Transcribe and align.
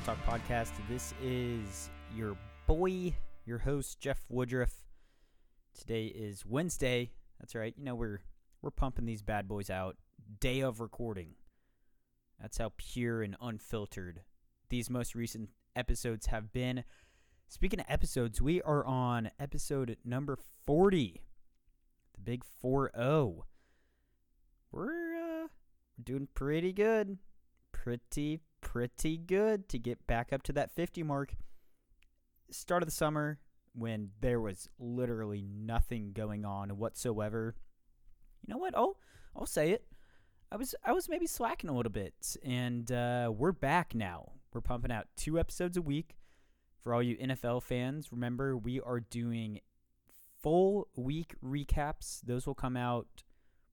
Talk 0.00 0.18
Podcast. 0.26 0.72
This 0.88 1.14
is 1.22 1.88
your 2.16 2.36
boy, 2.66 3.14
your 3.46 3.58
host 3.58 4.00
Jeff 4.00 4.24
Woodruff. 4.28 4.82
Today 5.78 6.06
is 6.06 6.44
Wednesday. 6.44 7.12
That's 7.38 7.54
right. 7.54 7.72
You 7.76 7.84
know 7.84 7.94
we're 7.94 8.20
we're 8.60 8.72
pumping 8.72 9.06
these 9.06 9.22
bad 9.22 9.46
boys 9.46 9.70
out 9.70 9.96
day 10.40 10.60
of 10.60 10.80
recording. 10.80 11.36
That's 12.40 12.58
how 12.58 12.72
pure 12.76 13.22
and 13.22 13.36
unfiltered 13.40 14.22
these 14.68 14.90
most 14.90 15.14
recent 15.14 15.50
episodes 15.76 16.26
have 16.26 16.52
been. 16.52 16.82
Speaking 17.46 17.78
of 17.78 17.86
episodes, 17.88 18.42
we 18.42 18.60
are 18.62 18.84
on 18.84 19.30
episode 19.38 19.96
number 20.04 20.36
40. 20.66 21.22
The 22.14 22.20
big 22.20 22.42
4-0. 22.62 23.42
We're 24.72 25.44
uh, 25.44 25.48
doing 26.02 26.26
pretty 26.34 26.72
good. 26.72 27.18
Pretty 27.70 28.40
pretty 28.64 29.16
good 29.16 29.68
to 29.68 29.78
get 29.78 30.04
back 30.08 30.32
up 30.32 30.42
to 30.42 30.52
that 30.54 30.74
50 30.74 31.04
mark. 31.04 31.36
Start 32.50 32.82
of 32.82 32.88
the 32.88 32.94
summer 32.94 33.38
when 33.74 34.10
there 34.20 34.40
was 34.40 34.68
literally 34.80 35.42
nothing 35.42 36.12
going 36.12 36.44
on 36.44 36.70
whatsoever. 36.70 37.54
You 38.44 38.52
know 38.52 38.58
what? 38.58 38.74
Oh, 38.76 38.96
I'll 39.36 39.46
say 39.46 39.70
it. 39.70 39.84
I 40.50 40.56
was 40.56 40.74
I 40.84 40.92
was 40.92 41.08
maybe 41.08 41.26
slacking 41.26 41.70
a 41.70 41.76
little 41.76 41.92
bit, 41.92 42.36
and 42.44 42.90
uh, 42.90 43.32
we're 43.34 43.52
back 43.52 43.94
now. 43.94 44.32
We're 44.52 44.60
pumping 44.60 44.92
out 44.92 45.06
two 45.16 45.38
episodes 45.38 45.76
a 45.76 45.82
week. 45.82 46.16
For 46.80 46.92
all 46.92 47.02
you 47.02 47.16
NFL 47.16 47.62
fans, 47.62 48.12
remember 48.12 48.56
we 48.58 48.78
are 48.80 49.00
doing 49.00 49.60
full 50.42 50.88
week 50.96 51.34
recaps. 51.42 52.20
Those 52.22 52.46
will 52.46 52.54
come 52.54 52.76
out 52.76 53.06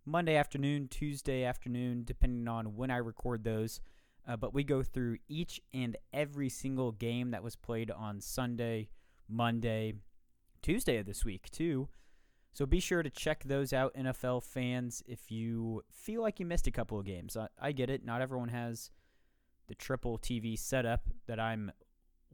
Monday 0.05 0.35
afternoon, 0.35 0.87
Tuesday 0.87 1.43
afternoon, 1.43 2.03
depending 2.05 2.47
on 2.47 2.77
when 2.77 2.89
I 2.89 2.97
record 2.97 3.43
those. 3.43 3.81
Uh, 4.27 4.37
but 4.37 4.53
we 4.53 4.63
go 4.63 4.83
through 4.83 5.17
each 5.27 5.59
and 5.73 5.97
every 6.13 6.49
single 6.49 6.91
game 6.91 7.31
that 7.31 7.43
was 7.43 7.55
played 7.55 7.89
on 7.89 8.21
Sunday, 8.21 8.89
Monday, 9.27 9.93
Tuesday 10.61 10.97
of 10.97 11.05
this 11.05 11.25
week, 11.25 11.49
too. 11.49 11.89
So 12.53 12.65
be 12.65 12.79
sure 12.79 13.01
to 13.01 13.09
check 13.09 13.43
those 13.45 13.71
out, 13.71 13.95
NFL 13.95 14.43
fans, 14.43 15.01
if 15.07 15.31
you 15.31 15.83
feel 15.91 16.21
like 16.21 16.39
you 16.39 16.45
missed 16.45 16.67
a 16.67 16.71
couple 16.71 16.99
of 16.99 17.05
games. 17.05 17.37
I, 17.37 17.47
I 17.59 17.71
get 17.71 17.89
it. 17.89 18.05
Not 18.05 18.21
everyone 18.21 18.49
has 18.49 18.91
the 19.67 19.75
triple 19.75 20.19
TV 20.19 20.59
setup 20.59 21.09
that 21.27 21.39
I'm 21.39 21.71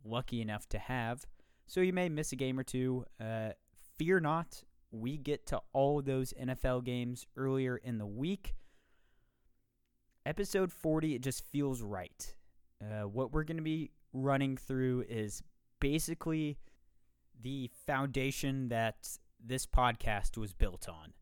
lucky 0.03 0.41
enough 0.41 0.67
to 0.69 0.79
have. 0.79 1.25
So 1.67 1.81
you 1.81 1.93
may 1.93 2.09
miss 2.09 2.31
a 2.31 2.35
game 2.35 2.57
or 2.57 2.63
two. 2.63 3.05
Uh, 3.21 3.49
fear 3.97 4.19
not. 4.19 4.63
We 4.91 5.17
get 5.17 5.45
to 5.47 5.61
all 5.73 6.01
those 6.01 6.33
NFL 6.33 6.83
games 6.85 7.27
earlier 7.35 7.77
in 7.77 7.97
the 7.97 8.05
week 8.05 8.55
episode 10.27 10.73
40, 10.73 11.15
it 11.15 11.21
just 11.21 11.41
feels 11.45 11.81
right. 11.81 12.35
Uh, 12.81 13.07
what 13.07 13.31
we're 13.31 13.45
going 13.45 13.57
to 13.57 13.63
be 13.63 13.91
running 14.11 14.57
through 14.57 15.05
is 15.07 15.41
basically 15.79 16.57
the 17.41 17.71
foundation 17.85 18.67
that 18.67 19.07
this 19.43 19.65
podcast 19.65 20.37
was 20.37 20.51
built 20.51 20.89
on. 20.89 21.13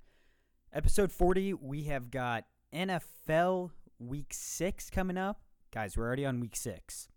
Episode 0.73 1.12
40, 1.12 1.53
we 1.53 1.84
have 1.84 2.09
got 2.09 2.45
NFL 2.73 3.70
week 4.00 4.31
six 4.31 4.89
coming 4.89 5.17
up. 5.17 5.40
Guys, 5.72 5.95
we're 5.95 6.06
already 6.06 6.25
on 6.25 6.40
week 6.40 6.56
six. 6.56 7.08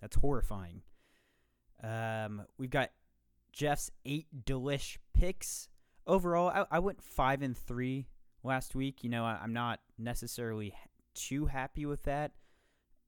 That's 0.00 0.16
horrifying. 0.16 0.82
Um, 1.82 2.42
we've 2.58 2.70
got 2.70 2.90
Jeff's 3.52 3.90
eight 4.04 4.26
delish 4.44 4.96
picks. 5.14 5.68
Overall, 6.08 6.48
I, 6.48 6.64
I 6.72 6.78
went 6.80 7.00
five 7.00 7.40
and 7.40 7.56
three 7.56 8.08
last 8.42 8.74
week. 8.74 9.04
You 9.04 9.10
know, 9.10 9.24
I, 9.24 9.38
I'm 9.40 9.52
not 9.52 9.78
necessarily 9.96 10.74
too 11.28 11.46
happy 11.46 11.86
with 11.86 12.04
that. 12.04 12.32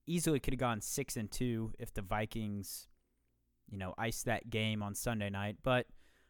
Easily 0.06 0.40
could 0.40 0.54
have 0.54 0.60
gone 0.60 0.80
six 0.80 1.16
and 1.16 1.30
two 1.30 1.72
if 1.78 1.94
the 1.94 2.02
Vikings, 2.02 2.88
you 3.70 3.78
know, 3.78 3.94
iced 3.96 4.24
that 4.24 4.50
game 4.50 4.82
on 4.82 4.94
Sunday 4.94 5.30
night. 5.30 5.56
But 5.62 5.86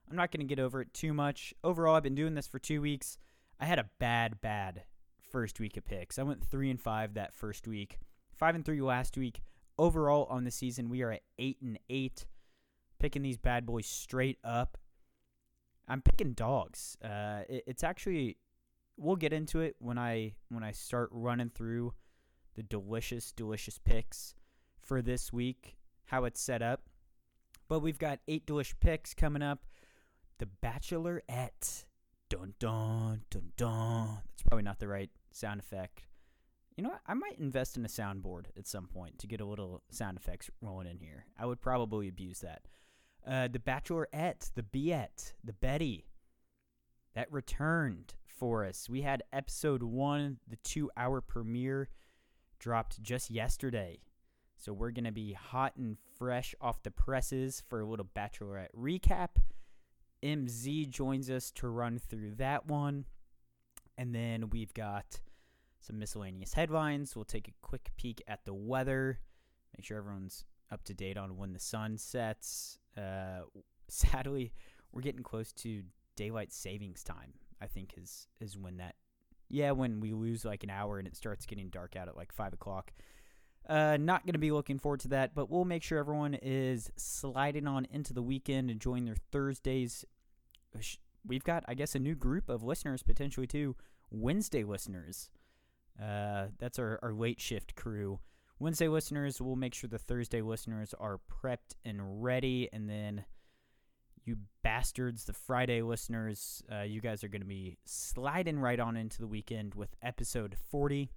I'm 0.09 0.17
not 0.17 0.31
going 0.31 0.47
to 0.47 0.55
get 0.55 0.63
over 0.63 0.83
it 0.83 0.93
too 0.93 1.13
much. 1.13 1.55
Overall, 1.65 1.97
I've 1.97 2.03
been 2.03 2.15
doing 2.15 2.35
this 2.35 2.47
for 2.47 2.59
two 2.59 2.81
weeks. 2.81 3.17
I 3.59 3.65
had 3.65 3.79
a 3.79 3.89
bad, 3.99 4.41
bad 4.41 4.83
first 5.31 5.59
week 5.59 5.77
of 5.77 5.85
picks. 5.85 6.19
I 6.19 6.23
went 6.23 6.45
three 6.45 6.71
and 6.71 6.81
five 6.81 7.15
that 7.15 7.35
first 7.35 7.67
week, 7.67 7.99
five 8.37 8.55
and 8.55 8.65
three 8.65 8.81
last 8.81 9.17
week. 9.17 9.43
Overall 9.79 10.27
on 10.29 10.45
the 10.45 10.51
season, 10.51 10.91
we 10.91 11.03
are 11.03 11.13
at 11.13 11.23
eight 11.39 11.59
and 11.63 11.79
eight. 11.89 12.27
Picking 12.99 13.23
these 13.23 13.39
bad 13.39 13.65
boys 13.65 13.87
straight 13.87 14.39
up. 14.45 14.77
I'm 15.89 16.03
picking 16.03 16.35
dogs. 16.35 16.97
Uh, 17.03 17.43
it, 17.49 17.65
it's 17.67 17.83
actually 17.83 18.37
we'll 19.03 19.17
get 19.17 19.33
into 19.33 19.61
it 19.61 19.77
when 19.79 19.99
I 19.99 20.35
when 20.49 20.63
I 20.63 20.73
start 20.73 21.09
running 21.13 21.51
through 21.51 21.95
the 22.55 22.63
delicious, 22.63 23.33
delicious 23.33 23.79
picks 23.79 24.35
for 24.81 25.03
this 25.03 25.33
week, 25.33 25.77
how 26.07 26.25
it's 26.25 26.41
set 26.41 26.63
up. 26.63 26.83
But 27.69 27.81
we've 27.81 27.99
got 27.99 28.21
eight 28.29 28.47
delicious 28.47 28.77
picks 28.81 29.15
coming 29.15 29.43
up. 29.43 29.65
The 30.39 30.49
Bachelorette. 30.63 31.85
Dun 32.29 32.55
dun 32.59 33.23
dun 33.31 33.53
dun. 33.57 34.23
That's 34.29 34.43
probably 34.43 34.63
not 34.63 34.79
the 34.79 34.89
right 34.89 35.11
sound 35.33 35.61
effect. 35.61 36.05
You 36.77 36.83
know 36.83 36.89
what? 36.91 37.03
I 37.07 37.13
might 37.13 37.39
invest 37.39 37.77
in 37.77 37.85
a 37.85 37.89
soundboard 37.89 38.47
at 38.57 38.67
some 38.67 38.87
point 38.87 39.19
to 39.19 39.27
get 39.27 39.43
a 39.43 39.45
little 39.45 39.83
sound 39.91 40.17
effects 40.17 40.51
rolling 40.63 40.87
in 40.87 40.99
here. 40.99 41.27
I 41.39 41.45
would 41.45 41.61
probably 41.61 42.09
abuse 42.09 42.41
that. 42.41 42.63
Uh, 43.27 43.49
the 43.49 43.59
Bachelorette, 43.59 44.51
the 44.55 44.63
Biette, 44.63 45.35
the 45.45 45.53
Betty, 45.53 46.07
that 47.15 47.31
returned 47.31 48.15
for 48.43 48.65
us. 48.67 48.89
We 48.91 49.03
had 49.03 49.23
episode 49.33 49.85
one, 49.85 50.39
the 50.49 50.57
two 50.65 50.91
hour 50.97 51.21
premiere, 51.21 51.89
dropped 52.59 53.01
just 53.01 53.31
yesterday. 53.31 54.01
So 54.57 54.73
we're 54.73 54.91
going 54.91 55.05
to 55.05 55.13
be 55.13 55.33
hot 55.33 55.77
and 55.77 55.97
fresh 56.19 56.53
off 56.61 56.83
the 56.83 56.91
presses 56.91 57.63
for 57.69 57.79
a 57.79 57.85
little 57.85 58.09
Bachelorette 58.17 58.75
recap. 58.77 59.37
MZ 60.25 60.91
joins 60.91 61.31
us 61.31 61.53
to 61.53 61.69
run 61.69 62.01
through 62.01 62.35
that 62.35 62.67
one. 62.67 63.05
And 63.97 64.13
then 64.13 64.51
we've 64.51 64.75
got 64.75 65.21
some 65.79 66.01
miscellaneous 66.01 66.53
headlines. 66.53 67.15
We'll 67.15 67.25
take 67.25 67.47
a 67.47 67.53
quick 67.63 67.93
peek 67.97 68.25
at 68.27 68.45
the 68.45 68.55
weather, 68.55 69.21
make 69.79 69.85
sure 69.85 69.99
everyone's 69.99 70.47
up 70.73 70.83
to 70.87 70.95
date 70.95 71.17
on 71.17 71.37
when 71.37 71.53
the 71.53 71.61
sun 71.61 71.97
sets. 71.97 72.77
Uh, 72.99 73.43
sadly, 73.87 74.53
we're 74.91 75.03
getting 75.03 75.23
close 75.23 75.53
to 75.53 75.85
daylight 76.17 76.53
savings 76.53 77.05
time. 77.05 77.35
I 77.63 77.67
think 77.67 77.95
is 77.97 78.29
is 78.41 78.59
when 78.59 78.79
that 78.79 78.97
yeah 79.49 79.71
when 79.71 80.01
we 80.01 80.13
lose 80.13 80.45
like 80.45 80.65
an 80.65 80.71
hour 80.71 80.99
and 80.99 81.07
it 81.07 81.17
starts 81.17 81.47
getting 81.47 81.69
dark 81.69 81.97
out 81.97 82.09
at 82.09 82.17
like 82.17 82.33
five 82.33 82.53
o'clock. 82.53 82.93
Uh, 83.69 83.97
not 83.97 84.27
going 84.27 84.33
to 84.33 84.41
be 84.41 84.51
looking 84.51 84.79
forward 84.79 84.99
to 85.01 85.09
that, 85.09 85.37
but 85.37 85.49
we'll 85.49 85.65
make 85.65 85.85
sure 85.85 85.97
everyone 85.99 86.35
is 86.43 86.91
sliding 86.97 87.69
on 87.69 87.87
into 87.93 88.13
the 88.13 88.23
weekend, 88.23 88.71
enjoying 88.71 89.05
their 89.05 89.17
Thursdays. 89.31 90.05
We've 91.25 91.45
got, 91.45 91.63
I 91.69 91.75
guess, 91.75 91.95
a 91.95 92.01
new 92.01 92.17
group 92.17 92.49
of 92.49 92.65
listeners 92.65 93.05
potentially 93.05 93.47
too. 93.47 93.77
Wednesday 94.11 94.65
listeners. 94.65 95.31
Uh, 96.03 96.47
that's 96.59 96.79
our, 96.81 96.99
our 97.03 97.13
late 97.13 97.41
shift 97.41 97.77
crew. 97.77 98.19
Wednesday 98.59 98.89
listeners, 98.89 99.41
we'll 99.41 99.57
make 99.57 99.75
sure 99.75 99.89
the 99.89 99.99
Thursday 99.99 100.41
listeners 100.41 100.95
are 100.99 101.21
prepped 101.31 101.77
and 101.85 102.23
ready, 102.23 102.69
and 102.73 102.89
then 102.89 103.25
you 104.25 104.37
bastards, 104.63 105.25
the 105.25 105.33
Friday 105.33 105.83
listeners, 105.83 106.63
uh, 106.73 106.83
you 106.83 107.01
guys 107.01 107.25
are 107.25 107.29
going 107.29 107.43
to 107.43 107.47
be 107.47 107.77
sliding 107.85 108.59
right 108.59 108.79
on 108.79 108.97
into 108.97 109.19
the 109.19 109.27
weekend 109.27 109.75
with 109.75 109.97
episode 110.03 110.57
40. 110.71 111.11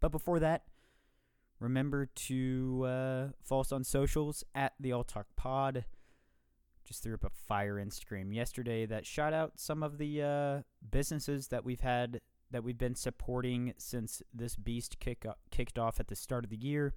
But 0.00 0.10
before 0.10 0.40
that, 0.40 0.64
remember 1.60 2.06
to 2.06 2.84
uh, 2.86 3.26
follow 3.42 3.62
us 3.62 3.72
on 3.72 3.84
socials 3.84 4.44
at 4.54 4.74
the 4.78 4.92
All 4.92 5.04
Talk 5.04 5.26
Pod. 5.36 5.84
Just 6.84 7.02
threw 7.02 7.14
up 7.14 7.24
a 7.24 7.30
fire 7.30 7.76
Instagram 7.76 8.34
yesterday 8.34 8.86
that 8.86 9.06
shot 9.06 9.32
out 9.32 9.52
some 9.56 9.82
of 9.82 9.98
the 9.98 10.22
uh, 10.22 10.62
businesses 10.90 11.48
that 11.48 11.64
we've 11.64 11.80
had 11.80 12.20
that 12.50 12.62
we've 12.62 12.78
been 12.78 12.94
supporting 12.94 13.72
since 13.78 14.22
this 14.34 14.56
beast 14.56 14.98
kick, 15.00 15.24
kicked 15.50 15.78
off 15.78 15.98
at 15.98 16.08
the 16.08 16.16
start 16.16 16.44
of 16.44 16.50
the 16.50 16.56
year. 16.56 16.92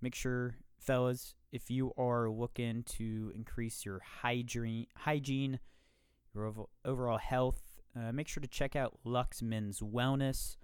Make 0.00 0.14
sure, 0.14 0.56
fellas, 0.78 1.34
if 1.52 1.70
you 1.70 1.92
are 1.96 2.30
looking 2.30 2.82
to 2.84 3.30
increase 3.34 3.84
your 3.84 4.00
hygiene, 4.22 4.86
hygiene 4.96 5.60
your 6.34 6.66
overall 6.84 7.18
health, 7.18 7.60
uh, 7.94 8.10
make 8.10 8.26
sure 8.26 8.40
to 8.40 8.48
check 8.48 8.74
out 8.74 8.98
Lux 9.04 9.42
Men's 9.42 9.80
Wellness 9.80 10.56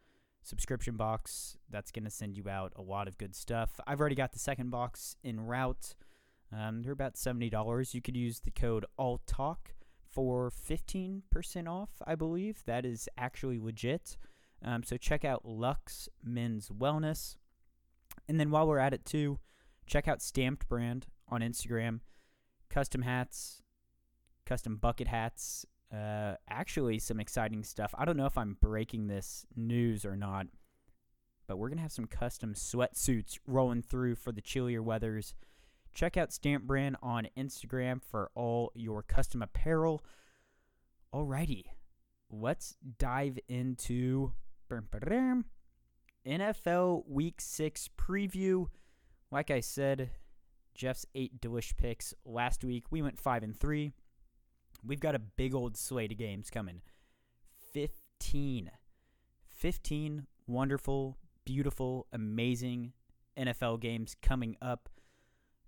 subscription 0.43 0.97
box. 0.97 1.59
That's 1.71 1.91
going 1.91 2.05
to 2.05 2.11
send 2.11 2.37
you 2.37 2.49
out 2.49 2.73
a 2.75 2.83
lot 2.83 3.07
of 3.07 3.19
good 3.19 3.37
stuff. 3.37 3.79
I've 3.87 4.01
already 4.01 4.15
got 4.15 4.33
the 4.33 4.39
second 4.39 4.71
box 4.71 5.17
in 5.23 5.41
route. 5.41 5.95
Um, 6.51 6.83
they're 6.83 6.93
about 6.93 7.15
$70. 7.15 7.93
You 7.93 8.01
could 8.01 8.17
use 8.17 8.41
the 8.41 8.51
code 8.51 8.87
ALLTALK 8.99 9.75
for 10.11 10.51
15% 10.51 11.69
off, 11.69 11.91
I 12.07 12.15
believe. 12.15 12.63
That 12.65 12.87
is 12.87 13.09
actually 13.19 13.59
legit. 13.59 14.17
Um, 14.65 14.83
so 14.83 14.97
check 14.97 15.25
out 15.25 15.45
Lux 15.45 16.09
Men's 16.25 16.71
Wellness. 16.71 17.37
And 18.27 18.41
then 18.41 18.51
while 18.51 18.67
we're 18.67 18.79
at 18.79 18.95
it, 18.95 19.05
too, 19.05 19.39
check 19.89 20.07
out 20.07 20.23
Stamped 20.23 20.69
Brand 20.69 21.07
on 21.29 21.41
Instagram. 21.41 22.01
Custom 22.71 23.03
hats, 23.03 23.63
custom 24.47 24.77
bucket 24.77 25.09
hats. 25.09 25.65
Uh, 25.93 26.35
actually, 26.49 26.99
some 26.99 27.19
exciting 27.19 27.65
stuff. 27.65 27.95
I 27.97 28.05
don't 28.05 28.17
know 28.17 28.27
if 28.27 28.37
I'm 28.37 28.59
breaking 28.61 29.07
this 29.07 29.47
news 29.57 30.05
or 30.05 30.17
not, 30.17 30.47
but 31.47 31.57
we're 31.57 31.69
going 31.69 31.79
to 31.79 31.83
have 31.83 31.93
some 31.93 32.07
custom 32.07 32.53
sweatsuits 32.55 33.39
rolling 33.47 33.83
through 33.83 34.17
for 34.17 34.31
the 34.31 34.43
chillier 34.43 34.83
weathers. 34.83 35.35
Check 35.95 36.19
out 36.19 36.33
Stamp 36.33 36.65
Brand 36.65 36.97
on 37.03 37.29
Instagram 37.37 38.03
for 38.03 38.31
all 38.35 38.71
your 38.75 39.03
custom 39.03 39.41
apparel. 39.41 40.05
Alrighty, 41.13 41.65
let's 42.31 42.77
dive 42.99 43.39
into 43.49 44.33
NFL 46.27 47.09
Week 47.09 47.41
6 47.41 47.89
preview. 47.97 48.67
Like 49.31 49.51
I 49.51 49.61
said, 49.61 50.11
Jeff's 50.75 51.07
eight 51.15 51.41
delish 51.41 51.77
picks 51.77 52.15
last 52.25 52.65
week. 52.65 52.85
We 52.91 53.03
went 53.03 53.19
5 53.19 53.43
and 53.43 53.59
3. 53.59 53.93
We've 54.87 55.01
got 55.01 55.15
a 55.15 55.19
big 55.19 55.55
old 55.55 55.77
slate 55.77 56.13
of 56.13 56.19
games 56.19 56.51
coming. 56.51 56.83
15. 57.73 58.71
15 59.47 60.27
wonderful, 60.49 61.19
beautiful, 61.45 62.07
amazing 62.13 62.93
NFL 63.37 63.81
games 63.81 64.17
coming 64.21 64.57
up. 64.63 64.89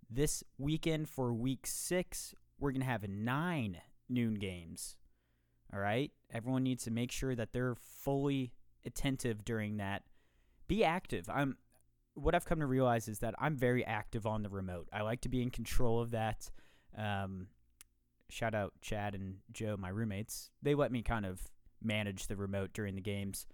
This 0.09 0.43
weekend 0.59 1.09
for 1.09 1.33
week 1.33 1.67
six, 1.67 2.35
we're 2.59 2.73
going 2.73 2.81
to 2.81 2.87
have 2.87 3.09
nine 3.09 3.79
noon 4.09 4.35
games. 4.35 4.97
All 5.73 5.79
right? 5.79 6.11
Everyone 6.33 6.65
needs 6.65 6.85
to 6.85 6.91
make 6.91 7.13
sure 7.13 7.35
that 7.35 7.53
they're 7.53 7.77
fully 7.77 8.53
attentive 8.85 9.45
during 9.45 9.77
that. 9.77 10.03
Be 10.67 10.83
active. 10.83 11.29
I'm 11.29 11.57
what 12.15 12.35
I've 12.35 12.45
come 12.45 12.61
to 12.61 12.67
realize 12.67 13.09
is 13.09 13.21
that 13.21 13.35
I'm 13.39 13.57
very 13.57 13.85
active 13.85 14.27
on 14.27 14.43
the 14.43 14.49
remote. 14.49 14.89
I 14.93 15.03
like 15.03 15.21
to 15.23 15.29
be 15.29 15.43
in 15.43 15.51
control 15.51 16.01
of 16.01 16.11
that. 16.11 16.51
Um, 16.97 17.49
shout 18.29 18.55
out 18.55 18.73
Chad 18.81 19.15
and 19.15 19.37
Joe, 19.53 19.77
my 19.79 19.89
roommates. 19.89 20.51
They 20.63 20.75
let 20.75 20.93
me 20.93 21.03
kind 21.03 21.27
of 21.27 21.41
manage 21.83 22.27
the 22.27 22.37
remote 22.37 22.71
during 22.73 22.95
the 22.95 23.01
games. 23.01 23.47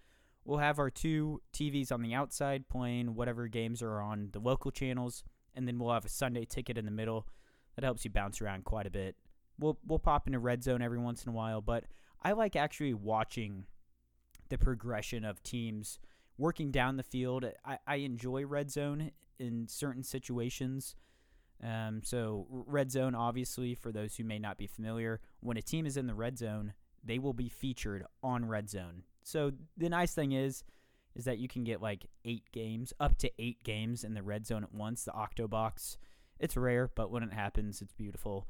We'll 0.44 0.58
have 0.58 0.79
our 0.79 0.91
two 0.91 1.43
TVs 1.53 1.91
on 1.91 2.03
the 2.03 2.14
outside 2.14 2.69
playing 2.69 3.14
whatever 3.14 3.49
games 3.49 3.82
are 3.82 4.00
on 4.00 4.31
the 4.32 4.38
local 4.38 4.70
channels, 4.70 5.25
and 5.55 5.67
then 5.67 5.79
we'll 5.79 5.93
have 5.93 6.05
a 6.05 6.11
Sunday 6.11 6.44
ticket 6.44 6.79
in 6.79 6.85
the 6.85 6.91
middle 6.91 7.26
that 7.75 7.85
helps 7.85 8.05
you 8.05 8.11
bounce 8.11 8.41
around 8.41 8.64
quite 8.64 8.87
a 8.87 8.91
bit. 8.91 9.17
We'll 9.59 9.79
we'll 9.85 9.99
pop 9.99 10.26
into 10.26 10.38
red 10.38 10.62
zone 10.62 10.82
every 10.82 10.99
once 10.99 11.25
in 11.25 11.31
a 11.31 11.35
while, 11.35 11.61
but 11.61 11.85
I 12.23 12.32
like 12.32 12.56
actually 12.56 12.94
watching 12.94 13.64
the 14.49 14.59
progression 14.59 15.25
of 15.25 15.43
teams 15.43 15.99
working 16.38 16.71
down 16.71 16.97
the 16.97 17.03
field. 17.03 17.44
I, 17.65 17.79
I 17.87 17.97
enjoy 17.97 18.44
red 18.44 18.71
zone 18.71 19.11
in 19.38 19.69
certain 19.69 20.03
situations. 20.03 20.94
Um, 21.62 22.03
so 22.05 22.47
red 22.50 22.91
zone, 22.91 23.15
obviously, 23.15 23.75
for 23.75 23.91
those 23.91 24.17
who 24.17 24.25
may 24.25 24.38
not 24.38 24.59
be 24.59 24.67
familiar, 24.67 25.21
when 25.41 25.56
a 25.56 25.62
team 25.62 25.87
is 25.87 25.97
in 25.97 26.06
the 26.06 26.15
red 26.15 26.38
zone, 26.38 26.75
they 27.03 27.19
will 27.19 27.33
be 27.33 27.49
featured 27.49 28.05
on 28.23 28.44
red 28.44 28.69
zone. 28.69 29.05
So 29.23 29.53
the 29.77 29.88
nice 29.88 30.15
thing 30.15 30.33
is, 30.33 30.65
is 31.15 31.25
that 31.25 31.38
you 31.38 31.49
can 31.49 31.65
get 31.65 31.81
like 31.81 32.06
eight 32.25 32.44
games, 32.53 32.93
up 33.00 33.17
to 33.19 33.31
eight 33.38 33.62
games 33.65 34.05
in 34.05 34.15
the 34.15 34.23
red 34.23 34.47
zone 34.47 34.62
at 34.62 34.75
once. 34.75 35.05
The 35.05 35.12
Octobox, 35.12 35.97
it's 36.38 36.56
rare, 36.56 36.91
but 36.94 37.11
when 37.11 37.23
it 37.23 37.33
happens, 37.33 37.81
it's 37.81 37.94
beautiful. 37.94 38.47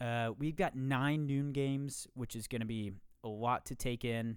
Uh, 0.00 0.30
we've 0.36 0.56
got 0.56 0.74
nine 0.74 1.26
noon 1.26 1.52
games, 1.52 2.08
which 2.14 2.34
is 2.34 2.48
going 2.48 2.60
to 2.60 2.66
be 2.66 2.92
a 3.22 3.28
lot 3.28 3.64
to 3.66 3.76
take 3.76 4.04
in. 4.04 4.36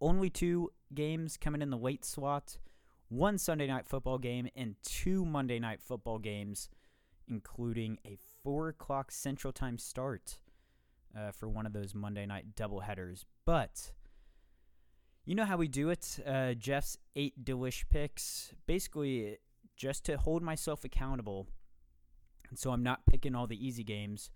Only 0.00 0.30
two 0.30 0.70
games 0.92 1.36
coming 1.36 1.62
in 1.62 1.70
the 1.70 1.78
late 1.78 2.04
slot, 2.04 2.58
one 3.08 3.38
Sunday 3.38 3.66
night 3.66 3.86
football 3.86 4.18
game, 4.18 4.48
and 4.56 4.76
two 4.82 5.24
Monday 5.24 5.58
night 5.58 5.80
football 5.80 6.18
games, 6.18 6.68
including 7.28 7.98
a 8.04 8.18
four 8.42 8.68
o'clock 8.68 9.10
Central 9.10 9.52
Time 9.52 9.78
start 9.78 10.38
uh, 11.16 11.30
for 11.30 11.48
one 11.48 11.66
of 11.66 11.72
those 11.72 11.94
Monday 11.94 12.26
night 12.26 12.54
doubleheaders. 12.56 13.24
But 13.44 13.92
you 15.24 15.34
know 15.34 15.44
how 15.44 15.56
we 15.56 15.68
do 15.68 15.90
it. 15.90 16.18
Uh, 16.26 16.54
Jeff's 16.54 16.98
eight 17.16 17.44
delish 17.44 17.84
picks, 17.88 18.52
basically 18.66 19.38
just 19.76 20.04
to 20.04 20.16
hold 20.18 20.42
myself 20.42 20.84
accountable, 20.84 21.48
and 22.50 22.58
so 22.58 22.72
I'm 22.72 22.82
not 22.82 23.06
picking 23.06 23.34
all 23.34 23.46
the 23.46 23.66
easy 23.66 23.84
games. 23.84 24.30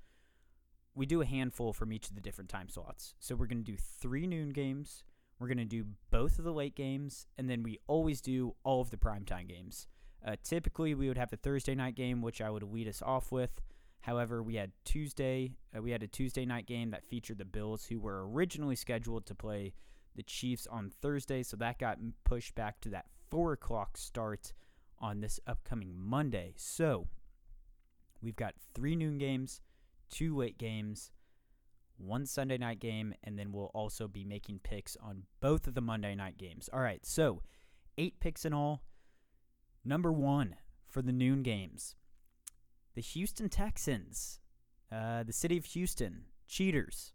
We 0.95 1.07
do 1.07 1.21
a 1.21 1.27
handful 1.27 1.73
from 1.73 1.93
each 1.93 2.09
of 2.09 2.15
the 2.15 2.21
different 2.21 2.51
time 2.51 2.69
slots. 2.69 3.15
So 3.21 3.37
we're 3.37 3.47
going 3.47 3.63
to 3.63 3.71
do 3.71 3.77
three 3.77 4.27
noon 4.27 4.51
games. 4.51 5.05
We're 5.39 5.49
going 5.49 5.59
to 5.59 5.65
do 5.65 5.85
both 6.11 6.39
of 6.39 6.45
the 6.45 6.53
late 6.53 6.75
games, 6.75 7.27
and 7.37 7.49
then 7.49 7.63
we 7.63 7.79
always 7.87 8.21
do 8.21 8.55
all 8.65 8.81
of 8.81 8.91
the 8.91 8.97
primetime 8.97 9.49
games. 9.49 9.87
Uh, 10.27 10.37
typically, 10.43 10.95
we 10.95 11.07
would 11.07 11.19
have 11.19 11.33
a 11.33 11.37
Thursday 11.37 11.75
night 11.75 11.95
game, 11.95 12.23
which 12.23 12.41
I 12.41 12.51
would 12.51 12.65
lead 12.65 12.89
us 12.89 13.03
off 13.03 13.31
with. 13.31 13.61
However, 14.01 14.43
we 14.43 14.57
had 14.57 14.73
Tuesday. 14.85 15.53
Uh, 15.77 15.83
we 15.83 15.93
had 15.93 16.03
a 16.03 16.09
Tuesday 16.09 16.45
night 16.45 16.67
game 16.67 16.91
that 16.91 17.05
featured 17.05 17.39
the 17.39 17.45
Bills, 17.45 17.87
who 17.87 18.01
were 18.01 18.29
originally 18.29 18.77
scheduled 18.77 19.27
to 19.27 19.35
play 19.35 19.75
the 20.17 20.23
Chiefs 20.25 20.67
on 20.67 20.91
Thursday, 20.91 21.43
so 21.45 21.57
that 21.57 21.79
got 21.79 21.99
pushed 22.25 22.55
back 22.55 22.81
to 22.81 22.89
that 22.89 23.07
four 23.31 23.53
o'clock 23.53 23.97
start 23.97 24.53
on 24.99 25.21
this 25.21 25.39
upcoming 25.47 25.95
Monday. 25.97 26.55
So 26.57 27.07
we've 28.21 28.35
got 28.35 28.55
three 28.75 28.97
noon 28.97 29.19
games, 29.19 29.61
two 30.11 30.37
late 30.37 30.59
games, 30.59 31.13
one 31.99 32.27
Sunday 32.27 32.59
night 32.59 32.81
game, 32.81 33.15
and 33.25 33.39
then 33.39 33.53
we'll 33.53 33.71
also 33.75 34.09
be 34.09 34.25
making 34.25 34.61
picks 34.61 34.97
on 34.97 35.25
both 35.41 35.67
of 35.67 35.75
the 35.75 35.81
Monday 35.81 36.15
night 36.15 36.39
games. 36.39 36.69
All 36.73 36.81
right, 36.81 37.05
so 37.05 37.43
eight 37.97 38.21
picks 38.21 38.45
in 38.45 38.53
all. 38.53 38.83
Number 39.85 40.13
one 40.13 40.57
for 40.89 41.03
the 41.03 41.13
noon 41.13 41.43
games 41.43 41.95
the 42.95 43.03
Houston 43.03 43.49
Texans, 43.49 44.41
uh, 44.91 45.23
the 45.23 45.33
city 45.33 45.57
of 45.57 45.65
Houston, 45.67 46.25
cheaters, 46.49 47.13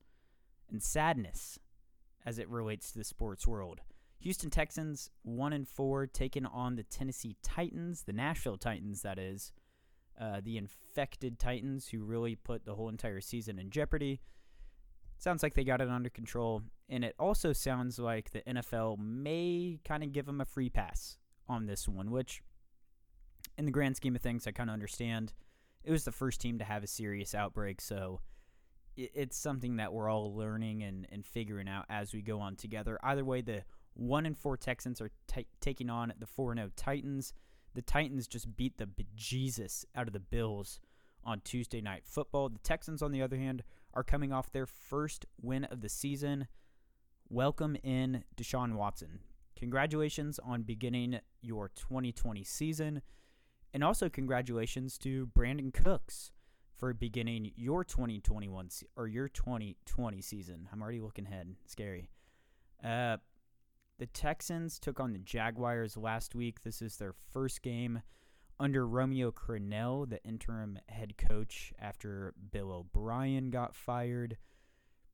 and 0.71 0.81
sadness 0.81 1.59
as 2.25 2.39
it 2.39 2.47
relates 2.47 2.91
to 2.91 2.99
the 2.99 3.03
sports 3.03 3.45
world. 3.45 3.81
Houston 4.19 4.49
Texans 4.49 5.09
one 5.23 5.51
and 5.51 5.67
four 5.67 6.07
taking 6.07 6.45
on 6.45 6.77
the 6.77 6.83
Tennessee 6.83 7.35
Titans, 7.43 8.03
the 8.03 8.13
Nashville 8.13 8.57
Titans, 8.57 9.01
that 9.01 9.19
is, 9.19 9.51
uh, 10.17 10.39
the 10.41 10.57
infected 10.57 11.37
Titans 11.37 11.89
who 11.89 12.05
really 12.05 12.35
put 12.35 12.63
the 12.63 12.75
whole 12.75 12.87
entire 12.87 13.19
season 13.19 13.59
in 13.59 13.69
jeopardy. 13.69 14.21
Sounds 15.23 15.41
like 15.41 15.53
they 15.53 15.63
got 15.63 15.79
it 15.79 15.87
under 15.87 16.09
control, 16.09 16.63
and 16.89 17.05
it 17.05 17.15
also 17.17 17.53
sounds 17.53 17.97
like 17.97 18.31
the 18.31 18.41
NFL 18.41 18.99
may 18.99 19.79
kind 19.85 20.03
of 20.03 20.11
give 20.11 20.25
them 20.25 20.41
a 20.41 20.45
free 20.45 20.69
pass 20.69 21.17
on 21.47 21.65
this 21.65 21.87
one, 21.87 22.11
which, 22.11 22.41
in 23.57 23.63
the 23.63 23.71
grand 23.71 23.95
scheme 23.95 24.17
of 24.17 24.21
things, 24.21 24.47
I 24.47 24.51
kind 24.51 24.69
of 24.69 24.73
understand 24.73 25.31
it 25.85 25.91
was 25.91 26.03
the 26.03 26.11
first 26.11 26.41
team 26.41 26.59
to 26.59 26.65
have 26.65 26.83
a 26.83 26.87
serious 26.87 27.33
outbreak, 27.33 27.79
so 27.79 28.19
it's 28.97 29.37
something 29.37 29.77
that 29.77 29.93
we're 29.93 30.09
all 30.09 30.35
learning 30.35 30.83
and, 30.83 31.07
and 31.09 31.25
figuring 31.25 31.69
out 31.69 31.85
as 31.87 32.13
we 32.13 32.21
go 32.21 32.41
on 32.41 32.57
together. 32.57 32.99
Either 33.01 33.23
way, 33.23 33.39
the 33.39 33.63
one 33.93 34.25
and 34.25 34.37
four 34.37 34.57
Texans 34.57 34.99
are 34.99 35.11
t- 35.27 35.47
taking 35.61 35.89
on 35.89 36.11
the 36.19 36.27
four 36.27 36.51
and 36.51 36.59
zero 36.59 36.69
Titans. 36.75 37.31
The 37.75 37.81
Titans 37.81 38.27
just 38.27 38.57
beat 38.57 38.77
the 38.77 38.87
bejesus 38.87 39.85
out 39.95 40.07
of 40.07 40.13
the 40.13 40.19
Bills 40.19 40.81
on 41.23 41.39
Tuesday 41.45 41.79
night 41.79 42.03
football. 42.03 42.49
The 42.49 42.59
Texans, 42.59 43.01
on 43.01 43.13
the 43.13 43.21
other 43.21 43.37
hand, 43.37 43.63
are 43.93 44.03
coming 44.03 44.31
off 44.31 44.51
their 44.51 44.65
first 44.65 45.25
win 45.41 45.65
of 45.65 45.81
the 45.81 45.89
season. 45.89 46.47
Welcome 47.29 47.77
in 47.83 48.23
Deshaun 48.35 48.73
Watson. 48.73 49.19
Congratulations 49.55 50.39
on 50.39 50.63
beginning 50.63 51.19
your 51.41 51.69
2020 51.75 52.43
season. 52.43 53.01
And 53.73 53.83
also, 53.83 54.09
congratulations 54.09 54.97
to 54.99 55.27
Brandin 55.27 55.73
Cooks 55.73 56.31
for 56.77 56.93
beginning 56.93 57.51
your 57.55 57.83
2021 57.83 58.69
se- 58.69 58.87
or 58.95 59.07
your 59.07 59.27
2020 59.27 60.21
season. 60.21 60.67
I'm 60.71 60.81
already 60.81 60.99
looking 60.99 61.25
ahead. 61.25 61.55
Scary. 61.65 62.09
Uh, 62.83 63.17
the 63.99 64.07
Texans 64.07 64.79
took 64.79 64.99
on 64.99 65.13
the 65.13 65.19
Jaguars 65.19 65.95
last 65.97 66.35
week. 66.35 66.63
This 66.63 66.81
is 66.81 66.97
their 66.97 67.13
first 67.31 67.61
game 67.61 68.01
under 68.59 68.87
Romeo 68.87 69.31
Crennel, 69.31 70.09
the 70.09 70.23
interim 70.23 70.79
head 70.87 71.17
coach 71.17 71.73
after 71.79 72.33
Bill 72.51 72.71
O'Brien 72.71 73.49
got 73.49 73.75
fired. 73.75 74.37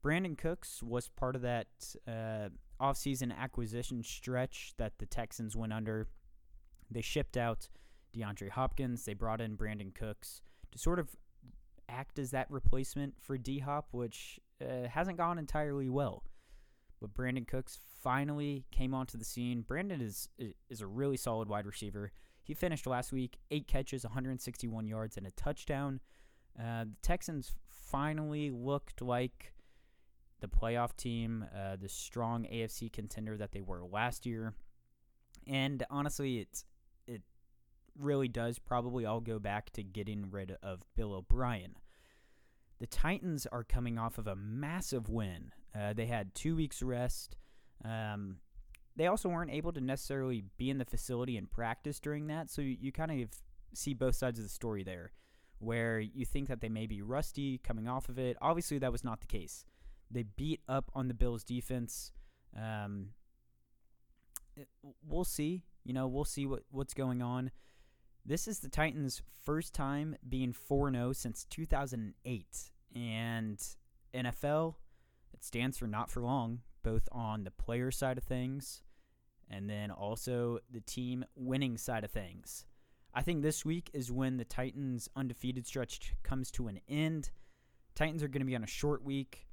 Brandin 0.04 0.38
Cooks 0.38 0.82
was 0.82 1.10
part 1.10 1.36
of 1.36 1.42
that 1.42 1.68
uh, 2.08 2.50
offseason 2.82 3.36
acquisition 3.36 4.04
stretch 4.04 4.74
that 4.78 4.98
the 4.98 5.06
Texans 5.06 5.56
went 5.56 5.74
under. 5.74 6.08
They 6.90 7.02
shipped 7.02 7.38
out 7.38 7.68
DeAndre 8.16 8.50
Hopkins. 8.50 9.06
They 9.06 9.14
brought 9.14 9.42
in 9.42 9.58
Brandin 9.58 9.94
Cooks 9.94 10.42
to 10.72 10.80
sort 10.80 11.00
of 11.00 11.10
act 11.90 12.20
as 12.20 12.32
that 12.32 12.50
replacement 12.50 13.16
for 13.20 13.38
D 13.38 13.60
Hop, 13.60 13.90
which 13.92 14.40
uh, 14.62 14.88
hasn't 14.88 15.18
gone 15.18 15.38
entirely 15.38 15.90
well. 15.90 16.24
But 17.02 17.14
Brandin 17.14 17.48
Cooks 17.48 17.80
finally 18.02 18.66
came 18.72 18.94
onto 18.94 19.18
the 19.18 19.26
scene. 19.26 19.62
Brandon 19.62 20.02
is 20.02 20.30
is 20.70 20.82
a 20.82 20.88
really 20.88 21.18
solid 21.18 21.48
wide 21.50 21.66
receiver. 21.66 22.12
He 22.50 22.56
finished 22.56 22.88
last 22.88 23.14
week 23.14 23.38
eight 23.52 23.68
catches, 23.68 24.04
161 24.04 24.88
yards, 24.88 25.18
and 25.18 25.28
a 25.28 25.32
touchdown. 25.32 26.00
Uh, 26.60 26.86
the 26.86 26.96
Texans 27.04 27.54
finally 27.68 28.50
looked 28.50 29.04
like 29.04 29.54
the 30.40 30.48
playoff 30.48 30.96
team, 30.98 31.46
uh, 31.56 31.76
the 31.80 31.88
strong 31.88 32.48
AFC 32.52 32.92
contender 32.92 33.38
that 33.38 33.52
they 33.52 33.62
were 33.62 33.84
last 33.84 34.26
year. 34.26 34.56
And 35.46 35.84
honestly, 35.92 36.40
it's 36.40 36.66
it 37.06 37.22
really 37.96 38.28
does 38.28 38.58
probably 38.58 39.06
all 39.06 39.22
go 39.22 39.38
back 39.38 39.70
to 39.74 39.84
getting 39.84 40.32
rid 40.32 40.58
of 40.64 40.84
Bill 40.96 41.14
O'Brien. 41.14 41.76
The 42.80 42.88
Titans 42.88 43.46
are 43.46 43.64
coming 43.64 44.00
off 44.00 44.18
of 44.18 44.26
a 44.26 44.36
massive 44.36 45.08
win. 45.08 45.52
Uh, 45.80 45.94
they 45.94 46.08
had 46.08 46.34
two 46.34 46.56
weeks 46.56 46.82
rest. 46.82 47.38
Um, 47.86 48.38
they 49.00 49.08
also 49.08 49.30
weren't 49.30 49.50
able 49.50 49.72
to 49.72 49.80
necessarily 49.80 50.44
be 50.58 50.70
in 50.70 50.78
the 50.78 50.84
facility 50.84 51.38
and 51.38 51.50
practice 51.50 52.02
during 52.02 52.28
that. 52.28 52.50
So 52.50 52.62
you, 52.62 52.76
you 52.82 52.92
kind 52.92 53.24
of 53.24 53.30
see 53.74 53.94
both 53.94 54.14
sides 54.14 54.40
of 54.40 54.44
the 54.44 54.50
story 54.50 54.84
there, 54.84 55.14
where 55.60 56.02
you 56.02 56.26
think 56.26 56.50
that 56.50 56.60
they 56.60 56.68
may 56.68 56.86
be 56.86 57.02
rusty 57.02 57.60
coming 57.60 57.88
off 57.88 58.10
of 58.10 58.20
it. 58.20 58.36
Obviously, 58.42 58.78
that 58.80 58.92
was 58.92 59.06
not 59.06 59.22
the 59.22 59.26
case. 59.26 59.64
They 60.12 60.24
beat 60.24 60.60
up 60.68 60.92
on 60.94 61.08
the 61.08 61.14
Bills' 61.14 61.46
defense. 61.46 62.12
Um, 62.58 63.12
it, 64.58 64.68
we'll 65.08 65.24
see. 65.24 65.64
You 65.86 65.94
know, 65.94 66.06
we'll 66.06 66.26
see 66.26 66.46
what, 66.46 66.64
what's 66.70 66.94
going 66.94 67.22
on. 67.22 67.52
This 68.26 68.50
is 68.50 68.60
the 68.60 68.68
Titans' 68.68 69.22
first 69.46 69.74
time 69.74 70.18
being 70.28 70.52
4 70.52 70.92
0 70.92 71.14
since 71.14 71.46
2008. 71.46 72.46
And 72.94 73.66
NFL, 74.14 74.76
it 75.34 75.46
stands 75.46 75.78
for 75.78 75.88
not 75.88 76.12
for 76.12 76.22
long, 76.22 76.60
both 76.84 77.08
on 77.14 77.46
the 77.46 77.52
player 77.52 77.92
side 77.92 78.18
of 78.18 78.26
things 78.26 78.82
and 79.50 79.70
then 79.70 79.92
also 79.92 80.60
the 80.72 80.82
team 80.82 81.26
winning 81.36 81.78
side 81.78 82.04
of 82.04 82.12
things. 82.12 82.66
I 83.14 83.22
think 83.22 83.42
this 83.42 83.66
week 83.66 83.90
is 83.94 84.12
when 84.12 84.38
the 84.38 84.46
Titans' 84.46 85.10
undefeated 85.16 85.66
stretch 85.66 86.14
comes 86.24 86.52
to 86.52 86.68
an 86.68 86.80
end. 86.88 87.32
Titans 87.96 88.22
are 88.22 88.28
going 88.28 88.42
to 88.42 88.46
be 88.46 88.56
on 88.56 88.64
a 88.64 88.68
short 88.68 89.04
week. 89.04 89.48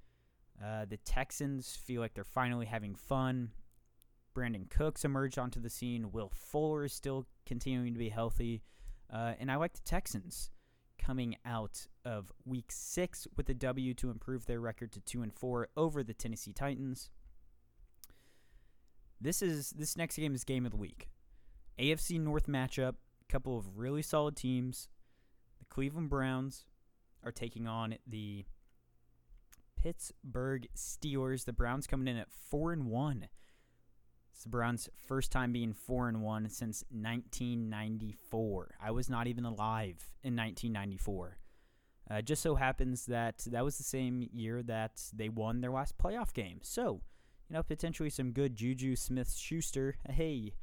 Uh, 0.62 0.84
the 0.84 0.98
Texans 0.98 1.76
feel 1.76 2.00
like 2.00 2.14
they're 2.14 2.24
finally 2.24 2.66
having 2.66 2.94
fun. 2.94 3.50
Brandin 4.34 4.68
Cooks 4.68 5.04
emerged 5.04 5.38
onto 5.38 5.60
the 5.60 5.70
scene. 5.70 6.12
Will 6.12 6.30
Fuller 6.30 6.84
is 6.84 6.92
still 6.92 7.26
continuing 7.46 7.94
to 7.94 7.98
be 7.98 8.10
healthy. 8.10 8.62
Uh, 9.12 9.32
and 9.38 9.50
I 9.50 9.56
like 9.56 9.72
the 9.72 9.80
Texans 9.80 10.50
coming 10.98 11.36
out 11.44 11.86
of 12.04 12.32
week 12.44 12.70
six 12.70 13.26
with 13.36 13.48
a 13.48 13.54
W 13.54 13.94
to 13.94 14.10
improve 14.10 14.44
their 14.46 14.60
record 14.60 14.92
to 14.92 15.00
two 15.00 15.22
and 15.22 15.32
four 15.32 15.68
over 15.76 16.02
the 16.02 16.14
Tennessee 16.14 16.52
Titans. 16.52 17.10
This 19.20 19.42
is 19.42 19.70
this 19.70 19.96
next 19.96 20.16
game 20.16 20.34
is 20.34 20.44
game 20.44 20.66
of 20.66 20.72
the 20.72 20.78
week. 20.78 21.08
AFC 21.78 22.20
North 22.20 22.46
matchup, 22.46 22.94
couple 23.28 23.58
of 23.58 23.76
really 23.76 24.02
solid 24.02 24.36
teams. 24.36 24.88
The 25.58 25.64
Cleveland 25.66 26.10
Browns 26.10 26.64
are 27.24 27.32
taking 27.32 27.66
on 27.66 27.96
the 28.06 28.44
Pittsburgh 29.80 30.68
Steelers. 30.76 31.44
The 31.44 31.52
Browns 31.52 31.86
coming 31.86 32.08
in 32.08 32.16
at 32.16 32.30
4 32.30 32.72
and 32.72 32.86
1. 32.86 33.28
It's 34.32 34.42
the 34.42 34.48
Browns' 34.48 34.88
first 35.06 35.32
time 35.32 35.52
being 35.52 35.72
4 35.72 36.08
and 36.08 36.22
1 36.22 36.48
since 36.50 36.84
1994. 36.90 38.74
I 38.80 38.90
was 38.90 39.08
not 39.08 39.26
even 39.26 39.44
alive 39.44 40.12
in 40.22 40.36
1994. 40.36 41.38
Uh, 42.08 42.22
just 42.22 42.42
so 42.42 42.54
happens 42.54 43.06
that 43.06 43.38
that 43.50 43.64
was 43.64 43.78
the 43.78 43.84
same 43.84 44.28
year 44.32 44.62
that 44.62 45.02
they 45.12 45.28
won 45.28 45.60
their 45.60 45.72
last 45.72 45.98
playoff 45.98 46.32
game. 46.32 46.60
So, 46.62 47.00
you 47.48 47.54
know, 47.54 47.62
potentially 47.62 48.10
some 48.10 48.32
good 48.32 48.56
Juju 48.56 48.96
Smith 48.96 49.34
Schuster. 49.36 49.96
Hey, 50.08 50.54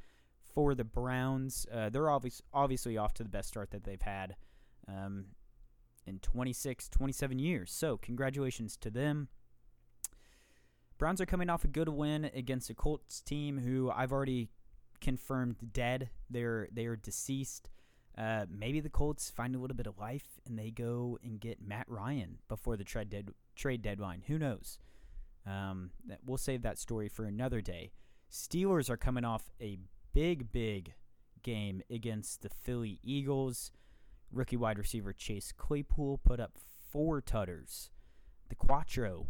for 0.54 0.74
the 0.74 0.84
Browns, 0.84 1.66
uh, 1.72 1.90
they're 1.90 2.10
obvious, 2.10 2.42
obviously 2.52 2.96
off 2.96 3.14
to 3.14 3.22
the 3.22 3.28
best 3.28 3.48
start 3.48 3.70
that 3.70 3.84
they've 3.84 4.00
had 4.00 4.36
um, 4.86 5.26
in 6.06 6.18
26, 6.18 6.88
27 6.88 7.38
years. 7.38 7.72
So, 7.72 7.96
congratulations 7.96 8.76
to 8.78 8.90
them. 8.90 9.28
Browns 10.98 11.20
are 11.20 11.26
coming 11.26 11.50
off 11.50 11.64
a 11.64 11.68
good 11.68 11.88
win 11.88 12.30
against 12.34 12.70
a 12.70 12.74
Colts 12.74 13.20
team 13.20 13.58
who 13.58 13.90
I've 13.90 14.12
already 14.12 14.50
confirmed 15.00 15.56
dead. 15.72 16.10
They're 16.30 16.68
they 16.72 16.86
are 16.86 16.96
deceased. 16.96 17.68
Uh, 18.16 18.46
maybe 18.48 18.80
the 18.80 18.88
Colts 18.88 19.28
find 19.28 19.56
a 19.56 19.58
little 19.58 19.76
bit 19.76 19.88
of 19.88 19.98
life 19.98 20.38
and 20.46 20.56
they 20.56 20.70
go 20.70 21.18
and 21.24 21.40
get 21.40 21.60
Matt 21.60 21.86
Ryan 21.88 22.38
before 22.48 22.76
the 22.76 22.84
trade 22.84 23.10
dead, 23.10 23.30
trade 23.56 23.82
deadline. 23.82 24.22
Who 24.28 24.38
knows? 24.38 24.78
Um, 25.46 25.90
that 26.06 26.20
we'll 26.24 26.38
save 26.38 26.62
that 26.62 26.78
story 26.78 27.08
for 27.08 27.24
another 27.24 27.60
day. 27.60 27.92
Steelers 28.30 28.88
are 28.88 28.96
coming 28.96 29.24
off 29.24 29.50
a 29.60 29.78
big, 30.14 30.50
big 30.52 30.94
game 31.42 31.82
against 31.90 32.42
the 32.42 32.48
Philly 32.48 32.98
Eagles. 33.02 33.70
Rookie 34.32 34.56
wide 34.56 34.78
receiver 34.78 35.12
Chase 35.12 35.52
Claypool 35.56 36.18
put 36.24 36.40
up 36.40 36.52
four 36.90 37.20
tutters, 37.20 37.90
the 38.48 38.54
Quattro, 38.54 39.28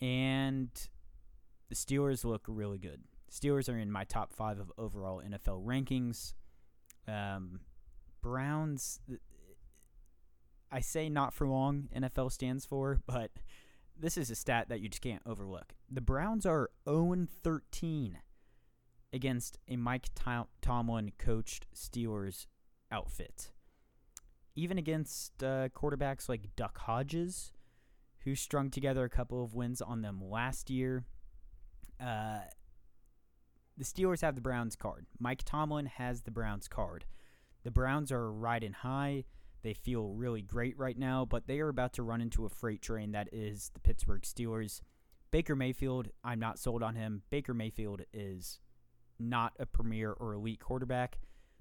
and 0.00 0.70
the 1.68 1.74
Steelers 1.74 2.24
look 2.24 2.42
really 2.48 2.78
good. 2.78 3.02
Steelers 3.30 3.72
are 3.72 3.78
in 3.78 3.90
my 3.90 4.04
top 4.04 4.32
five 4.32 4.58
of 4.58 4.72
overall 4.76 5.22
NFL 5.22 5.64
rankings. 5.64 6.34
Um, 7.08 7.60
Browns, 8.20 9.00
I 10.70 10.80
say 10.80 11.08
not 11.08 11.32
for 11.32 11.46
long, 11.46 11.88
NFL 11.96 12.32
stands 12.32 12.64
for, 12.66 13.00
but 13.06 13.30
this 14.02 14.18
is 14.18 14.30
a 14.30 14.34
stat 14.34 14.68
that 14.68 14.80
you 14.80 14.88
just 14.88 15.00
can't 15.00 15.22
overlook. 15.24 15.74
The 15.88 16.00
Browns 16.00 16.44
are 16.44 16.70
0 16.88 17.28
13 17.42 18.18
against 19.12 19.58
a 19.68 19.76
Mike 19.76 20.08
Tomlin 20.60 21.12
coached 21.18 21.66
Steelers 21.72 22.46
outfit. 22.90 23.52
Even 24.56 24.76
against 24.76 25.42
uh, 25.42 25.68
quarterbacks 25.68 26.28
like 26.28 26.54
Duck 26.56 26.78
Hodges, 26.78 27.52
who 28.24 28.34
strung 28.34 28.70
together 28.70 29.04
a 29.04 29.08
couple 29.08 29.42
of 29.42 29.54
wins 29.54 29.80
on 29.80 30.02
them 30.02 30.20
last 30.20 30.68
year. 30.68 31.04
Uh, 32.00 32.40
the 33.78 33.84
Steelers 33.84 34.20
have 34.20 34.34
the 34.34 34.40
Browns 34.40 34.74
card. 34.74 35.06
Mike 35.20 35.42
Tomlin 35.44 35.86
has 35.86 36.22
the 36.22 36.30
Browns 36.32 36.66
card. 36.66 37.04
The 37.62 37.70
Browns 37.70 38.10
are 38.10 38.32
riding 38.32 38.72
high. 38.72 39.24
They 39.62 39.74
feel 39.74 40.08
really 40.08 40.42
great 40.42 40.76
right 40.76 40.98
now, 40.98 41.24
but 41.24 41.46
they 41.46 41.60
are 41.60 41.68
about 41.68 41.92
to 41.94 42.02
run 42.02 42.20
into 42.20 42.44
a 42.44 42.48
freight 42.48 42.82
train 42.82 43.12
that 43.12 43.28
is 43.32 43.70
the 43.74 43.80
Pittsburgh 43.80 44.22
Steelers. 44.22 44.80
Baker 45.30 45.56
Mayfield, 45.56 46.08
I'm 46.24 46.40
not 46.40 46.58
sold 46.58 46.82
on 46.82 46.94
him. 46.94 47.22
Baker 47.30 47.54
Mayfield 47.54 48.02
is 48.12 48.60
not 49.18 49.52
a 49.58 49.66
premier 49.66 50.12
or 50.12 50.34
elite 50.34 50.60
quarterback. 50.60 51.18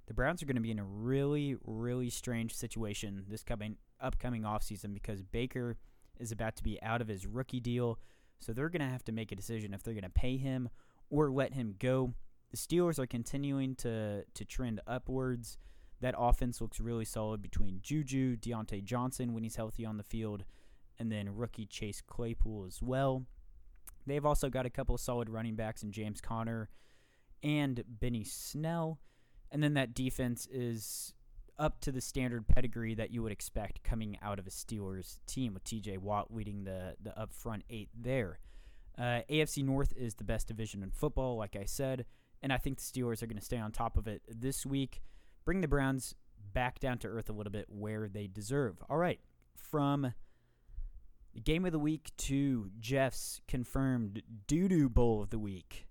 The 0.08 0.14
Browns 0.14 0.42
are 0.42 0.46
going 0.46 0.56
to 0.56 0.62
be 0.62 0.72
in 0.72 0.80
a 0.80 0.84
really, 0.84 1.56
really 1.64 2.10
strange 2.10 2.54
situation 2.56 3.24
this 3.28 3.44
coming 3.44 3.78
upcoming 4.02 4.42
offseason 4.42 4.94
because 4.94 5.22
Baker 5.22 5.78
is 6.20 6.32
about 6.32 6.56
to 6.58 6.64
be 6.64 6.82
out 6.82 7.02
of 7.02 7.08
his 7.08 7.26
rookie 7.26 7.60
deal. 7.60 8.00
So 8.40 8.52
they're 8.52 8.70
going 8.70 8.82
to 8.82 8.92
have 8.92 9.06
to 9.06 9.12
make 9.12 9.32
a 9.32 9.36
decision 9.36 9.74
if 9.74 9.84
they're 9.84 9.94
going 9.94 10.04
to 10.04 10.10
pay 10.10 10.38
him 10.38 10.70
or 11.10 11.30
let 11.30 11.54
him 11.54 11.76
go. 11.78 12.14
The 12.50 12.58
Steelers 12.58 13.00
are 13.00 13.08
continuing 13.08 13.76
to 13.76 14.26
to 14.34 14.46
trend 14.46 14.82
upwards. 14.86 15.58
That 16.02 16.16
offense 16.18 16.60
looks 16.60 16.80
really 16.80 17.06
solid 17.06 17.42
between 17.42 17.80
Juju, 17.82 18.38
Diontae 18.38 18.84
Johnson 18.84 19.34
when 19.34 19.44
he's 19.44 19.56
healthy 19.56 19.86
on 19.86 19.98
the 19.98 20.04
field, 20.04 20.44
and 21.00 21.12
then 21.12 21.36
rookie 21.36 21.68
Chase 21.68 22.02
Claypool 22.06 22.66
as 22.68 22.82
well. 22.82 23.26
They've 24.06 24.26
also 24.26 24.50
got 24.50 24.66
a 24.66 24.70
couple 24.70 24.96
of 24.96 25.02
solid 25.02 25.30
running 25.30 25.56
backs 25.56 25.84
in 25.84 25.92
James 25.92 26.22
Conner 26.22 26.70
and 27.44 27.84
Benny 27.88 28.24
Snell. 28.24 29.00
And 29.52 29.62
then 29.62 29.76
that 29.76 29.94
defense 29.94 30.48
is 30.52 31.14
up 31.60 31.80
to 31.82 31.92
the 31.92 32.02
standard 32.02 32.48
pedigree 32.48 32.96
that 32.96 33.12
you 33.12 33.22
would 33.22 33.32
expect 33.32 33.84
coming 33.84 34.18
out 34.24 34.40
of 34.40 34.48
a 34.48 34.50
Steelers 34.50 35.20
team 35.28 35.54
with 35.54 35.64
TJ 35.64 36.00
Watt 36.00 36.34
leading 36.34 36.64
the, 36.64 36.96
the 37.02 37.18
up 37.20 37.32
front 37.32 37.64
eight 37.70 37.90
there. 37.96 38.40
Uh, 38.98 39.22
AFC 39.30 39.64
North 39.64 39.94
is 39.96 40.16
the 40.16 40.24
best 40.24 40.48
division 40.48 40.82
in 40.82 40.90
football, 40.90 41.38
like 41.38 41.56
I 41.56 41.66
said, 41.66 42.06
and 42.42 42.52
I 42.52 42.58
think 42.58 42.78
the 42.78 42.84
Steelers 42.84 43.22
are 43.22 43.28
going 43.28 43.38
to 43.38 43.46
stay 43.46 43.58
on 43.58 43.72
top 43.72 43.98
of 43.98 44.08
it 44.08 44.24
this 44.28 44.66
week 44.66 45.02
bring 45.46 45.62
the 45.62 45.68
Browns 45.68 46.16
back 46.54 46.80
down 46.80 46.98
to 47.00 47.08
earth 47.08 47.30
a 47.30 47.34
little 47.34 47.52
bit 47.52 47.66
where 47.70 48.08
they 48.08 48.28
deserve. 48.28 48.78
All 48.90 48.98
right, 48.98 49.20
from 49.56 50.14
game 51.44 51.66
of 51.66 51.72
the 51.72 51.80
week 51.80 52.12
to 52.18 52.70
Jeff's 52.80 53.42
confirmed 53.48 54.22
doo 54.48 54.68
doo 54.68 54.90
bowl 54.90 55.22
of 55.22 55.30
the 55.30 55.40
week. 55.40 55.88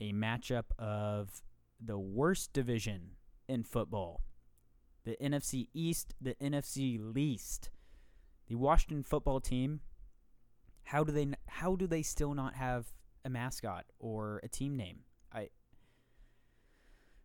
A 0.00 0.12
matchup 0.12 0.64
of 0.78 1.42
the 1.80 1.98
worst 1.98 2.52
division 2.52 3.12
in 3.48 3.62
football 3.62 4.22
the 5.04 5.16
NFC 5.20 5.68
East, 5.74 6.14
the 6.20 6.34
NFC 6.34 6.98
least. 7.00 7.70
The 8.48 8.54
Washington 8.54 9.02
football 9.02 9.40
team. 9.40 9.80
How 10.84 11.04
do 11.04 11.12
they 11.12 11.28
how 11.48 11.76
do 11.76 11.86
they 11.86 12.02
still 12.02 12.34
not 12.34 12.54
have 12.54 12.92
a 13.24 13.30
mascot 13.30 13.86
or 13.98 14.40
a 14.42 14.48
team 14.48 14.76
name? 14.76 15.00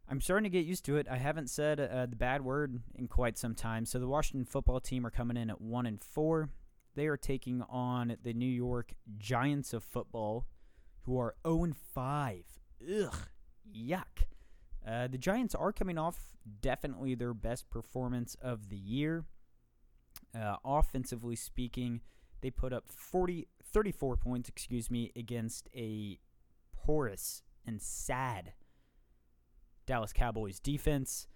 I'm 0.09 0.21
starting 0.21 0.49
to 0.49 0.57
get 0.57 0.65
used 0.65 0.85
to 0.85 0.97
it. 0.97 1.07
I 1.09 1.17
haven't 1.17 1.49
said 1.49 1.79
uh, 1.79 2.05
the 2.05 2.15
bad 2.15 2.41
word 2.41 2.81
in 2.95 3.07
quite 3.07 3.37
some 3.37 3.53
time. 3.53 3.85
So 3.85 3.99
the 3.99 4.07
Washington 4.07 4.45
football 4.45 4.79
team 4.79 5.05
are 5.05 5.11
coming 5.11 5.35
in 5.35 5.49
at 5.49 5.59
one 5.59 5.85
and 5.85 6.01
four. 6.01 6.49
They 6.95 7.07
are 7.07 7.17
taking 7.17 7.61
on 7.69 8.15
the 8.23 8.33
New 8.33 8.45
York 8.45 8.93
Giants 9.17 9.73
of 9.73 9.83
football, 9.83 10.47
who 11.01 11.19
are 11.19 11.35
0 11.45 11.65
and 11.65 11.77
five. 11.77 12.45
Ugh, 12.81 13.15
yuck. 13.75 14.23
Uh, 14.87 15.07
the 15.07 15.17
Giants 15.17 15.53
are 15.53 15.73
coming 15.73 15.97
off 15.97 16.37
definitely 16.61 17.13
their 17.13 17.33
best 17.33 17.69
performance 17.69 18.35
of 18.41 18.69
the 18.69 18.77
year. 18.77 19.25
Uh, 20.33 20.55
offensively 20.63 21.35
speaking, 21.35 22.01
they 22.41 22.49
put 22.49 22.71
up 22.71 22.85
40, 22.87 23.47
34 23.63 24.15
points, 24.15 24.49
excuse 24.49 24.89
me, 24.89 25.11
against 25.15 25.67
a 25.75 26.17
porous 26.73 27.43
and 27.65 27.81
sad 27.81 28.53
Dallas 29.87 30.13
Cowboys 30.13 30.59
defense. 30.59 31.27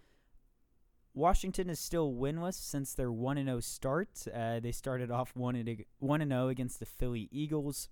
Washington 1.14 1.70
is 1.70 1.80
still 1.80 2.14
winless 2.14 2.54
since 2.54 2.94
their 2.94 3.12
1 3.12 3.38
0 3.44 3.60
start. 3.60 4.10
Uh, 4.34 4.60
they 4.60 4.72
started 4.72 5.10
off 5.10 5.36
1 5.36 5.66
0 6.00 6.48
against 6.48 6.80
the 6.80 6.86
Philly 6.86 7.28
Eagles. 7.32 7.90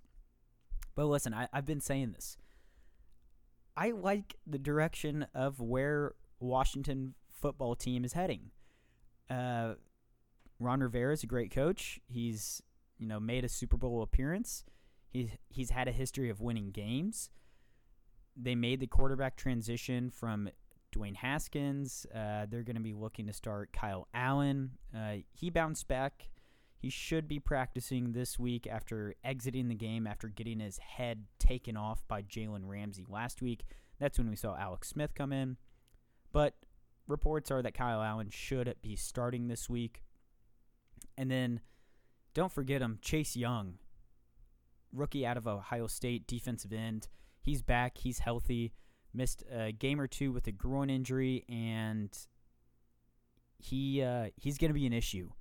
But 0.95 1.05
listen, 1.05 1.33
I, 1.33 1.47
have 1.51 1.65
been 1.65 1.81
saying 1.81 2.11
this. 2.11 2.37
I 3.75 3.91
like 3.91 4.35
the 4.45 4.59
direction 4.59 5.25
of 5.33 5.59
where 5.59 6.13
Washington 6.39 7.15
football 7.29 7.75
team 7.75 8.05
is 8.05 8.13
heading. 8.13 8.51
Uh, 9.29 9.75
Ron 10.59 10.81
Rivera 10.81 11.13
is 11.13 11.23
a 11.23 11.27
great 11.27 11.51
coach. 11.51 11.99
He's 12.07 12.61
you 12.97 13.07
know 13.07 13.19
made 13.19 13.45
a 13.45 13.49
Super 13.49 13.77
Bowl 13.77 14.01
appearance. 14.01 14.65
He's 15.09 15.29
he's 15.49 15.69
had 15.71 15.87
a 15.87 15.91
history 15.91 16.29
of 16.29 16.41
winning 16.41 16.71
games. 16.71 17.29
They 18.35 18.55
made 18.55 18.79
the 18.79 18.87
quarterback 18.87 19.35
transition 19.35 20.09
from 20.09 20.49
Dwayne 20.95 21.15
Haskins. 21.15 22.05
Uh, 22.13 22.45
they're 22.49 22.63
going 22.63 22.75
to 22.75 22.81
be 22.81 22.93
looking 22.93 23.27
to 23.27 23.33
start 23.33 23.71
Kyle 23.73 24.07
Allen. 24.13 24.71
Uh, 24.95 25.17
he 25.31 25.49
bounced 25.49 25.87
back. 25.87 26.29
He 26.77 26.89
should 26.89 27.27
be 27.27 27.39
practicing 27.39 28.13
this 28.13 28.39
week 28.39 28.65
after 28.65 29.13
exiting 29.23 29.67
the 29.67 29.75
game 29.75 30.07
after 30.07 30.29
getting 30.29 30.61
his 30.61 30.77
head 30.77 31.25
taken 31.37 31.75
off 31.75 32.07
by 32.07 32.21
Jalen 32.21 32.61
Ramsey 32.63 33.05
last 33.09 33.41
week. 33.41 33.65
That's 33.99 34.17
when 34.17 34.29
we 34.29 34.37
saw 34.37 34.55
Alex 34.57 34.87
Smith 34.89 35.13
come 35.13 35.33
in. 35.33 35.57
But 36.31 36.55
reports 37.07 37.51
are 37.51 37.61
that 37.61 37.73
Kyle 37.73 38.01
Allen 38.01 38.29
should 38.29 38.73
be 38.81 38.95
starting 38.95 39.47
this 39.47 39.69
week. 39.69 40.03
And 41.17 41.29
then 41.29 41.59
don't 42.33 42.51
forget 42.51 42.81
him, 42.81 42.99
Chase 43.01 43.35
Young, 43.35 43.79
rookie 44.93 45.25
out 45.25 45.35
of 45.35 45.47
Ohio 45.47 45.87
State, 45.87 46.27
defensive 46.27 46.71
end. 46.71 47.09
He's 47.41 47.61
back, 47.61 47.97
he's 47.97 48.19
healthy. 48.19 48.73
Missed 49.13 49.43
a 49.51 49.71
game 49.71 49.99
or 49.99 50.07
two 50.07 50.31
with 50.31 50.45
a 50.47 50.51
groin 50.51 50.89
injury, 50.89 51.43
and 51.49 52.15
he 53.57 54.03
uh, 54.03 54.27
he's 54.35 54.57
going 54.57 54.69
to 54.69 54.75
be 54.75 54.85
an 54.85 54.93
issue 54.93 55.31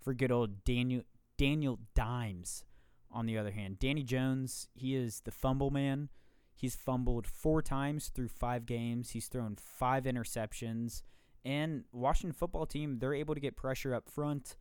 for 0.00 0.14
good 0.14 0.30
old 0.30 0.64
Daniel 0.64 1.02
Daniel 1.36 1.78
Dimes. 1.94 2.64
On 3.12 3.26
the 3.26 3.36
other 3.36 3.50
hand, 3.50 3.80
Danny 3.80 4.04
Jones, 4.04 4.68
he 4.72 4.94
is 4.94 5.22
the 5.24 5.32
fumble 5.32 5.70
man. 5.70 6.10
He's 6.54 6.76
fumbled 6.76 7.26
four 7.26 7.60
times 7.62 8.08
through 8.08 8.28
five 8.28 8.66
games. 8.66 9.10
He's 9.10 9.26
thrown 9.26 9.56
five 9.56 10.04
interceptions. 10.04 11.02
And 11.44 11.84
Washington 11.90 12.34
football 12.34 12.66
team, 12.66 12.98
they're 12.98 13.14
able 13.14 13.34
to 13.34 13.40
get 13.40 13.56
pressure 13.56 13.94
up 13.94 14.08
front. 14.08 14.56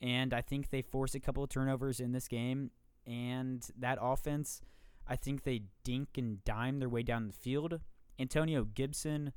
And 0.00 0.34
I 0.34 0.42
think 0.42 0.70
they 0.70 0.82
force 0.82 1.14
a 1.14 1.20
couple 1.20 1.42
of 1.42 1.48
turnovers 1.48 2.00
in 2.00 2.12
this 2.12 2.28
game. 2.28 2.70
And 3.06 3.66
that 3.78 3.98
offense, 4.00 4.60
I 5.08 5.16
think 5.16 5.42
they 5.42 5.62
dink 5.84 6.18
and 6.18 6.44
dime 6.44 6.78
their 6.78 6.88
way 6.88 7.02
down 7.02 7.26
the 7.26 7.32
field. 7.32 7.80
Antonio 8.18 8.64
Gibson, 8.64 9.32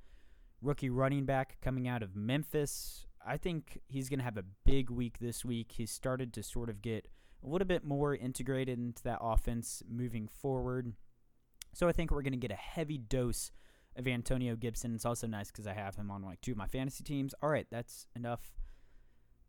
rookie 0.62 0.90
running 0.90 1.26
back 1.26 1.58
coming 1.62 1.88
out 1.88 2.04
of 2.04 2.16
Memphis, 2.16 3.06
I 3.26 3.38
think 3.38 3.80
he's 3.88 4.10
going 4.10 4.20
to 4.20 4.26
have 4.26 4.38
a 4.38 4.46
big 4.66 4.90
week 4.90 5.20
this 5.20 5.46
week. 5.46 5.74
He's 5.78 5.92
started 5.92 6.34
to 6.34 6.44
sort 6.44 6.70
of 6.70 6.82
get 6.82 7.08
a 7.44 7.48
little 7.48 7.68
bit 7.68 7.84
more 7.84 8.16
integrated 8.16 8.80
into 8.80 9.04
that 9.04 9.20
offense 9.22 9.84
moving 9.88 10.28
forward. 10.28 10.94
So 11.74 11.88
I 11.88 11.92
think 11.92 12.12
we're 12.12 12.22
going 12.22 12.34
to 12.34 12.38
get 12.38 12.52
a 12.52 12.56
heavy 12.56 12.98
dose 12.98 13.52
of 13.96 14.08
Antonio 14.08 14.56
Gibson. 14.56 14.96
It's 14.96 15.06
also 15.06 15.28
nice 15.28 15.52
because 15.52 15.68
I 15.68 15.74
have 15.74 15.96
him 15.96 16.12
on 16.12 16.24
like 16.24 16.42
two 16.42 16.52
of 16.52 16.58
my 16.58 16.68
fantasy 16.68 17.04
teams. 17.04 17.34
All 17.42 17.50
right, 17.50 17.68
that's 17.72 18.08
enough 18.16 18.54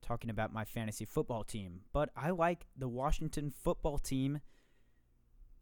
talking 0.02 0.30
about 0.30 0.52
my 0.52 0.64
fantasy 0.64 1.04
football 1.04 1.44
team. 1.44 1.80
But 1.92 2.10
I 2.16 2.30
like 2.30 2.66
the 2.76 2.88
Washington 2.88 3.50
football 3.50 3.98
team 3.98 4.40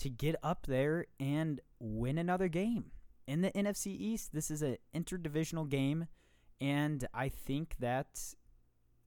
to 0.00 0.10
get 0.10 0.36
up 0.42 0.66
there 0.66 1.06
and 1.18 1.60
win 1.78 2.18
another 2.18 2.48
game. 2.48 2.90
In 3.26 3.42
the 3.42 3.50
NFC 3.52 3.86
East, 3.88 4.32
this 4.32 4.50
is 4.50 4.62
an 4.62 4.78
interdivisional 4.94 5.68
game 5.68 6.06
and 6.60 7.06
I 7.14 7.28
think 7.28 7.76
that 7.78 8.20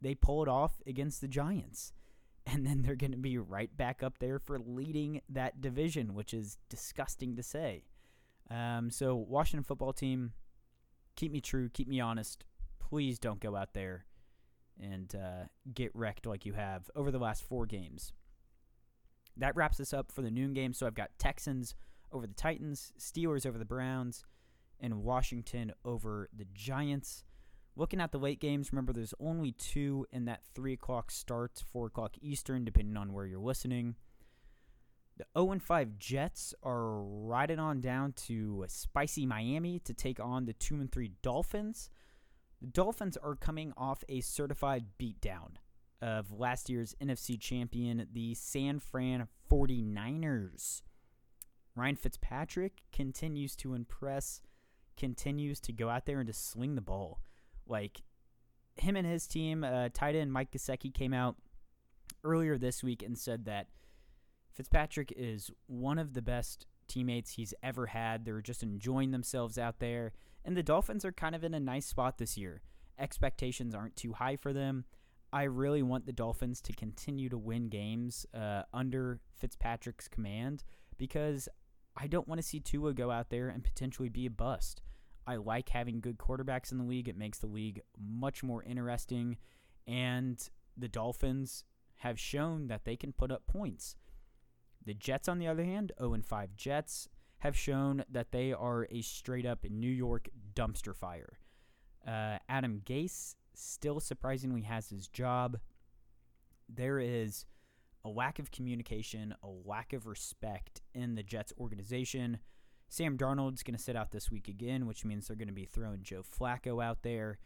they 0.02 0.16
pull 0.16 0.42
it 0.44 0.50
off 0.50 0.82
against 0.88 1.22
the 1.22 1.28
Giants. 1.28 1.94
And 2.46 2.68
then 2.68 2.82
they're 2.82 2.98
going 2.98 3.14
to 3.14 3.18
be 3.18 3.38
right 3.38 3.70
back 3.78 4.04
up 4.04 4.18
there 4.20 4.38
for 4.38 4.60
leading 4.60 5.22
that 5.30 5.62
division, 5.62 6.14
which 6.14 6.34
is 6.34 6.58
disgusting 6.68 7.38
to 7.38 7.42
say. 7.42 7.86
Um, 8.52 8.92
so, 8.92 9.16
Washington 9.16 9.64
football 9.64 9.94
team, 9.94 10.34
keep 11.16 11.32
me 11.32 11.40
true, 11.40 11.70
keep 11.70 11.88
me 11.88 12.02
honest. 12.02 12.44
Please 12.80 13.18
don't 13.18 13.40
go 13.40 13.56
out 13.56 13.74
there 13.74 14.04
and 14.78 15.16
uh, 15.16 15.46
get 15.74 15.96
wrecked 15.96 16.26
like 16.26 16.46
you 16.46 16.52
have 16.52 16.90
over 16.98 17.12
the 17.12 17.18
last 17.18 17.46
four 17.46 17.66
games. 17.66 18.12
That 19.38 19.56
wraps 19.56 19.80
us 19.80 19.94
up 19.94 20.12
for 20.12 20.22
the 20.22 20.32
noon 20.32 20.54
game. 20.54 20.74
So, 20.74 20.86
I've 20.86 20.96
got 20.96 21.18
Texans 21.18 21.76
over 22.12 22.28
the 22.28 22.34
Titans, 22.34 22.94
Steelers 23.00 23.46
over 23.46 23.58
the 23.58 23.66
Browns, 23.66 24.24
and 24.80 25.04
Washington 25.04 25.74
over 25.84 26.30
the 26.36 26.46
Giants. 26.54 27.24
Looking 27.76 28.00
at 28.00 28.12
the 28.12 28.20
late 28.20 28.40
games, 28.40 28.72
remember 28.72 28.94
there's 28.94 29.16
only 29.20 29.54
two 29.54 30.06
in 30.12 30.26
that 30.26 30.44
3 30.54 30.74
o'clock 30.74 31.10
start, 31.10 31.64
4 31.72 31.88
o'clock 31.88 32.16
Eastern, 32.22 32.64
depending 32.66 32.98
on 32.98 33.14
where 33.14 33.26
you're 33.26 33.40
listening. 33.40 33.96
The 35.18 35.26
0 35.38 35.60
5 35.60 35.98
Jets 35.98 36.54
are 36.64 37.02
riding 37.02 37.60
on 37.60 37.82
down 37.82 38.14
to 38.28 38.66
spicy 38.68 39.26
Miami 39.26 39.80
to 39.80 39.94
take 39.94 40.20
on 40.20 40.46
the 40.46 40.54
2 40.54 40.88
3 40.92 41.12
Dolphins. 41.22 41.90
The 42.62 42.68
Dolphins 42.68 43.18
are 43.18 43.36
coming 43.36 43.74
off 43.76 44.04
a 44.08 44.22
certified 44.22 44.86
beatdown 45.00 45.58
of 46.02 46.32
last 46.32 46.70
year's 46.70 46.96
NFC 47.02 47.40
champion, 47.40 48.08
the 48.12 48.34
San 48.34 48.80
Fran 48.80 49.28
49ers. 49.50 50.82
Ryan 51.76 51.96
Fitzpatrick 51.96 52.84
continues 52.92 53.56
to 53.58 53.74
impress, 53.74 54.42
continues 54.98 55.60
to 55.62 55.74
go 55.74 55.90
out 55.90 56.06
there 56.06 56.20
and 56.20 56.28
to 56.28 56.34
sling 56.34 56.76
the 56.76 56.82
ball. 56.82 57.22
Like 57.68 58.02
him 58.76 58.96
and 58.96 59.08
his 59.08 59.28
team, 59.28 59.64
uh, 59.64 59.90
tight 59.94 60.16
end 60.16 60.32
Mike 60.32 60.52
Gesicki 60.52 60.94
came 60.94 61.14
out 61.14 61.36
earlier 62.24 62.58
this 62.58 62.84
week 62.84 63.02
and 63.04 63.18
said 63.18 63.46
that 63.46 63.68
Fitzpatrick 64.54 65.12
is 65.16 65.50
one 65.66 65.98
of 65.98 66.14
the 66.14 66.22
best 66.22 66.68
teammates 66.88 67.32
he's 67.32 67.54
ever 67.64 67.88
had. 67.88 68.26
They're 68.26 68.42
just 68.42 68.64
enjoying 68.64 69.12
themselves 69.12 69.58
out 69.58 69.80
there. 69.80 70.14
And 70.46 70.56
the 70.56 70.64
Dolphins 70.64 71.06
are 71.06 71.12
kind 71.12 71.36
of 71.36 71.44
in 71.44 71.54
a 71.54 71.60
nice 71.60 71.86
spot 71.86 72.18
this 72.18 72.38
year. 72.38 72.62
Expectations 73.00 73.74
aren't 73.74 73.96
too 73.96 74.14
high 74.14 74.36
for 74.36 74.54
them. 74.54 74.86
I 75.34 75.44
really 75.44 75.82
want 75.82 76.06
the 76.06 76.14
Dolphins 76.14 76.62
to 76.62 76.74
continue 76.74 77.28
to 77.30 77.40
win 77.40 77.68
games 77.68 78.28
uh, 78.36 78.62
under 78.72 79.20
Fitzpatrick's 79.40 80.08
command 80.08 80.64
because 80.96 81.50
I 81.98 82.06
don't 82.06 82.28
want 82.28 82.40
to 82.40 82.48
see 82.48 82.60
Tua 82.60 82.94
go 82.94 83.10
out 83.10 83.32
there 83.32 83.50
and 83.50 83.64
potentially 83.64 84.10
be 84.10 84.28
a 84.28 84.30
bust. 84.30 84.84
I 85.26 85.38
like 85.38 85.70
having 85.70 86.02
good 86.02 86.20
quarterbacks 86.20 86.72
in 86.72 86.78
the 86.78 86.84
league. 86.84 87.10
It 87.10 87.18
makes 87.18 87.40
the 87.40 87.48
league 87.48 87.82
much 88.00 88.44
more 88.44 88.62
interesting. 88.62 89.38
And 89.88 90.38
the 90.78 90.88
Dolphins 90.88 91.64
have 91.98 92.20
shown 92.20 92.68
that 92.68 92.86
they 92.86 92.96
can 92.96 93.12
put 93.12 93.32
up 93.32 93.48
points. 93.48 93.96
The 94.86 94.94
Jets, 94.94 95.28
on 95.28 95.40
the 95.40 95.48
other 95.48 95.64
hand, 95.64 95.94
0 96.00 96.20
5 96.24 96.56
Jets, 96.56 97.10
have 97.40 97.58
shown 97.58 98.04
that 98.08 98.32
they 98.32 98.54
are 98.54 98.88
a 98.92 99.02
straight 99.02 99.48
up 99.48 99.66
New 99.68 99.90
York 99.90 100.30
dumpster 100.54 100.96
fire. 100.96 101.40
Uh, 102.08 102.38
Adam 102.48 102.82
Gase 102.86 103.34
still 103.56 104.00
surprisingly 104.00 104.62
has 104.62 104.90
his 104.90 105.08
job. 105.08 105.58
There 106.70 107.00
is 107.00 107.46
a 108.06 108.10
lack 108.10 108.40
of 108.40 108.52
communication, 108.52 109.36
a 109.44 109.48
lack 109.66 109.94
of 109.94 110.08
respect 110.08 110.82
in 110.94 111.16
the 111.16 111.24
Jets 111.24 111.54
organization. 111.60 112.40
Sam 112.90 113.18
Darnold's 113.18 113.64
going 113.64 113.78
to 113.78 113.82
sit 113.82 113.96
out 113.96 114.12
this 114.12 114.30
week 114.30 114.48
again, 114.48 114.86
which 114.86 115.06
means 115.06 115.28
they're 115.28 115.38
going 115.38 115.48
to 115.48 115.54
be 115.54 115.66
throwing 115.66 116.04
Joe 116.04 116.24
Flacco 116.24 116.84
out 116.84 117.02
there. 117.02 117.40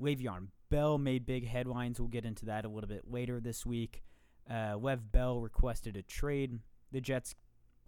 Le'Veon 0.00 0.48
Bell 0.70 0.96
made 0.96 1.26
big 1.26 1.46
headlines. 1.46 2.00
We'll 2.00 2.08
get 2.08 2.24
into 2.24 2.46
that 2.46 2.64
a 2.64 2.68
little 2.68 2.88
bit 2.88 3.10
later 3.10 3.40
this 3.40 3.66
week. 3.66 4.02
Uh, 4.48 4.76
Lev 4.78 5.12
Bell 5.12 5.40
requested 5.40 5.96
a 5.96 6.02
trade. 6.02 6.60
The 6.92 7.00
Jets 7.00 7.34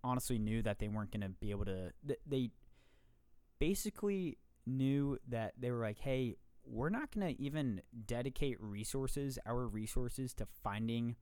honestly 0.04 0.38
knew 0.38 0.62
that 0.62 0.78
they 0.78 0.88
weren't 0.88 1.10
going 1.10 1.22
to 1.22 1.30
be 1.30 1.50
able 1.50 1.64
to. 1.64 1.92
They 2.26 2.50
basically 3.58 4.38
knew 4.66 5.18
that 5.28 5.54
they 5.58 5.70
were 5.70 5.80
like, 5.80 5.98
hey, 5.98 6.36
we're 6.64 6.90
not 6.90 7.12
going 7.12 7.34
to 7.34 7.42
even 7.42 7.82
dedicate 8.06 8.60
resources, 8.60 9.38
our 9.46 9.66
resources, 9.66 10.32
to 10.34 10.46
finding 10.62 11.16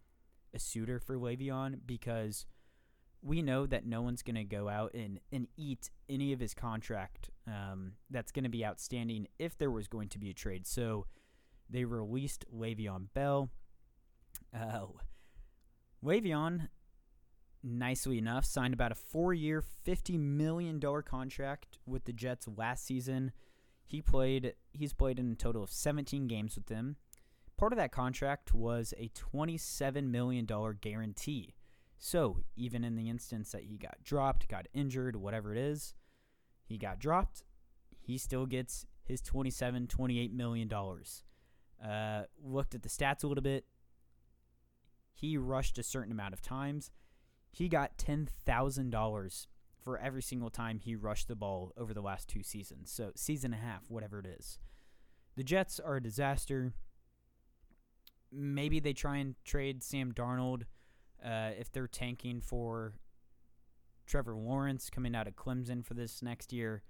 a 0.54 0.58
suitor 0.58 0.98
for 0.98 1.16
Le'Veon 1.16 1.80
because– 1.86 2.46
we 3.22 3.42
know 3.42 3.66
that 3.66 3.86
no 3.86 4.02
one's 4.02 4.22
going 4.22 4.36
to 4.36 4.44
go 4.44 4.68
out 4.68 4.94
and, 4.94 5.20
and 5.32 5.46
eat 5.56 5.90
any 6.08 6.32
of 6.32 6.40
his 6.40 6.54
contract 6.54 7.30
um, 7.46 7.92
that's 8.08 8.32
going 8.32 8.44
to 8.44 8.50
be 8.50 8.64
outstanding 8.64 9.26
if 9.38 9.58
there 9.58 9.70
was 9.70 9.88
going 9.88 10.08
to 10.08 10.18
be 10.18 10.30
a 10.30 10.34
trade. 10.34 10.66
So 10.66 11.06
they 11.68 11.84
released 11.84 12.44
Le'Veon 12.54 13.08
Bell. 13.12 13.50
Uh, 14.54 14.86
Le'Veon, 16.02 16.68
nicely 17.62 18.16
enough, 18.16 18.44
signed 18.46 18.72
about 18.72 18.92
a 18.92 18.96
four-year, 18.96 19.62
$50 19.86 20.18
million 20.18 20.80
contract 21.04 21.78
with 21.84 22.04
the 22.04 22.12
Jets 22.12 22.48
last 22.56 22.86
season. 22.86 23.32
He 23.90 24.00
played. 24.00 24.54
He's 24.72 24.92
played 24.92 25.18
in 25.18 25.32
a 25.32 25.34
total 25.34 25.64
of 25.64 25.70
17 25.70 26.28
games 26.28 26.54
with 26.54 26.66
them. 26.66 26.94
Part 27.56 27.72
of 27.72 27.76
that 27.76 27.90
contract 27.90 28.54
was 28.54 28.94
a 28.96 29.08
$27 29.08 30.04
million 30.04 30.46
guarantee. 30.80 31.56
So, 31.98 32.38
even 32.56 32.84
in 32.84 32.94
the 32.94 33.10
instance 33.10 33.50
that 33.50 33.64
he 33.64 33.76
got 33.76 33.96
dropped, 34.04 34.48
got 34.48 34.68
injured, 34.72 35.16
whatever 35.16 35.52
it 35.52 35.58
is, 35.58 35.94
he 36.64 36.78
got 36.78 37.00
dropped, 37.00 37.42
he 37.98 38.16
still 38.16 38.46
gets 38.46 38.86
his 39.02 39.20
27, 39.20 39.88
28 39.88 40.32
million 40.32 40.68
dollars. 40.68 41.24
Uh, 41.84 42.22
looked 42.40 42.76
at 42.76 42.84
the 42.84 42.88
stats 42.88 43.24
a 43.24 43.26
little 43.26 43.42
bit. 43.42 43.64
He 45.12 45.36
rushed 45.36 45.78
a 45.78 45.82
certain 45.82 46.12
amount 46.12 46.32
of 46.32 46.40
times. 46.40 46.92
He 47.50 47.68
got 47.68 47.98
$10,000 47.98 49.46
for 49.82 49.98
every 49.98 50.22
single 50.22 50.50
time 50.50 50.78
he 50.78 50.94
rushed 50.94 51.28
the 51.28 51.36
ball 51.36 51.72
over 51.76 51.94
the 51.94 52.00
last 52.00 52.28
two 52.28 52.42
seasons. 52.42 52.90
So, 52.90 53.12
season 53.14 53.52
and 53.52 53.62
a 53.62 53.66
half, 53.66 53.82
whatever 53.88 54.18
it 54.20 54.26
is. 54.26 54.58
The 55.36 55.44
Jets 55.44 55.80
are 55.80 55.96
a 55.96 56.02
disaster. 56.02 56.72
Maybe 58.32 58.80
they 58.80 58.92
try 58.92 59.16
and 59.16 59.34
trade 59.44 59.82
Sam 59.82 60.12
Darnold 60.12 60.62
uh, 61.24 61.50
if 61.58 61.72
they're 61.72 61.88
tanking 61.88 62.40
for 62.40 62.94
Trevor 64.06 64.36
Lawrence 64.36 64.90
coming 64.90 65.14
out 65.14 65.26
of 65.26 65.36
Clemson 65.36 65.84
for 65.84 65.94
this 65.94 66.22
next 66.22 66.52
year. 66.52 66.82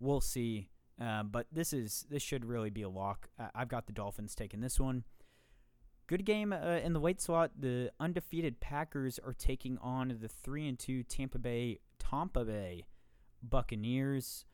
We'll 0.00 0.20
see. 0.20 0.70
Uh, 1.00 1.22
but 1.22 1.46
this 1.52 1.72
is 1.72 2.06
this 2.10 2.22
should 2.22 2.44
really 2.44 2.70
be 2.70 2.82
a 2.82 2.88
lock. 2.88 3.28
I've 3.54 3.68
got 3.68 3.86
the 3.86 3.92
Dolphins 3.92 4.34
taking 4.34 4.60
this 4.60 4.80
one. 4.80 5.04
Good 6.08 6.24
game 6.24 6.52
uh, 6.52 6.78
in 6.82 6.94
the 6.94 7.00
weight 7.00 7.20
slot. 7.20 7.50
The 7.58 7.90
undefeated 8.00 8.60
Packers 8.60 9.18
are 9.18 9.34
taking 9.34 9.76
on 9.78 10.16
the 10.20 10.28
three 10.28 10.66
and 10.66 10.78
two 10.78 11.02
Tampa 11.02 11.38
Bay 11.38 11.80
Tampa 12.08 12.44
Bay 12.44 12.86
Buccaneers. 13.42 14.44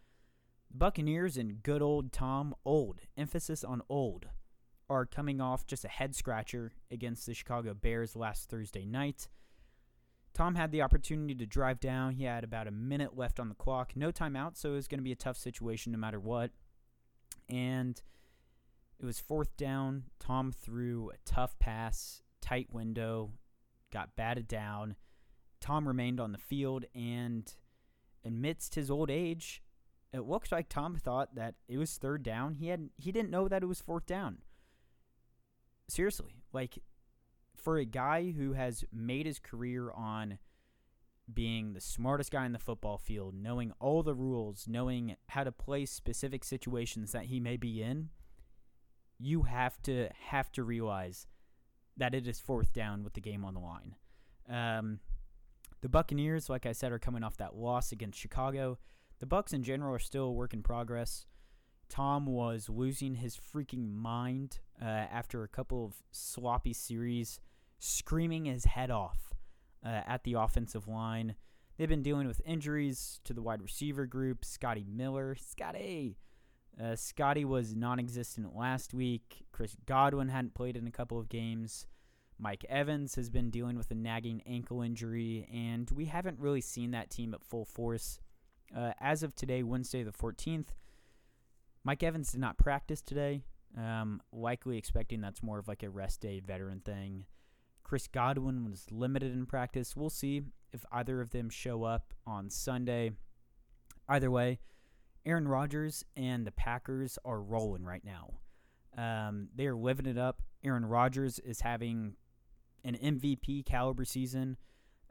Buccaneers 0.73 1.37
and 1.37 1.63
good 1.63 1.83
old 1.83 2.13
Tom 2.13 2.55
Old, 2.65 3.01
emphasis 3.17 3.63
on 3.63 3.81
old, 3.89 4.27
are 4.91 5.07
coming 5.07 5.41
off 5.41 5.67
just 5.67 5.85
a 5.85 5.89
head 5.89 6.17
scratcher 6.17 6.73
against 6.91 7.27
the 7.27 7.35
Chicago 7.35 7.73
Bears 7.73 8.17
last 8.17 8.51
Thursday 8.51 8.85
night. 8.85 9.29
Tom 10.33 10.57
had 10.57 10.73
the 10.73 10.83
opportunity 10.83 11.35
to 11.37 11.47
drive 11.47 11.79
down. 11.79 12.15
He 12.15 12.25
had 12.25 12.43
about 12.43 12.67
a 12.67 12.73
minute 12.73 13.17
left 13.17 13.39
on 13.39 13.49
the 13.49 13.55
clock, 13.55 13.93
no 13.95 14.11
timeout, 14.11 14.57
so 14.57 14.71
it 14.71 14.75
was 14.75 14.89
going 14.89 14.99
to 14.99 15.05
be 15.05 15.13
a 15.13 15.17
tough 15.17 15.37
situation 15.37 15.93
no 15.93 15.99
matter 15.99 16.19
what. 16.19 16.51
And 17.49 18.03
it 18.99 19.07
was 19.07 19.21
fourth 19.21 19.57
down. 19.57 20.05
Tom 20.19 20.51
threw 20.51 21.11
a 21.11 21.19
tough 21.25 21.57
pass, 21.61 22.21
tight 22.41 22.67
window, 22.73 23.31
got 23.93 24.17
batted 24.17 24.49
down. 24.49 24.97
Tom 25.65 25.89
remained 25.89 26.21
on 26.21 26.33
the 26.33 26.39
field, 26.39 26.85
and 26.95 27.51
amidst 28.23 28.75
his 28.75 28.91
old 28.91 29.11
age, 29.11 29.63
it 30.13 30.21
looked 30.21 30.53
like 30.53 30.69
Tom 30.69 30.95
thought 30.95 31.35
that 31.37 31.55
it 31.69 31.79
was 31.79 31.97
third 31.97 32.23
down. 32.23 32.55
He 32.55 32.69
had 32.69 32.91
he 32.99 33.11
didn't 33.11 33.31
know 33.31 33.49
that 33.49 33.63
it 33.63 33.67
was 33.67 33.81
fourth 33.81 34.05
down. 34.05 34.43
Seriously, 35.89 36.43
like 36.53 36.81
for 37.57 37.79
a 37.79 37.87
guy 37.87 38.33
who 38.33 38.53
has 38.53 38.85
made 38.93 39.25
his 39.25 39.39
career 39.39 39.91
on 39.91 40.39
being 41.33 41.73
the 41.73 41.81
smartest 41.81 42.31
guy 42.31 42.45
in 42.45 42.53
the 42.53 42.59
football 42.59 42.99
field, 42.99 43.35
knowing 43.35 43.73
all 43.81 44.03
the 44.03 44.15
rules, 44.15 44.67
knowing 44.69 45.17
how 45.29 45.45
to 45.45 45.53
play 45.53 45.87
specific 45.87 46.45
situations 46.45 47.13
that 47.13 47.25
he 47.25 47.41
may 47.41 47.57
be 47.57 47.83
in, 47.83 48.11
you 49.19 49.45
have 49.45 49.81
to 49.85 50.11
have 50.29 50.53
to 50.53 50.63
realize 50.63 51.27
that 51.97 52.15
it 52.15 52.29
is 52.29 52.39
fourth 52.39 52.75
down 52.75 53.03
with 53.03 53.15
the 53.15 53.21
game 53.23 53.47
on 53.47 53.55
the 53.55 53.61
line. 53.61 53.95
Um, 54.47 55.01
the 55.85 55.89
Buccaneers, 55.91 56.49
like 56.49 56.65
I 56.65 56.73
said, 56.73 56.93
are 56.93 56.99
coming 56.99 57.23
off 57.23 57.37
that 57.37 57.57
loss 57.57 57.93
against 57.93 58.19
Chicago. 58.19 58.79
The 59.21 59.27
Bucks 59.27 59.53
in 59.53 59.63
general 59.63 59.95
are 59.95 59.99
still 59.99 60.25
a 60.25 60.33
work 60.33 60.55
in 60.55 60.63
progress. 60.63 61.27
Tom 61.91 62.25
was 62.25 62.71
losing 62.71 63.17
his 63.17 63.37
freaking 63.37 63.93
mind 63.93 64.61
uh, 64.81 64.87
after 64.87 65.43
a 65.43 65.49
couple 65.49 65.85
of 65.85 65.97
sloppy 66.11 66.73
series, 66.73 67.39
screaming 67.81 68.47
his 68.47 68.65
head 68.65 68.91
off 68.91 69.35
uh, 69.85 70.01
at 70.07 70.25
the 70.25 70.33
offensive 70.33 70.89
line. 70.89 71.35
They've 71.77 71.87
been 71.87 72.03
dealing 72.03 72.29
with 72.29 72.41
injuries 72.47 73.21
to 73.25 73.35
the 73.35 73.43
wide 73.43 73.61
receiver 73.61 74.07
group. 74.07 74.43
Scotty 74.43 74.87
Miller, 74.89 75.35
Scotty, 75.35 76.17
uh, 76.83 76.97
Scotty 76.97 77.45
was 77.45 77.77
non 77.77 77.99
existent 77.99 78.57
last 78.57 78.95
week. 78.95 79.45
Chris 79.53 79.77
Godwin 79.85 80.29
hadn't 80.29 80.55
played 80.55 80.79
in 80.79 80.87
a 80.87 80.91
couple 80.91 81.19
of 81.19 81.29
games. 81.29 81.87
Mike 82.39 82.65
Evans 82.69 83.15
has 83.15 83.31
been 83.31 83.51
dealing 83.51 83.77
with 83.77 83.91
a 83.91 83.95
nagging 83.95 84.43
ankle 84.47 84.83
injury, 84.83 85.49
and 85.53 85.91
we 85.91 86.07
haven't 86.07 86.39
really 86.39 86.61
seen 86.61 86.91
that 86.91 87.11
team 87.11 87.35
at 87.35 87.45
full 87.45 87.65
force. 87.65 88.19
Uh, 88.77 88.93
as 89.01 89.23
of 89.23 89.35
today, 89.35 89.63
Wednesday 89.63 90.03
the 90.03 90.13
14th, 90.13 90.69
Mike 91.85 92.03
Evans 92.03 92.33
did 92.33 92.41
not 92.41 92.59
practice 92.59 93.01
today, 93.01 93.45
um, 93.79 94.21
likely 94.33 94.77
expecting 94.77 95.21
that's 95.21 95.43
more 95.43 95.59
of 95.59 95.69
like 95.69 95.83
a 95.83 95.91
rest 95.91 96.21
day 96.21 96.41
veteran 96.41 96.81
thing. 96.81 97.27
Chris 97.85 98.09
Godwin 98.09 98.65
was 98.65 98.87
limited 98.91 99.33
in 99.33 99.47
practice. 99.47 99.95
We'll 99.95 100.11
see 100.11 100.43
if 100.73 100.85
either 100.91 101.21
of 101.21 101.31
them 101.31 101.51
show 101.51 101.85
up 101.85 102.15
on 102.27 102.51
Sunday. 102.51 103.13
Either 104.09 104.31
way, 104.31 104.59
Aaron 105.27 105.47
Rodgers 105.47 106.05
and 106.17 106.47
the 106.47 106.53
Packers 106.53 107.19
are 107.25 107.41
rolling 107.41 107.85
right 107.85 108.05
now. 108.05 108.31
Um, 108.97 109.49
they 109.55 109.67
are 109.67 109.77
living 109.77 110.07
it 110.07 110.19
up. 110.19 110.43
Aaron 110.65 110.87
Rodgers 110.87 111.39
is 111.39 111.61
having 111.61 112.17
an 112.85 112.97
MVP 112.97 113.65
caliber 113.65 114.05
season. 114.05 114.57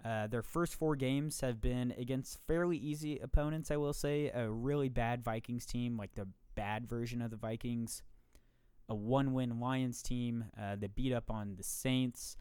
Uh, 0.04 0.28
their 0.28 0.42
first 0.42 0.76
four 0.76 0.96
games 0.96 1.42
have 1.42 1.62
been 1.62 1.94
against 1.98 2.38
fairly 2.46 2.78
easy 2.78 3.20
opponents, 3.20 3.72
I 3.72 3.78
will 3.78 3.94
say. 3.94 4.32
A 4.34 4.50
really 4.50 4.90
bad 4.90 5.24
Vikings 5.24 5.66
team, 5.66 5.98
like 5.98 6.14
the 6.16 6.28
bad 6.56 6.88
version 6.88 7.22
of 7.22 7.32
the 7.32 7.38
Vikings. 7.38 8.04
A 8.90 8.96
one 8.96 9.34
win 9.34 9.60
Lions 9.60 10.02
team 10.02 10.46
uh, 10.62 10.76
that 10.76 10.94
beat 10.94 11.14
up 11.14 11.32
on 11.32 11.56
the 11.56 11.64
Saints. 11.64 12.36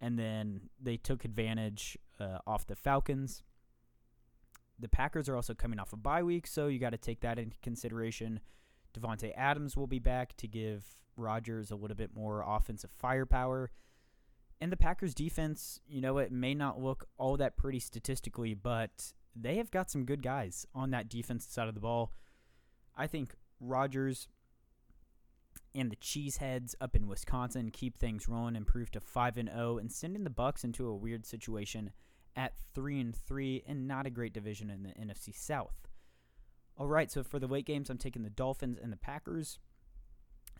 And 0.00 0.18
then 0.18 0.62
they 0.80 0.96
took 0.96 1.24
advantage 1.24 1.98
uh, 2.18 2.38
off 2.46 2.66
the 2.66 2.74
Falcons. 2.74 3.42
The 4.78 4.88
Packers 4.88 5.28
are 5.28 5.36
also 5.36 5.54
coming 5.54 5.78
off 5.78 5.92
a 5.92 5.96
bye 5.96 6.22
week, 6.22 6.46
so 6.46 6.66
you 6.66 6.78
got 6.78 6.90
to 6.90 6.98
take 6.98 7.20
that 7.20 7.38
into 7.38 7.56
consideration. 7.62 8.40
Davante 8.98 9.32
Adams 9.36 9.76
will 9.76 9.86
be 9.86 9.98
back 9.98 10.36
to 10.38 10.48
give 10.48 10.84
Rodgers 11.16 11.70
a 11.70 11.76
little 11.76 11.96
bit 11.96 12.10
more 12.14 12.42
offensive 12.44 12.90
firepower. 12.90 13.70
And 14.62 14.70
the 14.70 14.76
Packers 14.76 15.12
defense, 15.12 15.80
you 15.88 16.00
know, 16.00 16.18
it 16.18 16.30
may 16.30 16.54
not 16.54 16.80
look 16.80 17.08
all 17.18 17.36
that 17.36 17.56
pretty 17.56 17.80
statistically, 17.80 18.54
but 18.54 19.12
they 19.34 19.56
have 19.56 19.72
got 19.72 19.90
some 19.90 20.04
good 20.04 20.22
guys 20.22 20.68
on 20.72 20.92
that 20.92 21.08
defensive 21.08 21.50
side 21.50 21.66
of 21.66 21.74
the 21.74 21.80
ball. 21.80 22.12
I 22.96 23.08
think 23.08 23.34
Rodgers 23.58 24.28
and 25.74 25.90
the 25.90 25.96
Cheeseheads 25.96 26.76
up 26.80 26.94
in 26.94 27.08
Wisconsin 27.08 27.72
keep 27.72 27.98
things 27.98 28.28
rolling, 28.28 28.54
improve 28.54 28.92
to 28.92 29.00
5 29.00 29.36
and 29.36 29.48
0 29.48 29.78
and 29.78 29.90
sending 29.90 30.22
the 30.22 30.30
Bucks 30.30 30.62
into 30.62 30.86
a 30.86 30.94
weird 30.94 31.26
situation 31.26 31.90
at 32.36 32.52
3 32.72 33.00
and 33.00 33.16
3 33.16 33.64
and 33.66 33.88
not 33.88 34.06
a 34.06 34.10
great 34.10 34.32
division 34.32 34.70
in 34.70 34.84
the 34.84 34.90
NFC 34.90 35.34
South. 35.34 35.88
All 36.76 36.86
right, 36.86 37.10
so 37.10 37.24
for 37.24 37.40
the 37.40 37.48
late 37.48 37.66
games, 37.66 37.90
I'm 37.90 37.98
taking 37.98 38.22
the 38.22 38.30
Dolphins 38.30 38.78
and 38.80 38.92
the 38.92 38.96
Packers. 38.96 39.58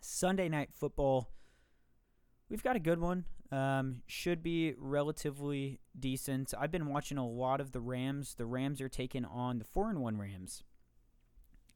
Sunday 0.01 0.49
night 0.49 0.73
football, 0.73 1.29
we've 2.49 2.63
got 2.63 2.75
a 2.75 2.79
good 2.79 2.99
one. 2.99 3.23
Um, 3.53 4.01
should 4.07 4.41
be 4.41 4.73
relatively 4.79 5.79
decent. 5.99 6.55
I've 6.59 6.71
been 6.71 6.87
watching 6.87 7.19
a 7.19 7.27
lot 7.27 7.61
of 7.61 7.71
the 7.71 7.81
Rams. 7.81 8.33
The 8.33 8.47
Rams 8.47 8.81
are 8.81 8.89
taking 8.89 9.25
on 9.25 9.59
the 9.59 9.65
4 9.65 9.91
and 9.91 9.99
1 9.99 10.17
Rams, 10.17 10.63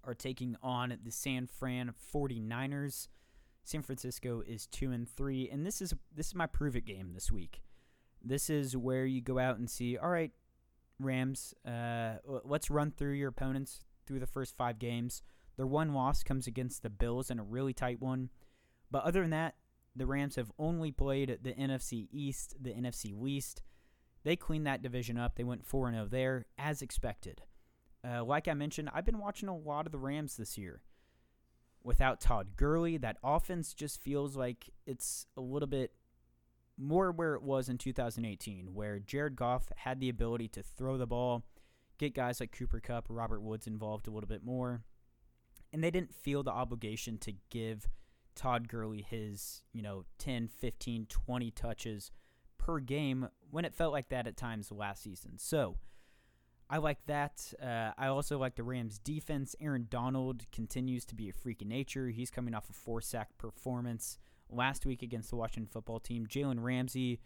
are 0.04 0.16
taking 0.16 0.56
on 0.64 0.98
the 1.04 1.12
San 1.12 1.46
Fran 1.46 1.94
49ers. 2.12 3.10
San 3.64 3.84
Francisco 3.84 4.42
is 4.48 4.66
2 4.66 4.92
and 4.92 5.08
3, 5.08 5.50
and 5.52 5.68
this 5.68 5.80
is 5.80 5.94
this 6.16 6.28
is 6.28 6.36
my 6.36 6.48
prove 6.48 6.76
it 6.76 6.86
game 6.86 7.12
this 7.14 7.32
week. 7.32 7.62
This 8.24 8.50
is 8.50 8.76
where 8.76 9.06
you 9.06 9.22
go 9.22 9.38
out 9.38 9.60
and 9.60 9.70
see, 9.70 10.00
all 10.00 10.10
right, 10.10 10.32
Rams, 11.00 11.54
uh, 11.64 12.16
let's 12.44 12.72
run 12.72 12.90
through 12.90 13.14
your 13.14 13.30
opponents 13.30 13.82
through 14.08 14.20
the 14.20 14.26
first 14.26 14.58
five 14.58 14.80
games. 14.80 15.22
Their 15.58 15.68
one 15.68 15.94
loss 15.94 16.24
comes 16.24 16.48
against 16.48 16.82
the 16.82 16.90
Bills 16.90 17.30
in 17.30 17.38
a 17.38 17.44
really 17.44 17.74
tight 17.74 18.02
one. 18.02 18.32
But 18.90 19.04
other 19.04 19.22
than 19.22 19.30
that, 19.30 19.56
the 19.98 20.06
Rams 20.06 20.36
have 20.36 20.52
only 20.60 20.92
played 20.92 21.40
the 21.42 21.54
NFC 21.54 22.08
East, 22.12 22.56
the 22.62 22.72
NFC 22.72 23.14
West. 23.14 23.64
They 24.24 24.36
cleaned 24.36 24.68
that 24.68 24.82
division 24.82 25.18
up. 25.18 25.36
They 25.36 25.44
went 25.44 25.66
4 25.66 25.92
0 25.92 26.08
there, 26.10 26.46
as 26.58 26.82
expected. 26.82 27.42
Uh, 28.08 28.24
like 28.24 28.48
I 28.48 28.54
mentioned, 28.54 28.90
I've 28.94 29.06
been 29.06 29.20
watching 29.20 29.50
a 29.50 29.58
lot 29.58 29.86
of 29.86 29.92
the 29.92 29.98
Rams 29.98 30.38
this 30.38 30.58
year. 30.58 30.82
Without 31.84 32.20
Todd 32.20 32.56
Gurley, 32.56 32.98
that 32.98 33.18
offense 33.24 33.74
just 33.74 34.02
feels 34.02 34.36
like 34.36 34.70
it's 34.86 35.26
a 35.38 35.42
little 35.42 35.68
bit 35.68 35.92
more 36.78 37.12
where 37.12 37.34
it 37.34 37.42
was 37.42 37.70
in 37.70 37.78
2018, 37.78 38.74
where 38.74 39.00
Jared 39.00 39.36
Goff 39.36 39.70
had 39.78 40.00
the 40.00 40.10
ability 40.10 40.48
to 40.50 40.64
throw 40.64 40.98
the 40.98 41.08
ball, 41.08 41.44
get 41.98 42.14
guys 42.14 42.40
like 42.40 42.52
Cooper 42.52 42.80
Kupp, 42.80 43.06
Robert 43.10 43.42
Woods 43.42 43.68
involved 43.68 44.08
a 44.08 44.12
little 44.12 44.28
bit 44.28 44.44
more, 44.44 44.82
and 45.74 45.84
they 45.84 45.92
didn't 45.92 46.14
feel 46.14 46.44
the 46.44 46.52
obligation 46.52 47.18
to 47.20 47.34
give 47.50 47.88
Todd 48.38 48.70
Gurley 48.70 49.02
his, 49.02 49.64
you 49.74 49.82
know, 49.82 50.06
10, 50.20 50.48
15, 50.48 51.08
20 51.10 51.52
touches 51.52 52.12
per 52.58 52.80
game 52.80 53.28
when 53.52 53.66
it 53.66 53.74
felt 53.74 53.92
like 53.92 54.10
that 54.10 54.28
at 54.28 54.38
times 54.38 54.72
last 54.72 55.04
season. 55.04 55.34
So, 55.38 55.78
I 56.70 56.78
like 56.78 57.06
that. 57.06 57.54
Uh, 57.62 57.92
I 57.98 58.08
also 58.08 58.38
like 58.38 58.56
the 58.56 58.64
Rams' 58.64 59.00
defense. 59.00 59.56
Aaron 59.62 59.88
Donald 59.90 60.44
continues 60.52 61.06
to 61.06 61.16
be 61.16 61.30
a 61.30 61.34
freak 61.34 61.62
of 61.62 61.68
nature. 61.68 62.10
He's 62.10 62.30
coming 62.30 62.54
off 62.54 62.70
a 62.70 62.74
four 62.74 63.00
sack 63.00 63.38
performance 63.38 64.18
last 64.50 64.86
week 64.86 65.02
against 65.02 65.30
the 65.30 65.38
Washington 65.38 65.70
football 65.72 66.00
team. 66.00 66.28
Jalen 66.28 66.62
Ramsey, 66.62 67.22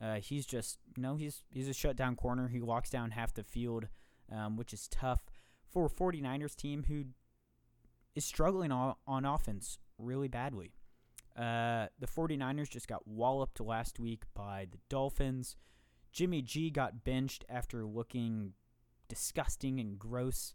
uh, 0.00 0.16
he's 0.16 0.46
just 0.46 0.78
you 0.96 1.02
know 1.02 1.16
he's 1.16 1.42
he's 1.50 1.68
a 1.68 1.74
shutdown 1.74 2.14
corner. 2.14 2.48
He 2.48 2.60
locks 2.60 2.88
down 2.88 3.10
half 3.10 3.34
the 3.34 3.42
field, 3.42 3.88
um, 4.30 4.56
which 4.56 4.72
is 4.72 4.86
tough 4.88 5.24
for 5.72 5.86
a 5.86 5.90
49ers 5.90 6.54
team 6.54 6.84
who 6.86 7.04
is 8.14 8.24
struggling 8.24 8.70
on, 8.70 8.94
on 9.08 9.24
offense 9.24 9.78
really 10.04 10.28
badly. 10.28 10.72
Uh, 11.36 11.86
the 11.98 12.06
49ers 12.06 12.70
just 12.70 12.86
got 12.86 13.06
walloped 13.06 13.60
last 13.60 13.98
week 13.98 14.22
by 14.34 14.66
the 14.70 14.78
Dolphins. 14.88 15.56
Jimmy 16.12 16.42
G 16.42 16.70
got 16.70 17.02
benched 17.02 17.44
after 17.48 17.84
looking 17.84 18.52
disgusting 19.08 19.80
and 19.80 19.98
gross. 19.98 20.54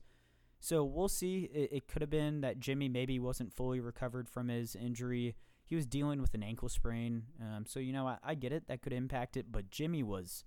So 0.62 0.84
we'll 0.84 1.10
see. 1.10 1.50
It, 1.54 1.70
it 1.72 1.88
could 1.88 2.02
have 2.02 2.10
been 2.10 2.42
that 2.42 2.60
Jimmy 2.60 2.88
maybe 2.88 3.20
wasn't 3.20 3.54
fully 3.54 3.80
recovered 3.80 4.30
from 4.30 4.48
his 4.48 4.76
injury. 4.76 5.36
He 5.66 5.76
was 5.76 5.86
dealing 5.86 6.22
with 6.22 6.34
an 6.34 6.44
ankle 6.44 6.70
sprain. 6.70 7.24
Um, 7.42 7.66
so, 7.66 7.80
you 7.80 7.94
know, 7.94 8.08
I, 8.08 8.18
I 8.24 8.36
get 8.36 8.54
it. 8.54 8.68
That 8.68 8.82
could 8.82 8.94
impact 8.94 9.38
it. 9.38 9.52
But 9.52 9.70
Jimmy 9.70 10.02
was 10.02 10.46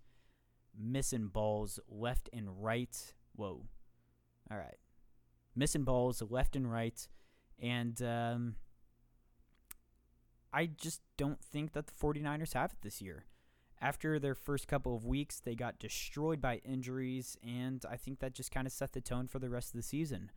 missing 0.79 1.29
balls 1.29 1.79
left 1.89 2.29
and 2.33 2.63
right. 2.63 3.15
Whoa. 3.37 3.65
All 4.51 4.59
right. 4.59 4.79
Missing 5.55 5.85
balls 5.85 6.23
left 6.29 6.57
and 6.57 6.71
right. 6.71 7.07
And 7.61 8.01
um, 8.03 8.57
I 10.53 10.67
just 10.67 11.01
don't 11.17 11.41
think 11.41 11.73
that 11.73 11.87
the 11.87 11.93
49ers 11.93 12.53
have 12.53 12.73
it 12.73 12.79
this 12.83 13.01
year. 13.01 13.25
After 13.81 14.19
their 14.19 14.35
first 14.35 14.69
couple 14.69 14.95
of 14.95 15.05
weeks, 15.05 15.41
they 15.41 15.55
got 15.55 15.81
destroyed 15.81 16.41
by 16.41 16.61
injuries, 16.65 17.37
and 17.43 17.85
I 17.91 17.97
think 17.97 18.21
that 18.21 18.35
just 18.35 18.53
kind 18.53 18.67
of 18.67 18.73
set 18.73 18.93
the 18.93 19.01
tone 19.01 19.27
for 19.27 19.39
the 19.39 19.51
rest 19.51 19.71
of 19.71 19.79
the 19.79 19.83
season. 19.83 20.31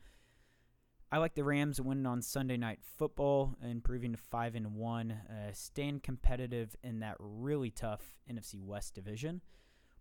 I 1.11 1.19
like 1.19 1.35
the 1.35 1.43
Rams 1.43 1.79
winning 1.79 2.07
on 2.07 2.21
Sunday 2.23 2.57
Night 2.57 2.79
Football, 2.81 3.55
improving 3.63 4.13
to 4.13 4.17
five 4.17 4.55
and 4.55 4.73
one, 4.73 5.11
uh, 5.11 5.51
staying 5.53 5.99
competitive 5.99 6.75
in 6.83 6.99
that 7.01 7.17
really 7.19 7.69
tough 7.69 8.15
NFC 8.29 8.59
West 8.59 8.95
division. 8.95 9.41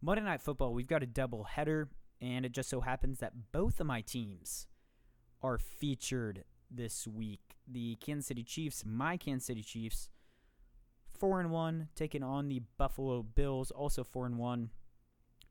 Monday 0.00 0.22
Night 0.22 0.40
Football, 0.40 0.72
we've 0.72 0.88
got 0.88 1.02
a 1.02 1.06
double 1.06 1.44
header, 1.44 1.90
and 2.20 2.46
it 2.46 2.52
just 2.52 2.70
so 2.70 2.80
happens 2.80 3.18
that 3.18 3.52
both 3.52 3.78
of 3.78 3.86
my 3.86 4.00
teams 4.00 4.66
are 5.42 5.58
featured 5.58 6.44
this 6.70 7.06
week. 7.06 7.53
The 7.66 7.96
Kansas 7.96 8.26
City 8.26 8.42
Chiefs, 8.42 8.84
my 8.86 9.16
Kansas 9.16 9.46
City 9.46 9.62
Chiefs, 9.62 10.08
four 11.18 11.40
and 11.40 11.50
one, 11.50 11.88
taking 11.94 12.22
on 12.22 12.48
the 12.48 12.62
Buffalo 12.76 13.22
Bills, 13.22 13.70
also 13.70 14.04
four 14.04 14.26
and 14.26 14.38
one. 14.38 14.70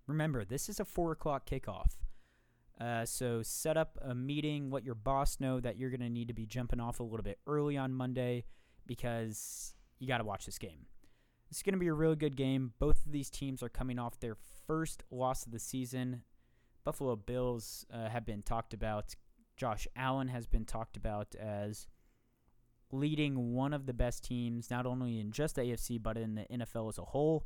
Remember, 0.07 0.43
this 0.45 0.69
is 0.69 0.79
a 0.79 0.85
four 0.85 1.11
o'clock 1.11 1.49
kickoff. 1.49 1.97
Uh, 2.79 3.05
so 3.05 3.41
set 3.41 3.77
up 3.77 3.97
a 4.01 4.13
meeting. 4.13 4.69
Let 4.69 4.83
your 4.83 4.95
boss 4.95 5.39
know 5.39 5.59
that 5.59 5.77
you're 5.77 5.89
going 5.89 6.01
to 6.01 6.09
need 6.09 6.27
to 6.27 6.33
be 6.33 6.45
jumping 6.45 6.79
off 6.79 6.99
a 6.99 7.03
little 7.03 7.23
bit 7.23 7.39
early 7.47 7.77
on 7.77 7.93
Monday 7.93 8.45
because 8.85 9.73
you 9.99 10.07
got 10.07 10.17
to 10.17 10.23
watch 10.23 10.45
this 10.45 10.57
game. 10.57 10.87
It's 11.49 11.61
going 11.61 11.73
to 11.73 11.79
be 11.79 11.87
a 11.87 11.93
really 11.93 12.15
good 12.15 12.35
game. 12.35 12.73
Both 12.79 13.05
of 13.05 13.11
these 13.11 13.29
teams 13.29 13.61
are 13.61 13.69
coming 13.69 13.99
off 13.99 14.19
their 14.19 14.35
first 14.67 15.03
loss 15.11 15.45
of 15.45 15.51
the 15.51 15.59
season. 15.59 16.23
Buffalo 16.83 17.15
Bills 17.15 17.85
uh, 17.93 18.09
have 18.09 18.25
been 18.25 18.41
talked 18.41 18.73
about. 18.73 19.15
Josh 19.55 19.87
Allen 19.95 20.29
has 20.29 20.47
been 20.47 20.65
talked 20.65 20.97
about 20.97 21.35
as 21.35 21.87
leading 22.93 23.53
one 23.53 23.73
of 23.73 23.85
the 23.85 23.93
best 23.93 24.23
teams, 24.23 24.69
not 24.69 24.85
only 24.85 25.19
in 25.19 25.31
just 25.31 25.55
the 25.55 25.61
AFC, 25.61 26.01
but 26.01 26.17
in 26.17 26.35
the 26.35 26.45
NFL 26.45 26.89
as 26.89 26.97
a 26.97 27.03
whole. 27.03 27.45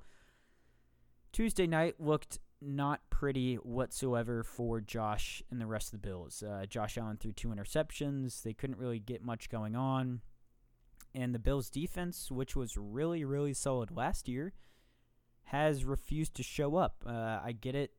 Tuesday 1.32 1.68
night 1.68 1.96
looked 2.00 2.40
not 2.62 3.02
pretty 3.10 3.56
whatsoever 3.56 4.44
for 4.44 4.82
Josh 4.82 5.42
and 5.50 5.62
the 5.62 5.66
rest 5.66 5.94
of 5.94 6.02
the 6.02 6.08
Bills. 6.08 6.44
Uh, 6.44 6.66
Josh 6.68 6.98
Allen 6.98 7.18
threw 7.18 7.32
two 7.32 7.50
interceptions. 7.50 8.42
They 8.42 8.54
couldn't 8.54 8.80
really 8.80 9.00
get 9.00 9.24
much 9.24 9.50
going 9.50 9.76
on. 9.76 10.22
And 11.14 11.34
the 11.34 11.40
Bills' 11.40 11.70
defense, 11.70 12.30
which 12.32 12.56
was 12.56 12.78
really, 12.78 13.24
really 13.24 13.54
solid 13.54 13.92
last 13.92 14.28
year, 14.28 14.54
has 15.46 15.86
refused 15.86 16.36
to 16.36 16.44
show 16.44 16.76
up. 16.76 17.04
Uh, 17.06 17.40
I 17.44 17.54
get 17.60 17.76
it. 17.76 17.92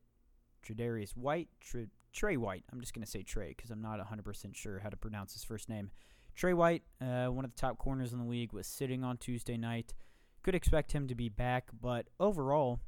Tre'Davious 0.65 1.15
White, 1.15 1.47
Tre, 1.61 1.87
Trey 2.13 2.37
White. 2.37 2.63
I'm 2.71 2.81
just 2.81 2.93
going 2.93 3.03
to 3.03 3.09
say 3.09 3.23
Trey 3.23 3.53
because 3.55 3.71
I'm 3.71 3.81
not 3.81 3.99
100% 3.99 4.55
sure 4.55 4.79
how 4.79 4.89
to 4.89 4.97
pronounce 4.97 5.33
his 5.33 5.43
first 5.43 5.69
name. 5.69 5.91
Trey 6.39 6.53
White, 6.53 6.83
uh, 7.01 7.25
one 7.25 7.43
of 7.43 7.53
the 7.53 7.59
top 7.59 7.77
corners 7.77 8.13
in 8.13 8.19
the 8.19 8.25
league, 8.25 8.53
was 8.53 8.65
sitting 8.65 9.03
on 9.03 9.17
Tuesday 9.17 9.57
night. 9.57 9.93
Could 10.41 10.55
expect 10.55 10.93
him 10.93 11.05
to 11.09 11.13
be 11.15 11.27
back, 11.27 11.67
but 11.81 12.07
overall, 12.17 12.79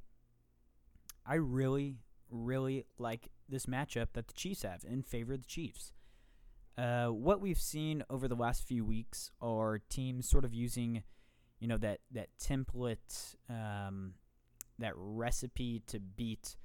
I 1.26 1.36
really, 1.36 1.98
really 2.30 2.86
like 2.98 3.28
this 3.50 3.66
matchup 3.66 4.14
that 4.14 4.30
the 4.30 4.34
Chiefs 4.34 4.64
have 4.64 4.86
in 4.90 5.04
favor 5.04 5.34
of 5.34 5.42
the 5.42 5.48
Chiefs. 5.50 5.92
Uh, 6.78 7.08
what 7.08 7.42
we've 7.42 7.60
seen 7.60 8.06
over 8.10 8.30
the 8.30 8.36
last 8.36 8.66
few 8.66 8.86
weeks 8.86 9.32
are 9.42 9.82
teams 9.90 10.30
sort 10.30 10.46
of 10.46 10.54
using, 10.54 11.04
you 11.60 11.68
know, 11.68 11.78
that 11.78 12.00
that 12.14 12.30
template, 12.42 13.36
um, 13.50 14.14
that 14.80 14.94
recipe 14.96 15.84
to 15.88 16.00
beat 16.00 16.56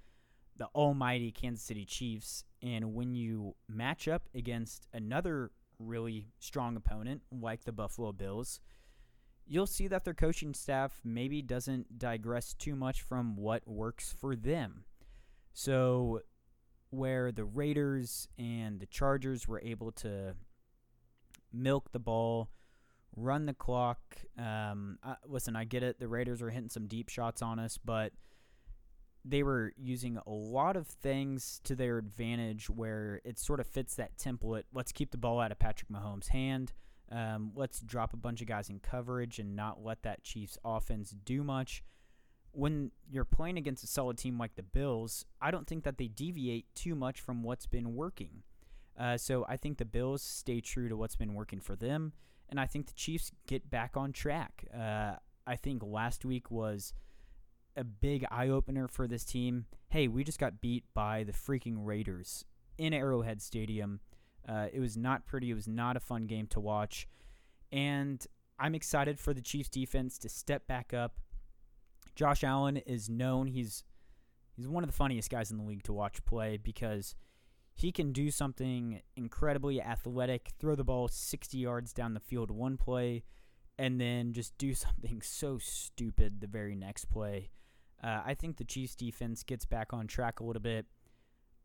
the 0.56 0.66
almighty 0.66 1.32
Kansas 1.32 1.64
City 1.64 1.84
Chiefs. 1.84 2.44
And 2.62 2.94
when 2.94 3.16
you 3.16 3.56
match 3.68 4.06
up 4.06 4.28
against 4.36 4.86
another 4.92 5.50
really 5.78 6.28
strong 6.38 6.76
opponent 6.76 7.22
like 7.30 7.64
the 7.64 7.72
Buffalo 7.72 8.12
Bills, 8.12 8.60
you'll 9.46 9.66
see 9.66 9.88
that 9.88 10.04
their 10.04 10.14
coaching 10.14 10.54
staff 10.54 11.00
maybe 11.04 11.42
doesn't 11.42 11.98
digress 11.98 12.54
too 12.54 12.74
much 12.74 13.02
from 13.02 13.36
what 13.36 13.66
works 13.66 14.14
for 14.18 14.34
them. 14.34 14.84
So, 15.52 16.20
where 16.90 17.32
the 17.32 17.44
Raiders 17.44 18.28
and 18.38 18.80
the 18.80 18.86
Chargers 18.86 19.48
were 19.48 19.60
able 19.60 19.92
to 19.92 20.34
milk 21.52 21.92
the 21.92 21.98
ball, 21.98 22.50
run 23.16 23.46
the 23.46 23.54
clock. 23.54 23.98
Um, 24.38 24.98
uh, 25.02 25.14
listen, 25.26 25.56
I 25.56 25.64
get 25.64 25.82
it. 25.82 25.98
The 25.98 26.08
Raiders 26.08 26.42
were 26.42 26.50
hitting 26.50 26.68
some 26.68 26.86
deep 26.86 27.08
shots 27.08 27.42
on 27.42 27.58
us, 27.58 27.78
but 27.82 28.12
they 29.28 29.42
were 29.42 29.72
using 29.76 30.18
a 30.26 30.30
lot 30.30 30.76
of 30.76 30.86
things 30.86 31.60
to 31.64 31.74
their 31.74 31.98
advantage 31.98 32.70
where 32.70 33.20
it 33.24 33.38
sort 33.38 33.60
of 33.60 33.66
fits 33.66 33.96
that 33.96 34.16
template. 34.16 34.62
Let's 34.72 34.92
keep 34.92 35.10
the 35.10 35.18
ball 35.18 35.40
out 35.40 35.50
of 35.50 35.58
Patrick 35.58 35.90
Mahomes' 35.90 36.28
hand. 36.28 36.72
Um, 37.10 37.52
let's 37.54 37.80
drop 37.80 38.12
a 38.12 38.16
bunch 38.16 38.40
of 38.40 38.46
guys 38.46 38.70
in 38.70 38.78
coverage 38.78 39.38
and 39.38 39.56
not 39.56 39.82
let 39.82 40.02
that 40.02 40.22
Chiefs 40.22 40.58
offense 40.64 41.14
do 41.24 41.42
much. 41.42 41.82
When 42.52 42.92
you're 43.10 43.24
playing 43.24 43.58
against 43.58 43.84
a 43.84 43.86
solid 43.86 44.16
team 44.16 44.38
like 44.38 44.54
the 44.54 44.62
Bills, 44.62 45.24
I 45.40 45.50
don't 45.50 45.66
think 45.66 45.84
that 45.84 45.98
they 45.98 46.08
deviate 46.08 46.66
too 46.74 46.94
much 46.94 47.20
from 47.20 47.42
what's 47.42 47.66
been 47.66 47.94
working. 47.94 48.42
Uh, 48.98 49.18
so 49.18 49.44
I 49.48 49.56
think 49.56 49.78
the 49.78 49.84
Bills 49.84 50.22
stay 50.22 50.60
true 50.60 50.88
to 50.88 50.96
what's 50.96 51.16
been 51.16 51.34
working 51.34 51.60
for 51.60 51.76
them, 51.76 52.12
and 52.48 52.58
I 52.58 52.66
think 52.66 52.86
the 52.86 52.94
Chiefs 52.94 53.30
get 53.46 53.68
back 53.68 53.96
on 53.96 54.12
track. 54.12 54.64
Uh, 54.74 55.16
I 55.46 55.56
think 55.56 55.82
last 55.84 56.24
week 56.24 56.50
was 56.50 56.94
a 57.76 57.84
big 57.84 58.24
eye 58.30 58.48
opener 58.48 58.88
for 58.88 59.06
this 59.06 59.24
team. 59.24 59.66
Hey, 59.88 60.08
we 60.08 60.24
just 60.24 60.38
got 60.38 60.60
beat 60.60 60.84
by 60.94 61.24
the 61.24 61.32
freaking 61.32 61.76
Raiders 61.78 62.44
in 62.78 62.92
Arrowhead 62.92 63.42
Stadium. 63.42 64.00
Uh, 64.48 64.68
it 64.72 64.80
was 64.80 64.96
not 64.96 65.26
pretty. 65.26 65.50
It 65.50 65.54
was 65.54 65.68
not 65.68 65.96
a 65.96 66.00
fun 66.00 66.26
game 66.26 66.46
to 66.48 66.60
watch. 66.60 67.06
And 67.72 68.24
I'm 68.58 68.74
excited 68.74 69.18
for 69.18 69.34
the 69.34 69.42
Chiefs 69.42 69.68
defense 69.68 70.18
to 70.18 70.28
step 70.28 70.66
back 70.66 70.94
up. 70.94 71.16
Josh 72.14 72.42
Allen 72.42 72.78
is 72.78 73.10
known. 73.10 73.48
He's 73.48 73.84
he's 74.54 74.68
one 74.68 74.82
of 74.82 74.88
the 74.88 74.96
funniest 74.96 75.30
guys 75.30 75.50
in 75.50 75.58
the 75.58 75.64
league 75.64 75.82
to 75.84 75.92
watch 75.92 76.24
play 76.24 76.56
because 76.56 77.14
he 77.74 77.92
can 77.92 78.12
do 78.12 78.30
something 78.30 79.02
incredibly 79.16 79.82
athletic, 79.82 80.52
throw 80.58 80.74
the 80.74 80.84
ball 80.84 81.08
60 81.08 81.58
yards 81.58 81.92
down 81.92 82.14
the 82.14 82.20
field 82.20 82.50
one 82.50 82.78
play, 82.78 83.22
and 83.78 84.00
then 84.00 84.32
just 84.32 84.56
do 84.56 84.72
something 84.74 85.20
so 85.20 85.58
stupid 85.58 86.40
the 86.40 86.46
very 86.46 86.74
next 86.74 87.06
play. 87.06 87.50
Uh, 88.02 88.22
I 88.24 88.34
think 88.34 88.56
the 88.56 88.64
Chiefs 88.64 88.94
defense 88.94 89.42
gets 89.42 89.64
back 89.64 89.92
on 89.92 90.06
track 90.06 90.40
a 90.40 90.44
little 90.44 90.62
bit. 90.62 90.86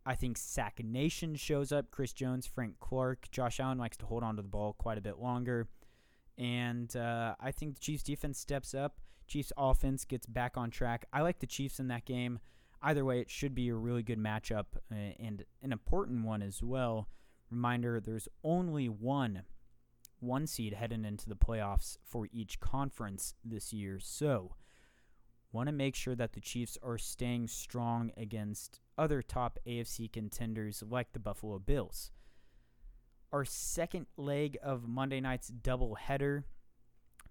I 0.05 0.15
think 0.15 0.37
Sack 0.37 0.81
Nation 0.83 1.35
shows 1.35 1.71
up. 1.71 1.91
Chris 1.91 2.13
Jones, 2.13 2.47
Frank 2.47 2.75
Clark, 2.79 3.29
Josh 3.31 3.59
Allen 3.59 3.77
likes 3.77 3.97
to 3.97 4.05
hold 4.05 4.23
on 4.23 4.35
to 4.37 4.41
the 4.41 4.47
ball 4.47 4.73
quite 4.73 4.97
a 4.97 5.01
bit 5.01 5.19
longer. 5.19 5.67
And 6.37 6.95
uh, 6.95 7.35
I 7.39 7.51
think 7.51 7.75
the 7.75 7.81
Chiefs 7.81 8.03
defense 8.03 8.39
steps 8.39 8.73
up. 8.73 8.99
Chiefs 9.27 9.53
offense 9.57 10.05
gets 10.05 10.25
back 10.25 10.57
on 10.57 10.71
track. 10.71 11.05
I 11.13 11.21
like 11.21 11.39
the 11.39 11.47
Chiefs 11.47 11.79
in 11.79 11.87
that 11.89 12.05
game. 12.05 12.39
Either 12.81 13.05
way, 13.05 13.19
it 13.19 13.29
should 13.29 13.53
be 13.53 13.69
a 13.69 13.75
really 13.75 14.01
good 14.01 14.17
matchup 14.17 14.65
uh, 14.91 15.13
and 15.19 15.45
an 15.61 15.71
important 15.71 16.25
one 16.25 16.41
as 16.41 16.63
well. 16.63 17.07
Reminder 17.51 17.99
there's 17.99 18.27
only 18.43 18.89
one 18.89 19.43
one 20.19 20.45
seed 20.45 20.73
heading 20.73 21.03
into 21.03 21.27
the 21.27 21.35
playoffs 21.35 21.97
for 22.03 22.27
each 22.31 22.59
conference 22.59 23.33
this 23.43 23.73
year. 23.73 23.99
So 23.99 24.53
want 25.51 25.67
to 25.67 25.73
make 25.73 25.95
sure 25.95 26.15
that 26.15 26.33
the 26.33 26.39
Chiefs 26.39 26.77
are 26.81 26.97
staying 26.97 27.47
strong 27.47 28.11
against 28.17 28.79
other 28.97 29.21
top 29.21 29.59
AFC 29.67 30.11
contenders 30.11 30.83
like 30.87 31.13
the 31.13 31.19
Buffalo 31.19 31.59
Bills. 31.59 32.11
Our 33.31 33.45
second 33.45 34.07
leg 34.17 34.57
of 34.61 34.87
Monday 34.87 35.21
night's 35.21 35.51
doubleheader 35.51 36.43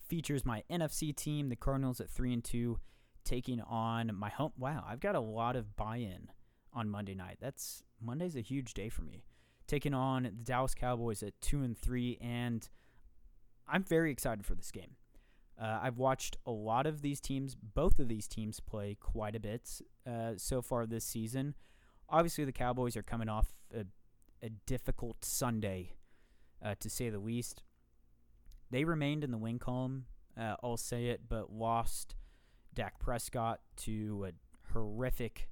features 0.09 0.45
my 0.45 0.63
NFC 0.71 1.15
team, 1.15 1.49
the 1.49 1.57
Cardinals 1.57 2.01
at 2.01 2.11
3 2.11 2.33
and 2.33 2.45
2, 2.45 2.79
taking 3.25 3.61
on 3.61 4.15
my 4.15 4.31
home. 4.31 4.53
Wow, 4.59 4.85
I've 4.89 5.01
got 5.01 5.15
a 5.15 5.21
lot 5.21 5.57
of 5.57 5.77
buy-in 5.77 6.31
on 6.73 6.89
Monday 6.89 7.15
night. 7.15 7.39
That's 7.41 7.83
Monday's 8.01 8.37
a 8.37 8.41
huge 8.41 8.75
day 8.75 8.89
for 8.89 9.03
me. 9.03 9.25
Taking 9.67 9.95
on 9.95 10.25
the 10.25 10.31
Dallas 10.31 10.75
Cowboys 10.75 11.23
at 11.23 11.41
2 11.43 11.63
and 11.63 11.79
3 11.79 12.19
and 12.21 12.69
I'm 13.69 13.85
very 13.85 14.11
excited 14.11 14.45
for 14.45 14.55
this 14.55 14.71
game. 14.71 14.97
Uh, 15.61 15.79
I've 15.83 15.99
watched 15.99 16.39
a 16.47 16.51
lot 16.51 16.87
of 16.87 17.03
these 17.03 17.21
teams, 17.21 17.55
both 17.55 17.99
of 17.99 18.09
these 18.09 18.27
teams 18.27 18.61
play 18.61 18.97
quite 18.99 19.37
a 19.37 19.41
bit 19.41 19.69
uh, 20.07 20.33
so 20.37 20.63
far 20.63 20.87
this 20.87 21.05
season. 21.05 21.55
Obviously, 22.09 22.45
the 22.45 22.53
Cowboys 22.53 22.97
are 22.97 23.03
coming 23.03 23.29
off 23.29 23.53
a, 23.75 23.85
a 24.43 24.49
difficult 24.67 25.25
Sunday, 25.25 25.97
uh, 26.65 26.75
to 26.81 26.89
say 26.89 27.11
the 27.11 27.19
least. 27.19 27.63
They 28.71 28.85
remained 28.85 29.23
in 29.23 29.33
the 29.33 29.39
win 29.39 29.59
column, 29.59 30.07
uh, 30.39 30.57
I'll 30.63 30.79
say 30.79 31.07
it, 31.07 31.23
but 31.29 31.53
lost 31.53 32.15
Dak 32.73 32.99
Prescott 32.99 33.61
to 33.79 34.29
a 34.29 34.73
horrific 34.73 35.51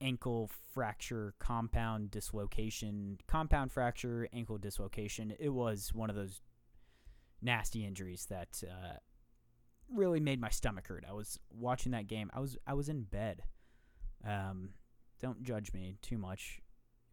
ankle 0.00 0.50
fracture, 0.72 1.34
compound 1.40 2.10
dislocation, 2.10 3.18
compound 3.26 3.72
fracture, 3.72 4.28
ankle 4.32 4.58
dislocation. 4.58 5.34
It 5.38 5.48
was 5.48 5.92
one 5.92 6.10
of 6.10 6.16
those 6.16 6.42
nasty 7.42 7.84
injuries 7.84 8.26
that 8.28 8.62
uh, 8.62 8.96
really 9.92 10.20
made 10.20 10.40
my 10.40 10.50
stomach 10.50 10.88
hurt. 10.88 11.04
I 11.08 11.12
was 11.12 11.38
watching 11.50 11.92
that 11.92 12.06
game. 12.06 12.30
I 12.34 12.40
was 12.40 12.56
I 12.66 12.74
was 12.74 12.88
in 12.88 13.02
bed. 13.02 13.42
Um, 14.26 14.70
don't 15.20 15.42
judge 15.42 15.72
me 15.72 15.96
too 16.02 16.18
much. 16.18 16.60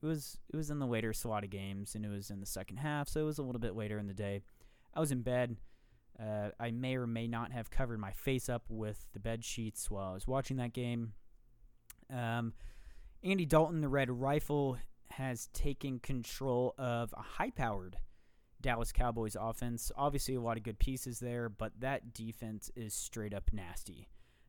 It 0.02 0.06
was 0.06 0.38
it 0.52 0.56
was 0.56 0.70
in 0.70 0.80
the 0.80 0.88
later 0.88 1.14
slot 1.14 1.44
of 1.44 1.50
games, 1.50 1.96
and 1.96 2.06
it 2.06 2.10
was 2.10 2.30
in 2.30 2.40
the 2.40 2.46
second 2.46 2.78
half, 2.78 3.08
so 3.08 3.22
it 3.22 3.26
was 3.26 3.38
a 3.38 3.44
little 3.44 3.62
bit 3.62 3.76
later 3.76 3.98
in 3.98 4.08
the 4.08 4.14
day. 4.14 4.42
I 4.94 5.00
was 5.00 5.12
in 5.12 5.22
bed. 5.22 5.58
Uh, 6.20 6.50
I 6.60 6.72
may 6.72 6.96
or 6.96 7.08
may 7.08 7.28
not 7.28 7.52
have 7.52 7.72
covered 7.72 8.00
my 8.00 8.12
face 8.12 8.48
up 8.48 8.64
with 8.70 9.08
the 9.14 9.20
bed 9.20 9.44
sheets 9.44 9.90
while 9.90 10.12
I 10.12 10.14
was 10.14 10.28
watching 10.28 10.58
that 10.58 10.74
game. 10.74 11.14
Um, 12.14 12.54
Andy 13.24 13.46
Dalton, 13.46 13.82
the 13.82 13.90
Red 13.90 14.12
Rifle, 14.12 14.78
has 15.12 15.48
taken 15.54 16.00
control 16.00 16.76
of 16.78 17.14
a 17.18 17.22
high-powered 17.22 17.98
Dallas 18.64 18.92
Cowboys 18.92 19.38
offense. 19.40 19.92
Obviously, 19.96 20.34
a 20.34 20.42
lot 20.42 20.58
of 20.58 20.64
good 20.64 20.80
pieces 20.80 21.20
there, 21.20 21.50
but 21.50 21.74
that 21.80 22.14
defense 22.14 22.72
is 22.76 22.96
straight 22.96 23.34
up 23.34 23.52
nasty. 23.54 24.08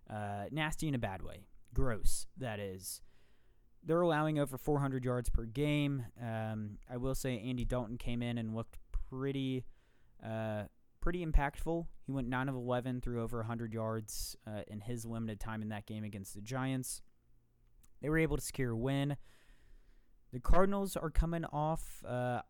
Uh, 0.09 0.45
nasty 0.51 0.89
in 0.89 0.95
a 0.95 0.99
bad 0.99 1.21
way. 1.21 1.49
Gross, 1.75 2.27
that 2.39 2.59
is. 2.59 3.03
They're 3.85 4.01
allowing 4.01 4.39
over 4.39 4.57
400 4.57 5.05
yards 5.05 5.29
per 5.29 5.45
game. 5.45 6.07
Um, 6.23 6.79
I 6.91 6.97
will 6.97 7.15
say 7.15 7.39
Andy 7.39 7.67
Dalton 7.67 7.99
came 7.99 8.23
in 8.23 8.39
and 8.39 8.55
looked 8.55 8.79
pretty, 9.11 9.65
uh, 10.25 10.65
pretty 11.01 11.27
impactful. 11.27 11.87
He 12.07 12.13
went 12.13 12.29
9 12.29 12.49
of 12.49 12.55
11 12.55 13.03
through 13.03 13.23
over 13.23 13.39
100 13.39 13.75
yards 13.75 14.37
uh, 14.47 14.63
in 14.69 14.81
his 14.81 15.05
limited 15.05 15.41
time 15.41 15.61
in 15.61 15.69
that 15.69 15.85
game 15.85 16.05
against 16.05 16.35
the 16.35 16.41
Giants. 16.41 17.03
They 18.01 18.09
were 18.09 18.19
able 18.19 18.37
to 18.37 18.43
secure 18.43 18.71
a 18.71 18.77
win. 18.77 19.17
The 20.33 20.41
Cardinals 20.41 20.97
are 20.97 21.11
coming 21.11 21.45
off. 21.45 22.03
Uh, 22.07 22.41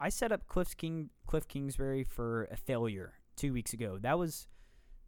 I, 0.00 0.08
set 0.08 0.32
up 0.32 0.46
Kliff 0.46 0.76
King 0.76 1.10
Kliff 1.28 1.46
Kingsbury 1.46 2.04
for 2.04 2.44
a 2.50 2.56
failure 2.56 3.14
two 3.36 3.52
weeks 3.52 3.72
ago. 3.72 3.98
That 4.00 4.18
was 4.18 4.48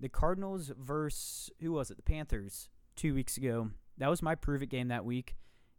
the 0.00 0.08
Cardinals 0.08 0.70
versus 0.78 1.50
who 1.60 1.72
was 1.72 1.90
it? 1.90 1.96
The 1.96 2.02
Panthers 2.02 2.68
two 2.96 3.14
weeks 3.14 3.36
ago. 3.36 3.70
That 3.98 4.08
was 4.08 4.22
my 4.22 4.34
prove 4.34 4.62
it 4.62 4.66
game 4.66 4.88
that 4.88 5.04
week, 5.04 5.36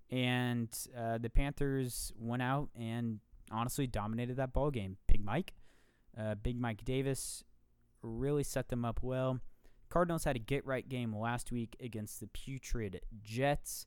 and 0.10 0.70
uh, 0.98 1.18
the 1.18 1.30
Panthers 1.30 2.12
went 2.18 2.42
out 2.42 2.70
and 2.76 3.20
honestly 3.52 3.88
dominated 3.88 4.38
that 4.38 4.54
ball 4.54 4.72
game. 4.72 4.98
Big 5.08 5.24
Mike, 5.24 5.54
uh, 6.18 6.36
Big 6.36 6.60
Mike 6.60 6.84
Davis, 6.86 7.44
really 8.02 8.44
set 8.44 8.70
them 8.70 8.86
up 8.86 9.00
well. 9.02 9.40
Cardinals 9.90 10.24
had 10.24 10.36
a 10.36 10.40
get 10.40 10.66
right 10.66 10.88
game 10.90 11.16
last 11.16 11.52
week 11.52 11.76
against 11.80 12.20
the 12.20 12.28
putrid 12.28 13.02
Jets. 13.22 13.86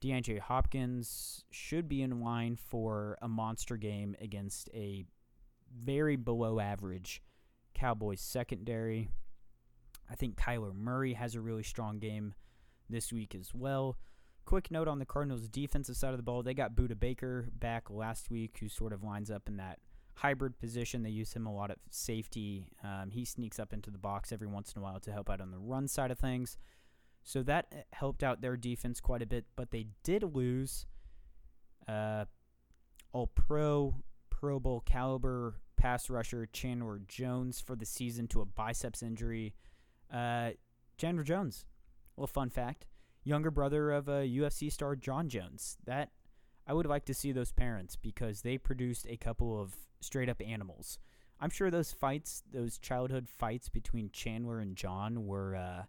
DeAndre 0.00 0.38
Hopkins 0.38 1.44
should 1.50 1.88
be 1.88 2.02
in 2.02 2.20
line 2.20 2.56
for 2.56 3.18
a 3.20 3.28
monster 3.28 3.76
game 3.76 4.14
against 4.20 4.68
a 4.72 5.04
very 5.76 6.16
below 6.16 6.60
average 6.60 7.22
Cowboys 7.74 8.20
secondary. 8.20 9.10
I 10.10 10.14
think 10.14 10.36
Kyler 10.36 10.74
Murray 10.74 11.14
has 11.14 11.34
a 11.34 11.40
really 11.40 11.62
strong 11.62 11.98
game 11.98 12.34
this 12.88 13.12
week 13.12 13.34
as 13.34 13.52
well. 13.52 13.96
Quick 14.44 14.70
note 14.70 14.88
on 14.88 14.98
the 14.98 15.04
Cardinals' 15.04 15.48
defensive 15.48 15.96
side 15.96 16.12
of 16.12 16.16
the 16.16 16.22
ball. 16.22 16.42
They 16.42 16.54
got 16.54 16.74
Budda 16.74 16.98
Baker 16.98 17.48
back 17.52 17.90
last 17.90 18.30
week, 18.30 18.56
who 18.60 18.68
sort 18.68 18.94
of 18.94 19.02
lines 19.02 19.30
up 19.30 19.42
in 19.46 19.58
that 19.58 19.78
hybrid 20.14 20.58
position. 20.58 21.02
They 21.02 21.10
use 21.10 21.34
him 21.34 21.46
a 21.46 21.54
lot 21.54 21.70
at 21.70 21.78
safety. 21.90 22.68
Um, 22.82 23.10
he 23.10 23.24
sneaks 23.24 23.58
up 23.58 23.72
into 23.72 23.90
the 23.90 23.98
box 23.98 24.32
every 24.32 24.46
once 24.46 24.72
in 24.72 24.80
a 24.80 24.82
while 24.82 25.00
to 25.00 25.12
help 25.12 25.28
out 25.28 25.40
on 25.40 25.50
the 25.50 25.58
run 25.58 25.86
side 25.86 26.10
of 26.10 26.18
things. 26.18 26.56
So 27.22 27.42
that 27.42 27.66
uh, 27.72 27.76
helped 27.92 28.22
out 28.22 28.40
their 28.40 28.56
defense 28.56 29.00
quite 29.00 29.22
a 29.22 29.26
bit, 29.26 29.44
but 29.56 29.70
they 29.70 29.86
did 30.02 30.22
lose 30.22 30.86
uh, 31.86 32.24
all 33.12 33.26
pro, 33.26 33.94
Pro 34.30 34.60
Bowl 34.60 34.80
caliber 34.80 35.60
pass 35.76 36.10
rusher 36.10 36.46
Chandler 36.52 37.00
Jones 37.08 37.60
for 37.60 37.76
the 37.76 37.86
season 37.86 38.26
to 38.28 38.40
a 38.40 38.44
biceps 38.44 39.02
injury. 39.02 39.54
Uh, 40.12 40.50
Chandler 40.96 41.22
Jones, 41.22 41.64
little 42.16 42.26
fun 42.26 42.50
fact, 42.50 42.86
younger 43.24 43.50
brother 43.50 43.90
of 43.90 44.08
a 44.08 44.26
UFC 44.28 44.70
star 44.70 44.96
Jon 44.96 45.28
Jones. 45.28 45.76
That 45.84 46.10
I 46.66 46.72
would 46.74 46.86
like 46.86 47.04
to 47.06 47.14
see 47.14 47.32
those 47.32 47.52
parents 47.52 47.96
because 47.96 48.42
they 48.42 48.58
produced 48.58 49.06
a 49.08 49.16
couple 49.16 49.60
of 49.60 49.74
straight 50.00 50.28
up 50.28 50.42
animals. 50.44 50.98
I'm 51.40 51.50
sure 51.50 51.70
those 51.70 51.92
fights, 51.92 52.42
those 52.52 52.78
childhood 52.78 53.28
fights 53.28 53.68
between 53.68 54.10
Chandler 54.12 54.58
and 54.58 54.76
Jon, 54.76 55.26
were 55.26 55.54
uh, 55.54 55.82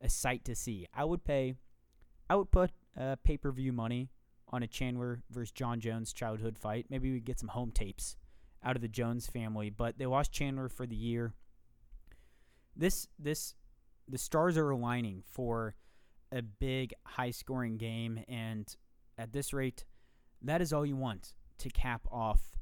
a 0.00 0.08
sight 0.08 0.44
to 0.44 0.54
see. 0.54 0.86
I 0.94 1.04
would 1.04 1.24
pay, 1.24 1.54
I 2.28 2.36
would 2.36 2.50
put 2.50 2.70
uh, 2.98 3.16
pay 3.22 3.36
per 3.36 3.50
view 3.52 3.72
money 3.72 4.10
on 4.50 4.62
a 4.62 4.66
Chandler 4.66 5.22
versus 5.30 5.52
Jon 5.52 5.80
Jones 5.80 6.12
childhood 6.12 6.58
fight. 6.58 6.86
Maybe 6.88 7.12
we 7.12 7.20
get 7.20 7.38
some 7.38 7.48
home 7.48 7.70
tapes 7.70 8.16
out 8.62 8.76
of 8.76 8.82
the 8.82 8.88
Jones 8.88 9.26
family, 9.26 9.70
but 9.70 9.98
they 9.98 10.06
lost 10.06 10.32
Chandler 10.32 10.68
for 10.68 10.86
the 10.86 10.96
year. 10.96 11.34
This 12.76 13.08
this 13.18 13.54
the 14.08 14.18
stars 14.18 14.56
are 14.56 14.70
aligning 14.70 15.22
for 15.30 15.74
a 16.32 16.42
big 16.42 16.94
high 17.04 17.30
scoring 17.30 17.76
game 17.76 18.22
and 18.28 18.76
at 19.16 19.32
this 19.32 19.52
rate 19.52 19.84
that 20.42 20.60
is 20.60 20.72
all 20.72 20.86
you 20.86 20.96
want 20.96 21.32
to 21.58 21.68
cap 21.70 22.02
off 22.10 22.58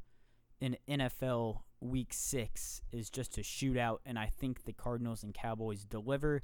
an 0.60 0.76
NFL 0.88 1.60
week 1.80 2.12
6 2.12 2.80
is 2.92 3.10
just 3.10 3.36
a 3.38 3.42
shootout 3.42 3.98
and 4.06 4.18
I 4.18 4.26
think 4.26 4.64
the 4.64 4.72
Cardinals 4.72 5.22
and 5.22 5.34
Cowboys 5.34 5.84
deliver. 5.84 6.42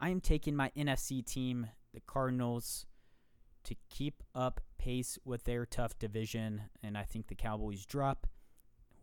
I 0.00 0.08
am 0.08 0.20
taking 0.20 0.56
my 0.56 0.70
NFC 0.74 1.24
team, 1.24 1.68
the 1.92 2.00
Cardinals, 2.00 2.86
to 3.64 3.76
keep 3.90 4.22
up 4.34 4.60
pace 4.78 5.18
with 5.26 5.44
their 5.44 5.66
tough 5.66 5.98
division, 5.98 6.62
and 6.82 6.96
I 6.96 7.02
think 7.02 7.26
the 7.26 7.34
Cowboys 7.34 7.84
drop, 7.84 8.26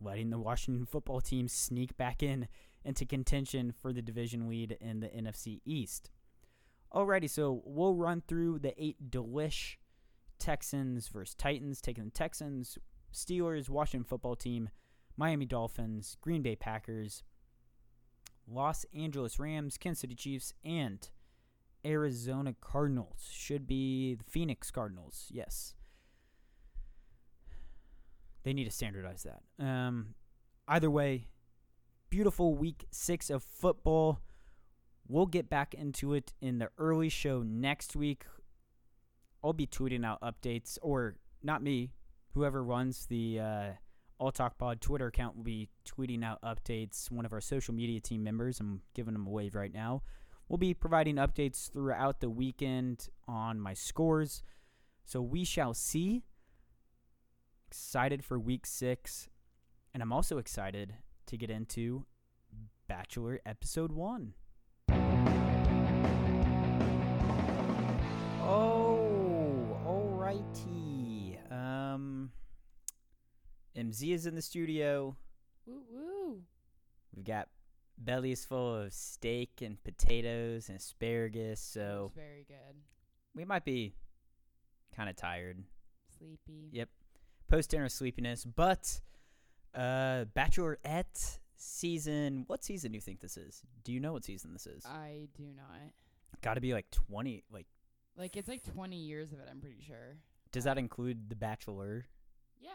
letting 0.00 0.30
the 0.30 0.38
Washington 0.38 0.86
football 0.86 1.20
team 1.20 1.46
sneak 1.46 1.96
back 1.96 2.22
in 2.22 2.48
into 2.84 3.04
contention 3.04 3.72
for 3.80 3.92
the 3.92 4.02
division 4.02 4.48
lead 4.48 4.76
in 4.80 4.98
the 4.98 5.08
NFC 5.08 5.60
East. 5.64 6.10
Alrighty, 6.92 7.30
so 7.30 7.62
we'll 7.64 7.94
run 7.94 8.22
through 8.26 8.58
the 8.58 8.74
eight 8.82 9.10
delish 9.10 9.76
Texans 10.40 11.06
versus 11.08 11.34
Titans, 11.34 11.80
taking 11.80 12.06
the 12.06 12.10
Texans, 12.10 12.76
Steelers, 13.12 13.68
Washington 13.68 14.04
football 14.04 14.34
team, 14.34 14.70
Miami 15.16 15.46
Dolphins, 15.46 16.16
Green 16.20 16.42
Bay 16.42 16.56
Packers, 16.56 17.22
Los 18.50 18.86
Angeles 18.94 19.38
Rams, 19.38 19.76
Kansas 19.76 20.00
City 20.00 20.14
Chiefs, 20.14 20.54
and 20.64 21.08
Arizona 21.84 22.54
Cardinals. 22.60 23.28
Should 23.32 23.66
be 23.66 24.14
the 24.14 24.24
Phoenix 24.24 24.70
Cardinals. 24.70 25.26
Yes. 25.30 25.74
They 28.42 28.52
need 28.52 28.64
to 28.64 28.70
standardize 28.70 29.24
that. 29.24 29.42
Um, 29.64 30.14
either 30.66 30.90
way, 30.90 31.28
beautiful 32.10 32.54
week 32.54 32.86
six 32.90 33.30
of 33.30 33.42
football. 33.42 34.20
We'll 35.06 35.26
get 35.26 35.48
back 35.50 35.74
into 35.74 36.14
it 36.14 36.32
in 36.40 36.58
the 36.58 36.70
early 36.78 37.08
show 37.08 37.42
next 37.42 37.96
week. 37.96 38.24
I'll 39.42 39.52
be 39.52 39.66
tweeting 39.66 40.04
out 40.04 40.20
updates, 40.20 40.78
or 40.82 41.16
not 41.42 41.62
me, 41.62 41.92
whoever 42.34 42.62
runs 42.62 43.06
the 43.06 43.40
uh, 43.40 43.70
all 44.18 44.32
Talk 44.32 44.58
Pod 44.58 44.80
Twitter 44.80 45.06
account 45.06 45.36
will 45.36 45.44
be 45.44 45.68
tweeting 45.86 46.24
out 46.24 46.42
updates. 46.42 47.10
One 47.10 47.24
of 47.24 47.32
our 47.32 47.40
social 47.40 47.72
media 47.72 48.00
team 48.00 48.24
members, 48.24 48.58
I'm 48.60 48.82
giving 48.94 49.12
them 49.12 49.26
a 49.26 49.30
wave 49.30 49.54
right 49.54 49.72
now, 49.72 50.02
will 50.48 50.58
be 50.58 50.74
providing 50.74 51.16
updates 51.16 51.72
throughout 51.72 52.20
the 52.20 52.28
weekend 52.30 53.08
on 53.26 53.60
my 53.60 53.74
scores. 53.74 54.42
So 55.04 55.20
we 55.22 55.44
shall 55.44 55.72
see. 55.72 56.24
Excited 57.68 58.24
for 58.24 58.38
week 58.38 58.66
six. 58.66 59.28
And 59.94 60.02
I'm 60.02 60.12
also 60.12 60.38
excited 60.38 60.94
to 61.26 61.36
get 61.36 61.50
into 61.50 62.06
Bachelor 62.88 63.40
episode 63.44 63.92
one. 63.92 64.34
Oh, 68.40 69.76
alrighty. 69.86 71.36
Um, 71.52 72.32
MZ 73.78 74.12
is 74.12 74.26
in 74.26 74.34
the 74.34 74.42
studio. 74.42 75.16
Woo 75.66 75.82
woo. 75.90 76.42
We've 77.14 77.24
got 77.24 77.48
bellies 77.96 78.44
full 78.44 78.76
of 78.76 78.92
steak 78.92 79.60
and 79.62 79.82
potatoes 79.84 80.68
and 80.68 80.78
asparagus, 80.78 81.60
so 81.60 82.06
It's 82.06 82.14
very 82.16 82.44
good. 82.46 82.76
we 83.34 83.44
might 83.44 83.64
be 83.64 83.94
kind 84.94 85.08
of 85.08 85.16
tired. 85.16 85.62
Sleepy. 86.18 86.70
Yep. 86.72 86.88
Post 87.48 87.70
dinner 87.70 87.88
sleepiness, 87.88 88.44
but 88.44 89.00
uh 89.74 90.24
Bachelorette 90.36 91.38
season 91.56 92.44
what 92.46 92.62
season 92.64 92.92
do 92.92 92.96
you 92.96 93.02
think 93.02 93.20
this 93.20 93.36
is? 93.36 93.62
Do 93.84 93.92
you 93.92 94.00
know 94.00 94.12
what 94.12 94.24
season 94.24 94.52
this 94.52 94.66
is? 94.66 94.84
I 94.86 95.28
do 95.36 95.44
not. 95.56 95.92
Got 96.42 96.54
to 96.54 96.60
be 96.60 96.72
like 96.72 96.90
20 96.90 97.44
like 97.50 97.66
Like 98.16 98.36
it's 98.36 98.48
like 98.48 98.62
20 98.64 98.96
years 98.96 99.32
of 99.32 99.38
it, 99.40 99.48
I'm 99.50 99.60
pretty 99.60 99.82
sure. 99.86 100.16
does 100.52 100.64
that 100.64 100.78
include 100.78 101.28
The 101.28 101.36
Bachelor 101.36 102.06
Yeah. 102.60 102.70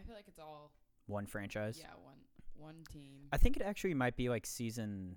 I 0.00 0.06
feel 0.06 0.14
like 0.16 0.26
it's 0.28 0.38
all 0.38 0.72
one 1.06 1.26
franchise? 1.26 1.78
yeah, 1.78 1.90
one 2.02 2.16
one 2.56 2.84
team. 2.92 3.28
I 3.32 3.36
think 3.36 3.56
it 3.56 3.62
actually 3.62 3.94
might 3.94 4.16
be 4.16 4.28
like 4.28 4.46
season 4.46 5.16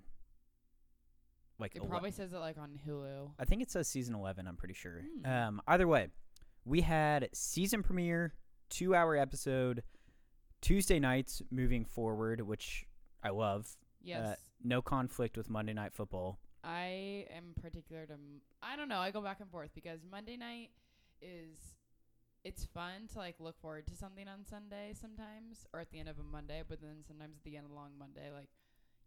like 1.58 1.76
It 1.76 1.82
ele- 1.82 1.88
probably 1.88 2.10
says 2.10 2.32
it 2.32 2.38
like 2.38 2.58
on 2.58 2.78
Hulu. 2.86 3.30
I 3.38 3.44
think 3.44 3.62
it 3.62 3.70
says 3.70 3.86
season 3.88 4.14
11, 4.14 4.46
I'm 4.46 4.56
pretty 4.56 4.74
sure. 4.74 5.02
Hmm. 5.24 5.30
Um, 5.30 5.62
either 5.68 5.86
way, 5.86 6.08
we 6.64 6.80
had 6.80 7.28
season 7.32 7.82
premiere, 7.82 8.34
two 8.70 8.94
hour 8.94 9.16
episode, 9.16 9.82
Tuesday 10.60 10.98
nights 10.98 11.42
moving 11.50 11.84
forward, 11.84 12.40
which 12.40 12.86
I 13.22 13.30
love. 13.30 13.76
Yes. 14.02 14.38
No 14.62 14.82
conflict 14.82 15.36
with 15.36 15.48
Monday 15.50 15.74
Night 15.74 15.92
Football. 15.94 16.38
I 16.64 17.26
am 17.36 17.54
particular 17.60 18.06
to 18.06 18.14
m- 18.14 18.40
I 18.62 18.74
don't 18.76 18.88
know, 18.88 18.98
I 18.98 19.10
go 19.10 19.20
back 19.20 19.40
and 19.40 19.50
forth 19.50 19.70
because 19.74 20.00
Monday 20.10 20.36
night 20.38 20.70
is 21.20 21.56
it's 22.44 22.64
fun 22.64 23.08
to 23.12 23.18
like 23.18 23.36
look 23.40 23.58
forward 23.60 23.86
to 23.86 23.96
something 23.96 24.28
on 24.28 24.44
Sunday 24.44 24.92
sometimes 25.00 25.66
or 25.72 25.80
at 25.80 25.90
the 25.90 25.98
end 25.98 26.08
of 26.08 26.18
a 26.18 26.22
Monday, 26.22 26.62
but 26.68 26.80
then 26.80 27.02
sometimes 27.06 27.36
at 27.36 27.44
the 27.44 27.56
end 27.56 27.66
of 27.66 27.72
a 27.72 27.74
long 27.74 27.90
Monday 27.98 28.30
like 28.34 28.48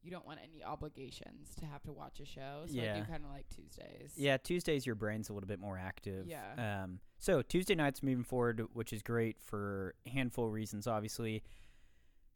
you 0.03 0.11
don't 0.11 0.25
want 0.25 0.39
any 0.43 0.63
obligations 0.63 1.53
to 1.59 1.65
have 1.65 1.83
to 1.83 1.91
watch 1.91 2.19
a 2.19 2.25
show. 2.25 2.63
So 2.67 2.79
I 2.79 2.99
do 2.99 3.03
kind 3.05 3.23
of 3.25 3.31
like 3.31 3.45
Tuesdays. 3.49 4.13
Yeah, 4.15 4.37
Tuesdays 4.37 4.85
your 4.85 4.95
brain's 4.95 5.29
a 5.29 5.33
little 5.33 5.47
bit 5.47 5.59
more 5.59 5.77
active. 5.77 6.27
Yeah. 6.27 6.83
Um, 6.83 6.99
so 7.17 7.41
Tuesday 7.41 7.75
nights 7.75 8.03
moving 8.03 8.23
forward, 8.23 8.61
which 8.73 8.93
is 8.93 9.01
great 9.01 9.37
for 9.41 9.95
a 10.05 10.09
handful 10.09 10.45
of 10.45 10.53
reasons. 10.53 10.87
Obviously, 10.87 11.43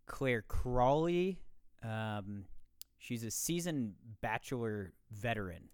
Clare 0.08 0.42
Crawley, 0.42 1.40
um, 1.84 2.46
she's 2.98 3.24
a 3.24 3.32
seasoned 3.32 3.94
Bachelor 4.22 4.94
veteran, 5.12 5.70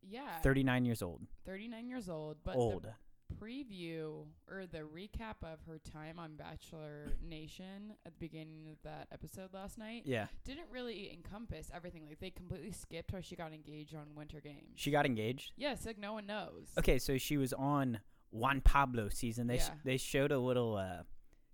Yeah. 0.00 0.38
39 0.42 0.84
years 0.84 1.02
old. 1.02 1.22
39 1.44 1.88
years 1.88 2.08
old, 2.08 2.38
but 2.44 2.54
old. 2.56 2.84
the 2.84 2.94
preview 3.32 4.24
or 4.48 4.66
the 4.66 4.80
recap 4.80 5.36
of 5.42 5.58
her 5.66 5.78
time 5.78 6.18
on 6.18 6.36
Bachelor 6.36 7.12
Nation 7.22 7.94
at 8.06 8.12
the 8.14 8.18
beginning 8.18 8.66
of 8.70 8.76
that 8.84 9.08
episode 9.12 9.52
last 9.52 9.78
night 9.78 10.02
Yeah, 10.04 10.26
didn't 10.44 10.66
really 10.70 11.12
encompass 11.12 11.70
everything. 11.74 12.06
Like 12.08 12.20
they 12.20 12.30
completely 12.30 12.72
skipped 12.72 13.12
how 13.12 13.20
she 13.20 13.36
got 13.36 13.52
engaged 13.52 13.94
on 13.94 14.06
Winter 14.14 14.40
Games. 14.40 14.72
she 14.76 14.90
got 14.90 15.06
engaged. 15.06 15.52
yes, 15.56 15.86
like 15.86 15.98
no 15.98 16.12
one 16.12 16.26
knows. 16.26 16.68
Okay, 16.78 16.98
so 16.98 17.18
she 17.18 17.36
was 17.36 17.52
on 17.52 18.00
Juan 18.30 18.60
Pablo 18.60 19.08
season. 19.08 19.46
They 19.46 19.58
sh- 19.58 19.70
they 19.84 19.96
showed 19.98 20.32
a 20.32 20.38
little 20.38 20.76
uh, 20.76 21.02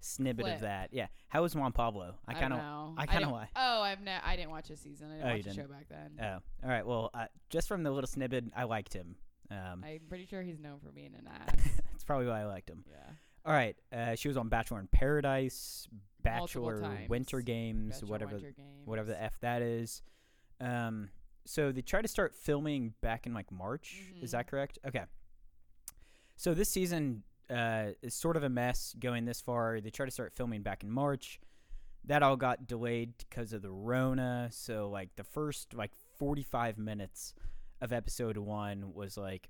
snippet 0.00 0.44
Clip. 0.44 0.54
of 0.56 0.60
that. 0.62 0.90
Yeah, 0.92 1.06
how 1.28 1.42
was 1.42 1.56
Juan 1.56 1.72
Pablo? 1.72 2.14
I 2.26 2.34
kind 2.34 2.52
of. 2.52 2.60
I 2.96 3.06
kinda 3.06 3.26
didn't- 3.26 3.48
Oh, 3.56 3.82
I've 3.82 4.00
ne- 4.00 4.20
I 4.24 4.36
didn't 4.36 4.50
watch 4.50 4.70
a 4.70 4.76
season. 4.76 5.08
I 5.10 5.14
didn't 5.16 5.26
Oh, 5.26 5.28
watch 5.30 5.36
the 5.38 5.42
didn't. 5.50 5.56
show 5.56 5.72
back 5.72 5.88
then. 5.88 6.20
Oh, 6.24 6.38
all 6.64 6.70
right. 6.70 6.86
Well, 6.86 7.10
uh, 7.14 7.26
just 7.50 7.66
from 7.66 7.82
the 7.82 7.90
little 7.90 8.06
snippet, 8.06 8.44
I 8.54 8.64
liked 8.64 8.92
him. 8.94 9.16
Um, 9.50 9.82
I'm 9.84 10.00
pretty 10.08 10.26
sure 10.26 10.42
he's 10.42 10.58
known 10.58 10.78
for 10.80 10.90
being 10.90 11.14
an 11.18 11.26
ass. 11.48 11.54
that's 11.92 12.04
probably 12.04 12.26
why 12.26 12.40
I 12.42 12.44
liked 12.46 12.68
him. 12.68 12.84
yeah. 12.90 13.12
All 13.46 13.52
right. 13.54 13.76
Uh, 13.92 14.14
she 14.14 14.28
was 14.28 14.36
on 14.36 14.48
Bachelor 14.48 14.78
in 14.80 14.88
Paradise, 14.88 15.88
Bachelor. 16.22 17.06
Winter 17.08 17.40
Games, 17.40 17.94
Bachelor 17.94 18.08
whatever 18.10 18.32
Winter 18.34 18.52
Games. 18.56 18.86
whatever 18.86 19.08
the 19.08 19.22
f 19.22 19.38
that 19.40 19.62
is. 19.62 20.02
Um, 20.60 21.08
so 21.46 21.72
they 21.72 21.80
tried 21.80 22.02
to 22.02 22.08
start 22.08 22.34
filming 22.34 22.92
back 23.00 23.26
in 23.26 23.32
like 23.32 23.50
March. 23.50 24.02
Is 24.20 24.30
Mhm. 24.30 24.32
that 24.32 24.48
correct? 24.48 24.78
Okay. 24.86 25.04
So 26.36 26.54
this 26.54 26.68
season 26.68 27.22
uh, 27.50 27.92
is 28.02 28.12
sort 28.14 28.36
of 28.36 28.42
a 28.42 28.48
mess 28.50 28.94
going 29.00 29.24
this 29.24 29.40
far. 29.40 29.80
They 29.80 29.88
tried 29.88 30.06
to 30.06 30.12
start 30.12 30.34
filming 30.34 30.62
back 30.62 30.82
in 30.82 30.90
March. 30.90 31.40
That 32.04 32.22
all 32.22 32.36
got 32.36 32.66
delayed 32.66 33.14
because 33.18 33.54
of 33.54 33.62
the 33.62 33.70
Rona. 33.70 34.48
So 34.52 34.90
like 34.90 35.16
the 35.16 35.24
first 35.24 35.72
like 35.72 35.92
45 36.18 36.76
minutes 36.76 37.32
of 37.80 37.92
episode 37.92 38.36
one 38.36 38.92
was 38.94 39.16
like 39.16 39.48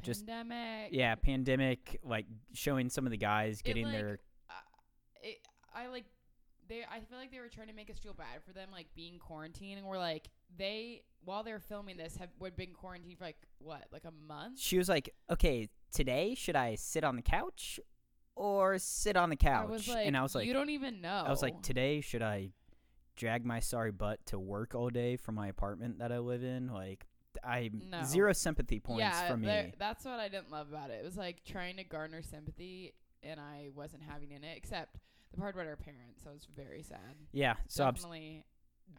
just- 0.00 0.26
Pandemic. 0.26 0.88
yeah 0.92 1.14
pandemic 1.14 2.00
like 2.02 2.26
showing 2.54 2.88
some 2.88 3.06
of 3.06 3.10
the 3.10 3.16
guys 3.16 3.62
getting 3.62 3.84
like, 3.84 3.92
their 3.92 4.18
uh, 4.50 4.52
it, 5.22 5.38
I 5.74 5.86
like 5.88 6.04
they. 6.68 6.84
I 6.90 7.00
feel 7.00 7.18
like 7.18 7.30
they 7.32 7.40
were 7.40 7.48
trying 7.48 7.68
to 7.68 7.72
make 7.72 7.90
us 7.90 7.98
feel 7.98 8.14
bad 8.14 8.42
for 8.46 8.52
them, 8.52 8.68
like 8.70 8.86
being 8.94 9.18
quarantined, 9.18 9.78
and 9.78 9.86
we're 9.86 9.98
like 9.98 10.28
they 10.56 11.02
while 11.24 11.42
they're 11.42 11.60
filming 11.60 11.96
this 11.96 12.16
have 12.16 12.28
would 12.40 12.56
been 12.56 12.72
quarantined 12.72 13.18
for 13.18 13.24
like 13.24 13.36
what, 13.58 13.84
like 13.92 14.04
a 14.04 14.10
month. 14.26 14.58
she 14.58 14.76
was 14.78 14.88
like 14.88 15.14
okay 15.30 15.68
today 15.92 16.34
should 16.34 16.56
i 16.56 16.74
sit 16.74 17.04
on 17.04 17.16
the 17.16 17.22
couch 17.22 17.78
or 18.34 18.78
sit 18.78 19.16
on 19.16 19.30
the 19.30 19.36
couch 19.36 19.88
I 19.88 19.92
like, 19.92 20.06
and 20.06 20.16
i 20.16 20.22
was 20.22 20.34
like 20.34 20.46
you 20.46 20.52
don't 20.52 20.70
even 20.70 21.00
know. 21.00 21.22
i 21.26 21.30
was 21.30 21.42
like 21.42 21.62
today 21.62 22.00
should 22.00 22.22
i 22.22 22.50
drag 23.16 23.44
my 23.44 23.60
sorry 23.60 23.92
butt 23.92 24.24
to 24.26 24.38
work 24.38 24.74
all 24.74 24.88
day 24.90 25.16
from 25.16 25.34
my 25.36 25.48
apartment 25.48 25.98
that 26.00 26.10
i 26.10 26.18
live 26.18 26.42
in 26.42 26.68
like 26.68 27.06
i 27.44 27.70
No. 27.90 28.02
zero 28.04 28.32
sympathy 28.32 28.80
points 28.80 29.00
yeah, 29.00 29.28
from 29.28 29.42
there- 29.42 29.64
me 29.64 29.74
that's 29.78 30.04
what 30.04 30.18
I 30.20 30.28
didn't 30.28 30.50
love 30.50 30.68
about 30.70 30.90
it. 30.90 31.00
It 31.00 31.04
was 31.04 31.16
like 31.16 31.44
trying 31.44 31.76
to 31.76 31.84
garner 31.84 32.22
sympathy, 32.22 32.94
and 33.22 33.38
I 33.40 33.68
wasn't 33.74 34.02
having 34.02 34.32
in 34.32 34.44
it. 34.44 34.56
Except 34.56 34.98
the 35.32 35.38
part 35.38 35.54
about 35.54 35.66
our 35.66 35.76
parents, 35.76 36.22
so 36.22 36.30
it 36.30 36.34
was 36.34 36.46
very 36.54 36.82
sad. 36.82 37.16
yeah 37.32 37.54
so 37.68 37.84
Definitely 37.84 38.44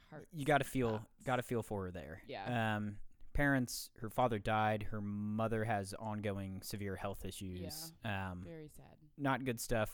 heart. 0.09 0.27
you 0.34 0.45
got 0.45 0.57
to 0.59 0.63
feel 0.63 1.07
got 1.25 1.36
to 1.38 1.43
feel 1.43 1.61
for 1.63 1.86
her 1.86 1.91
there 1.91 2.21
Yeah. 2.27 2.75
um 2.77 2.97
parents 3.34 3.89
her 3.99 4.09
father 4.09 4.38
died 4.39 4.84
her 4.91 5.01
mother 5.01 5.63
has 5.65 5.93
ongoing 5.99 6.61
severe 6.61 6.95
health 6.95 7.25
issues 7.25 7.93
um 8.05 8.41
Very 8.43 8.69
sad. 8.75 8.95
not 9.17 9.43
good 9.45 9.59
stuff. 9.59 9.89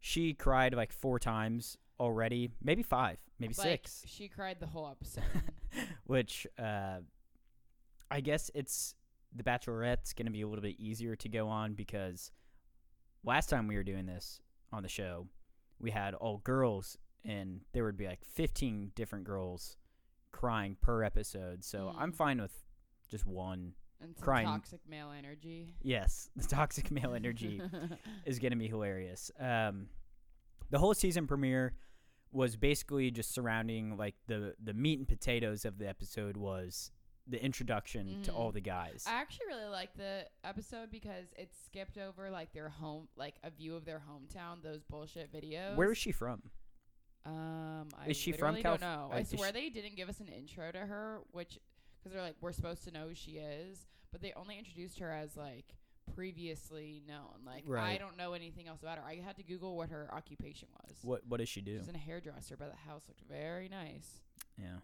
She 0.00 0.34
cried 0.34 0.74
like 0.74 0.92
four 0.92 1.18
times 1.18 1.78
already, 1.98 2.50
maybe 2.62 2.82
five, 2.82 3.16
maybe 3.38 3.54
Like, 3.56 3.66
six. 3.88 4.02
She 4.06 4.28
cried 4.28 4.60
the 4.60 4.66
whole 4.66 4.86
episode. 4.88 5.24
Which 6.04 6.46
uh, 6.58 6.98
I 8.10 8.20
guess 8.20 8.50
it's 8.54 8.94
the 9.34 9.42
Bachelorette's 9.42 10.12
going 10.12 10.26
to 10.26 10.32
be 10.32 10.42
a 10.42 10.48
little 10.48 10.62
bit 10.62 10.78
easier 10.78 11.16
to 11.16 11.28
go 11.28 11.48
on 11.48 11.74
because 11.74 12.30
last 13.24 13.48
time 13.50 13.66
we 13.66 13.76
were 13.76 13.82
doing 13.84 14.06
this 14.06 14.40
on 14.72 14.82
the 14.82 14.88
show, 14.88 15.26
we 15.80 15.90
had 15.90 16.14
all 16.14 16.38
girls, 16.38 16.96
and 17.24 17.60
there 17.72 17.84
would 17.84 17.96
be 17.96 18.06
like 18.06 18.24
15 18.24 18.92
different 18.94 19.24
girls 19.24 19.76
crying 20.32 20.76
per 20.80 21.02
episode. 21.02 21.64
So 21.64 21.94
I'm 21.96 22.12
Mm. 22.12 22.16
fine 22.16 22.40
with 22.42 22.64
just 23.08 23.26
one. 23.26 23.74
and 24.00 24.14
some 24.18 24.24
Crying. 24.24 24.46
toxic 24.46 24.80
male 24.86 25.12
energy. 25.16 25.72
Yes, 25.80 26.28
the 26.36 26.46
toxic 26.46 26.90
male 26.90 27.14
energy. 27.14 27.62
is 28.26 28.38
going 28.38 28.50
to 28.50 28.58
be 28.58 28.68
hilarious. 28.68 29.30
Um, 29.38 29.88
the 30.70 30.78
whole 30.78 30.92
season 30.94 31.26
premiere 31.26 31.72
was 32.30 32.56
basically 32.56 33.10
just 33.10 33.32
surrounding 33.32 33.96
like 33.96 34.16
the 34.26 34.54
the 34.62 34.74
meat 34.74 34.98
and 34.98 35.08
potatoes 35.08 35.64
of 35.64 35.78
the 35.78 35.88
episode 35.88 36.36
was 36.36 36.90
the 37.26 37.42
introduction 37.42 38.22
to 38.22 38.32
all 38.32 38.50
Mhm. 38.50 38.54
the 38.54 38.60
guys. 38.60 39.04
I 39.06 39.12
actually 39.14 39.46
really 39.46 39.64
like 39.70 39.94
the 39.96 40.28
episode 40.44 40.90
because 40.90 41.32
it 41.38 41.54
skipped 41.64 41.96
over 41.96 42.30
like 42.30 42.52
their 42.52 42.68
home, 42.68 43.08
like 43.16 43.36
a 43.42 43.50
view 43.50 43.74
of 43.76 43.84
their 43.86 44.00
hometown. 44.06 44.62
Those 44.62 44.82
bullshit 44.84 45.32
videos. 45.32 45.74
Where 45.76 45.90
is 45.92 45.98
she 45.98 46.12
from? 46.12 46.50
Um, 47.24 47.88
I 47.96 48.08
Is 48.08 48.18
she 48.18 48.32
from 48.32 48.54
literally 48.54 48.62
don't 48.62 48.80
know. 48.82 49.08
uh, 49.10 49.16
I 49.16 49.22
swear 49.22 49.48
she- 49.48 49.52
they 49.52 49.70
didn't 49.70 49.94
give 49.96 50.10
us 50.10 50.20
an 50.20 50.28
intro 50.28 50.70
to 50.70 50.78
her, 50.80 51.22
which 51.32 51.58
because 51.98 52.12
they're 52.12 52.20
like 52.22 52.36
we're 52.42 52.52
supposed 52.52 52.84
to 52.84 52.90
know 52.90 53.08
who 53.08 53.14
she 53.14 53.38
is, 53.38 53.86
but 54.12 54.20
they 54.20 54.34
only 54.34 54.58
introduced 54.58 54.98
her 54.98 55.10
as 55.10 55.34
like 55.34 55.74
previously 56.14 57.02
known. 57.08 57.42
Like 57.46 57.66
I 57.70 57.96
don't 57.96 58.18
know 58.18 58.34
anything 58.34 58.68
else 58.68 58.82
about 58.82 58.98
her. 58.98 59.04
I 59.04 59.16
had 59.16 59.36
to 59.36 59.42
Google 59.42 59.74
what 59.76 59.88
her 59.88 60.12
occupation 60.12 60.68
was. 60.86 60.98
What 61.02 61.26
what 61.26 61.38
does 61.38 61.48
she 61.48 61.62
do? 61.62 61.78
She's 61.78 61.88
in 61.88 61.94
a 61.94 61.98
hairdresser, 61.98 62.58
but 62.58 62.70
the 62.70 62.76
house 62.76 63.08
looked 63.08 63.22
very 63.22 63.70
nice. 63.70 64.20
Yeah, 64.58 64.80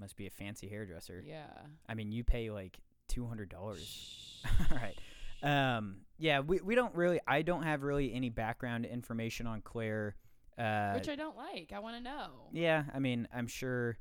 must 0.00 0.16
be 0.16 0.26
a 0.26 0.30
fancy 0.30 0.68
hairdresser. 0.68 1.22
Yeah. 1.26 1.46
I 1.88 1.94
mean, 1.94 2.12
you 2.12 2.24
pay 2.24 2.50
like 2.50 2.78
two 3.08 3.26
hundred 3.26 3.48
dollars. 3.48 4.42
All 4.70 4.78
right. 4.78 4.96
Um, 5.42 5.98
yeah, 6.18 6.40
we 6.40 6.60
we 6.60 6.74
don't 6.74 6.94
really. 6.94 7.20
I 7.26 7.42
don't 7.42 7.62
have 7.62 7.82
really 7.82 8.12
any 8.14 8.30
background 8.30 8.84
information 8.86 9.46
on 9.46 9.60
Clare. 9.60 10.16
Uh, 10.58 10.92
Which 10.94 11.08
I 11.08 11.16
don't 11.16 11.36
like. 11.36 11.72
I 11.74 11.80
want 11.80 11.96
to 11.96 12.02
know. 12.02 12.28
yeah, 12.52 12.84
I 12.94 12.98
mean, 12.98 13.28
I'm 13.34 13.46
sure 13.46 13.98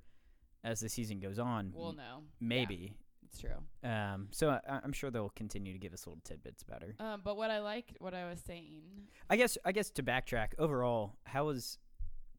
as 0.63 0.79
the 0.79 0.87
season 0.89 1.19
goes 1.19 1.37
on, 1.37 1.73
We'll 1.75 1.91
know. 1.93 2.23
Yeah, 2.39 2.47
maybe. 2.47 2.95
it's 3.27 3.39
true. 3.41 3.51
Um, 3.83 4.29
so 4.31 4.49
I, 4.49 4.59
I'm 4.83 4.93
sure 4.93 5.11
they'll 5.11 5.33
continue 5.35 5.73
to 5.73 5.77
give 5.79 5.93
us 5.93 6.07
little 6.07 6.21
tidbits 6.23 6.63
about 6.63 6.81
her. 6.83 6.95
Um, 6.99 7.21
but 7.23 7.35
what 7.35 7.51
I 7.51 7.59
liked, 7.59 7.97
what 7.99 8.13
I 8.13 8.29
was 8.29 8.39
saying, 8.39 8.81
I 9.29 9.35
guess. 9.35 9.57
I 9.65 9.73
guess 9.73 9.89
to 9.91 10.03
backtrack, 10.03 10.53
overall, 10.57 11.17
how 11.25 11.45
was 11.45 11.77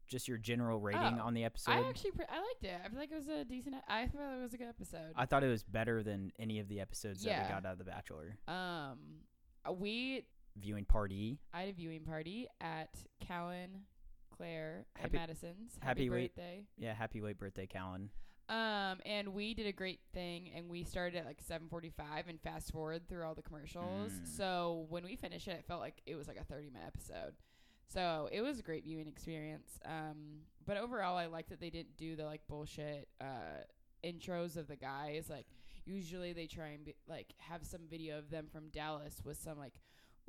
just 0.07 0.27
your 0.27 0.37
general 0.37 0.79
rating 0.79 1.19
Oh, 1.19 1.25
on 1.25 1.33
the 1.33 1.43
episode? 1.43 1.71
I 1.71 1.87
actually 1.87 2.11
pre- 2.11 2.25
I 2.29 2.37
liked 2.39 2.63
it. 2.63 2.79
I 2.83 2.89
feel 2.89 2.99
like 2.99 3.11
it 3.11 3.15
was 3.15 3.27
a 3.27 3.43
decent. 3.45 3.75
I 3.87 4.07
thought 4.07 4.37
it 4.37 4.41
was 4.41 4.53
a 4.53 4.57
good 4.57 4.67
episode. 4.69 5.13
I 5.15 5.25
thought 5.25 5.43
it 5.43 5.47
was 5.49 5.63
better 5.63 6.01
than 6.03 6.31
any 6.39 6.59
of 6.59 6.67
the 6.67 6.79
episodes 6.79 7.23
that 7.23 7.43
we 7.43 7.49
got 7.49 7.65
out 7.65 7.73
of 7.73 7.77
The 7.77 7.83
Bachelor. 7.83 8.37
um, 8.47 8.97
we 9.77 10.25
Viewing 10.59 10.85
party. 10.85 11.37
I 11.53 11.59
had 11.61 11.69
a 11.69 11.73
viewing 11.73 12.01
party 12.03 12.47
at 12.59 12.89
Callan, 13.19 13.81
Claire, 14.35 14.85
Happy- 14.95 15.05
and 15.05 15.13
Madison's. 15.13 15.77
happy 15.83 16.09
late- 16.09 16.33
birthday. 16.35 16.65
Yeah, 16.77 16.93
happy 16.95 17.21
late 17.21 17.37
birthday, 17.37 17.67
Callan. 17.67 18.09
Um, 18.49 18.99
and 19.05 19.33
we 19.33 19.53
did 19.53 19.67
a 19.67 19.71
great 19.73 19.99
thing, 20.13 20.49
and 20.55 20.69
we 20.69 20.83
started 20.85 21.17
at 21.17 21.25
like 21.25 21.41
7:45 21.43 22.27
and 22.29 22.41
fast 22.41 22.71
forward 22.71 23.07
through 23.07 23.23
all 23.25 23.35
the 23.35 23.41
commercials. 23.43 24.13
Mm. 24.13 24.25
So 24.27 24.85
when 24.89 25.03
we 25.03 25.15
finished 25.17 25.47
it, 25.47 25.59
it 25.59 25.65
felt 25.67 25.81
like 25.81 26.01
it 26.05 26.15
was 26.15 26.27
like 26.29 26.37
a 26.37 26.43
30 26.45 26.69
minute 26.69 26.87
episode. 26.87 27.35
So 27.93 28.27
it 28.31 28.41
was 28.41 28.59
a 28.59 28.63
great 28.63 28.83
viewing 28.83 29.07
experience. 29.07 29.79
Um, 29.85 30.41
but 30.65 30.77
overall, 30.77 31.15
I 31.17 31.27
liked 31.27 31.49
that 31.49 31.59
they 31.59 31.69
didn't 31.69 31.97
do 31.97 32.15
the 32.15 32.25
like 32.25 32.41
bullshit 32.47 33.07
uh 33.21 33.63
intros 34.03 34.57
of 34.57 34.67
the 34.67 34.75
guys. 34.75 35.29
Like 35.29 35.47
usually 35.85 36.33
they 36.33 36.47
try 36.47 36.67
and 36.69 36.85
be, 36.85 36.95
like 37.07 37.33
have 37.37 37.65
some 37.65 37.81
video 37.89 38.17
of 38.19 38.29
them 38.29 38.47
from 38.51 38.69
Dallas 38.69 39.21
with 39.23 39.37
some 39.37 39.57
like 39.57 39.73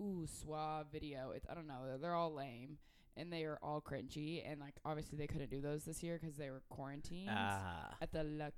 ooh 0.01 0.27
suave 0.27 0.87
video. 0.93 1.33
It's 1.35 1.47
I 1.51 1.55
don't 1.55 1.67
know. 1.67 1.81
They're, 1.87 1.99
they're 1.99 2.15
all 2.15 2.33
lame. 2.35 2.79
And 3.17 3.33
they 3.33 3.43
are 3.43 3.59
all 3.61 3.81
cringy, 3.81 4.49
and 4.49 4.61
like 4.61 4.77
obviously 4.85 5.19
they 5.19 5.27
couldn't 5.27 5.51
do 5.51 5.61
those 5.61 5.83
this 5.85 6.05
year 6.05 6.21
because 6.23 6.37
they 6.37 6.51
were 6.51 6.63
quarantined 6.69 7.31
Ah. 7.33 7.97
at 8.01 8.13
the 8.13 8.23
La 8.23 8.51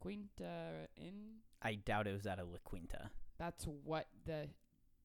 Quinta 0.00 0.86
Inn. 0.96 1.38
I 1.60 1.74
doubt 1.74 2.06
it 2.06 2.12
was 2.12 2.24
at 2.26 2.38
a 2.38 2.44
La 2.44 2.58
Quinta. 2.62 3.10
That's 3.38 3.64
what 3.64 4.06
the. 4.24 4.48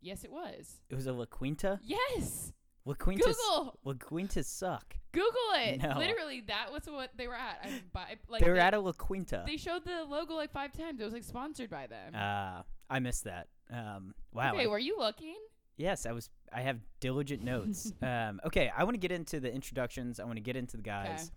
Yes, 0.02 0.24
it 0.24 0.32
was. 0.32 0.82
It 0.90 0.94
was 0.96 1.08
a 1.08 1.14
La 1.14 1.26
Quinta. 1.26 1.80
Yes. 1.84 2.54
La 2.86 2.94
Quinta. 2.96 3.24
Google. 3.24 3.80
La 3.84 3.94
Quintas 3.94 4.48
suck. 4.48 4.96
Google 5.12 5.32
it. 5.56 5.82
No. 5.82 5.98
Literally, 5.98 6.42
that 6.48 6.72
was 6.72 6.84
what 6.86 7.12
they 7.16 7.28
were 7.28 7.36
at. 7.36 7.60
I'm 7.64 7.82
like 8.30 8.42
they 8.42 8.50
were 8.50 8.56
they, 8.56 8.62
at 8.62 8.74
a 8.74 8.80
La 8.80 8.92
Quinta. 8.94 9.44
They 9.46 9.58
showed 9.58 9.84
the 9.86 10.04
logo 10.04 10.34
like 10.36 10.52
five 10.52 10.72
times. 10.72 11.00
It 11.00 11.04
was 11.04 11.14
like 11.14 11.24
sponsored 11.24 11.70
by 11.70 11.88
them. 11.88 12.16
Uh, 12.16 12.64
I 12.90 13.00
missed 13.00 13.26
that. 13.26 13.48
Um, 13.72 14.16
wow. 14.34 14.54
Okay, 14.54 14.64
I- 14.64 14.68
were 14.68 14.80
you 14.80 14.98
looking? 14.98 15.36
yes, 15.78 16.06
I 16.06 16.12
was. 16.12 16.30
I 16.54 16.62
have 16.62 16.80
diligent 17.00 17.44
notes. 17.44 17.94
um, 18.02 18.42
okay, 18.46 18.72
I 18.76 18.84
want 18.84 18.96
to 18.96 19.00
get 19.00 19.12
into 19.12 19.40
the 19.40 19.52
introductions. 19.54 20.20
I 20.20 20.26
want 20.26 20.38
to 20.38 20.42
get 20.42 20.56
into 20.56 20.78
the 20.78 20.84
guys. 20.84 21.32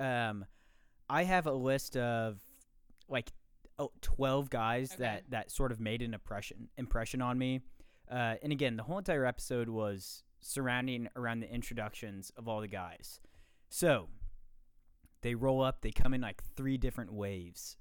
Um, 0.00 0.44
I 1.08 1.24
have 1.24 1.46
a 1.46 1.52
list 1.52 1.96
of 1.96 2.40
like 3.08 3.32
oh, 3.78 3.92
12 4.00 4.50
guys 4.50 4.92
Okay. 4.92 5.02
that 5.02 5.22
that 5.30 5.50
sort 5.50 5.72
of 5.72 5.80
made 5.80 6.02
an 6.02 6.14
impression 6.14 6.68
impression 6.76 7.22
on 7.22 7.38
me. 7.38 7.60
Uh, 8.10 8.34
and 8.42 8.52
again, 8.52 8.76
the 8.76 8.82
whole 8.82 8.98
entire 8.98 9.24
episode 9.24 9.68
was 9.68 10.22
surrounding 10.46 11.08
around 11.16 11.40
the 11.40 11.52
introductions 11.52 12.30
of 12.36 12.46
all 12.48 12.60
the 12.60 12.68
guys. 12.68 13.20
So 13.68 14.08
they 15.22 15.34
roll 15.34 15.62
up. 15.62 15.80
They 15.82 15.90
come 15.90 16.14
in 16.14 16.20
like 16.20 16.42
three 16.54 16.76
different 16.78 17.12
waves, 17.12 17.76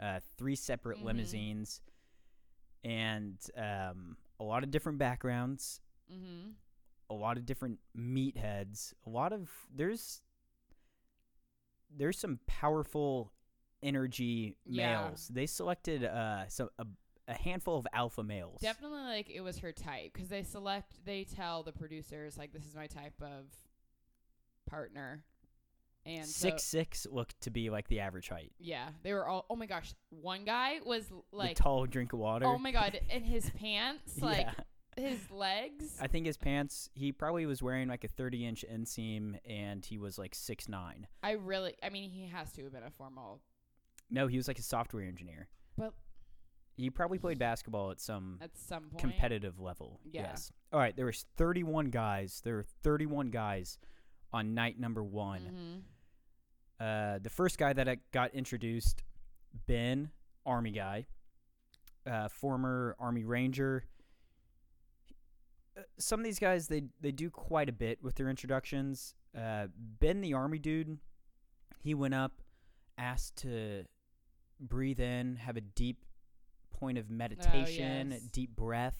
uh, 0.00 0.20
three 0.36 0.54
separate 0.56 0.98
Mhm. 0.98 1.04
limousines, 1.04 1.80
and 2.84 3.38
um, 3.56 4.16
a 4.38 4.44
lot 4.44 4.62
of 4.64 4.70
different 4.70 4.98
backgrounds 4.98 5.80
Mm-hmm. 6.12 6.50
a 7.08 7.14
lot 7.14 7.36
of 7.38 7.46
different 7.46 7.78
meatheads. 7.96 8.92
A 9.06 9.10
lot 9.10 9.32
of 9.32 9.48
there's 9.72 10.22
there's 11.96 12.18
some 12.18 12.38
powerful 12.46 13.32
energy 13.82 14.56
Yeah. 14.64 15.04
males. 15.04 15.28
They 15.28 15.46
selected 15.46 16.04
uh 16.04 16.48
so 16.48 16.70
a, 16.78 16.86
a 17.30 17.34
handful 17.34 17.78
of 17.78 17.86
alpha 17.92 18.22
males. 18.22 18.60
Definitely, 18.60 19.02
like 19.04 19.30
it 19.30 19.40
was 19.40 19.58
her 19.60 19.72
type 19.72 20.12
because 20.12 20.28
they 20.28 20.42
select. 20.42 21.04
They 21.04 21.24
tell 21.24 21.62
the 21.62 21.72
producers 21.72 22.36
like, 22.36 22.52
"This 22.52 22.66
is 22.66 22.74
my 22.74 22.86
type 22.86 23.20
of 23.22 23.46
partner," 24.66 25.24
and 26.06 26.26
so- 26.26 26.48
Six 26.48 26.62
six 26.64 27.06
looked 27.10 27.40
to 27.42 27.50
be 27.50 27.70
like 27.70 27.88
the 27.88 28.00
average 28.00 28.28
height. 28.28 28.52
yeah, 28.58 28.90
they 29.02 29.12
were 29.12 29.26
all. 29.26 29.46
Oh 29.50 29.56
my 29.56 29.66
gosh, 29.66 29.94
one 30.10 30.44
guy 30.44 30.80
was 30.84 31.10
like, 31.32 31.56
the 31.56 31.62
tall 31.62 31.86
drink 31.86 32.12
of 32.12 32.18
water. 32.18 32.46
oh 32.46 32.58
my 32.58 32.72
god, 32.72 32.98
and 33.10 33.24
his 33.24 33.48
pants, 33.56 34.20
like 34.20 34.46
yeah. 34.96 35.08
his 35.08 35.30
legs. 35.30 35.96
I 36.00 36.06
think 36.06 36.26
his 36.26 36.36
pants. 36.36 36.90
He 36.94 37.12
probably 37.12 37.46
was 37.46 37.62
wearing 37.62 37.88
like 37.88 38.04
a 38.04 38.08
thirty 38.08 38.46
inch 38.46 38.64
inseam, 38.70 39.38
and 39.48 39.84
he 39.84 39.98
was 39.98 40.18
like 40.18 40.34
six 40.34 40.68
nine. 40.68 41.06
I 41.22 41.32
really, 41.32 41.74
I 41.82 41.90
mean, 41.90 42.10
he 42.10 42.26
has 42.28 42.52
to 42.52 42.64
have 42.64 42.72
been 42.72 42.82
a 42.82 42.90
formal. 42.90 43.40
No, 44.10 44.26
he 44.26 44.36
was 44.36 44.48
like 44.48 44.58
a 44.58 44.62
software 44.62 45.04
engineer. 45.04 45.48
But- 45.76 45.94
he 46.76 46.88
probably 46.90 47.18
played 47.18 47.38
basketball 47.38 47.90
at 47.90 48.00
some 48.00 48.38
At 48.40 48.56
some 48.56 48.84
point, 48.84 48.98
competitive 48.98 49.58
level. 49.60 50.00
Yeah. 50.04 50.22
Yes. 50.22 50.52
All 50.72 50.78
right. 50.80 50.96
There 50.96 51.06
was 51.06 51.24
31 51.36 51.90
guys. 51.90 52.40
There 52.44 52.54
were 52.56 52.66
31 52.82 53.30
guys 53.30 53.78
on 54.32 54.54
night 54.54 54.78
number 54.78 55.02
one. 55.04 55.84
Mhm. 56.80 56.84
Uh, 56.84 57.18
the 57.18 57.28
first 57.30 57.58
guy 57.58 57.72
that 57.72 57.88
I 57.88 57.96
got 58.12 58.32
introduced, 58.34 59.02
Ben, 59.66 60.10
Army 60.46 60.70
guy, 60.70 61.06
uh, 62.06 62.28
former 62.28 62.96
Army 62.98 63.24
Ranger. 63.24 63.84
Uh, 65.76 65.82
Some 65.98 66.20
of 66.20 66.24
these 66.24 66.38
guys 66.38 66.68
they 66.68 66.84
they 67.00 67.12
do 67.12 67.30
quite 67.30 67.68
a 67.68 67.72
bit 67.72 68.02
with 68.02 68.14
their 68.16 68.30
introductions. 68.30 69.14
Uh, 69.36 69.66
ben, 69.76 70.20
the 70.22 70.32
Army 70.34 70.58
dude, 70.58 70.98
he 71.78 71.94
went 71.94 72.14
up, 72.14 72.40
asked 72.98 73.36
to 73.36 73.84
breathe 74.58 75.00
in, 75.00 75.36
have 75.36 75.56
a 75.56 75.60
deep 75.60 76.04
point 76.80 76.98
of 76.98 77.10
meditation, 77.10 78.10
yes. 78.12 78.22
deep 78.32 78.56
breath. 78.56 78.96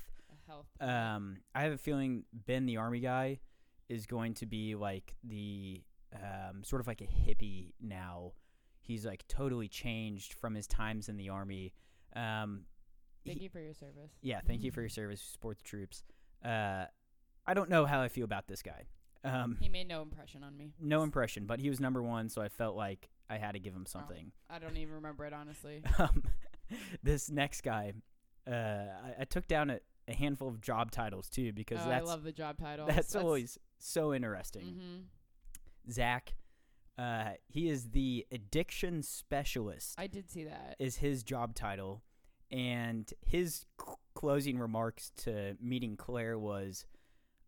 Um, 0.81 1.39
I 1.55 1.62
have 1.62 1.72
a 1.72 1.78
feeling 1.78 2.24
Ben, 2.33 2.66
the 2.66 2.76
army 2.76 3.01
guy, 3.01 3.41
is 3.89 4.07
going 4.07 4.35
to 4.35 4.47
be 4.47 4.74
like 4.74 5.14
the 5.24 5.83
um, 6.14 6.62
sort 6.64 6.81
of 6.81 6.87
like 6.87 7.01
a 7.01 7.05
hippie 7.07 7.72
now. 7.81 8.33
He's 8.81 9.07
like 9.07 9.26
totally 9.28 9.68
changed 9.68 10.35
from 10.35 10.55
his 10.55 10.66
times 10.66 11.09
in 11.09 11.16
the 11.16 11.28
army. 11.28 11.72
Um, 12.14 12.64
Thank 13.24 13.39
he- 13.39 13.45
you 13.45 13.51
for 13.51 13.61
your 13.61 13.74
service. 13.74 14.11
yeah, 14.22 14.41
thank 14.47 14.62
you 14.62 14.70
for 14.72 14.81
your 14.81 14.89
service, 14.91 15.20
support 15.22 15.59
the 15.59 15.64
troops. 15.64 16.03
Uh, 16.45 16.85
I 17.47 17.55
don't 17.55 17.68
know 17.70 17.87
how 17.87 18.01
I 18.03 18.09
feel 18.09 18.24
about 18.24 18.47
this 18.49 18.62
guy. 18.62 18.87
Um, 19.22 19.57
He 19.61 19.68
made 19.68 19.87
no 19.87 20.03
impression 20.03 20.43
on 20.43 20.57
me. 20.57 20.72
no 20.81 21.03
impression, 21.03 21.45
but 21.47 21.61
he 21.61 21.68
was 21.68 21.78
number 21.78 22.03
one, 22.03 22.28
so 22.28 22.41
I 22.43 22.49
felt 22.49 22.74
like 22.76 23.11
I 23.28 23.37
had 23.37 23.53
to 23.53 23.61
give 23.61 23.74
him 23.74 23.87
something. 23.87 24.33
I 24.49 24.59
don't 24.59 24.76
even 24.76 24.95
remember 24.95 25.26
it 25.26 25.33
honestly. 25.33 25.83
um, 25.99 26.22
this 27.03 27.31
next 27.31 27.62
guy, 27.62 27.93
uh, 28.47 28.53
I, 28.55 29.14
I 29.21 29.25
took 29.25 29.47
down 29.49 29.71
a, 29.71 29.81
a 30.09 30.14
handful 30.14 30.49
of 30.49 30.61
job 30.61 30.91
titles 30.91 31.29
too 31.29 31.53
because 31.53 31.79
Oh, 31.81 31.87
I 31.87 31.89
that's 31.91 32.07
love 32.07 32.23
the 32.25 32.33
job 32.33 32.59
title. 32.59 32.87
that's, 32.89 33.14
always 33.14 33.59
so 33.79 34.12
interesting. 34.14 34.62
hmm 34.62 34.97
Zach, 35.91 36.35
uh, 36.99 37.31
he 37.49 37.68
is 37.68 37.91
the 37.91 38.27
addiction 38.31 39.03
specialist. 39.03 39.95
I 39.99 40.07
did 40.07 40.31
see 40.31 40.45
that. 40.45 40.77
is 40.79 40.97
his 40.97 41.23
job 41.23 41.55
title, 41.55 42.03
and 42.51 43.11
his 43.27 43.64
c- 43.81 43.95
closing 44.14 44.59
remarks 44.59 45.11
to 45.18 45.57
meeting 45.61 45.97
Clare 45.97 46.39
was, 46.39 46.85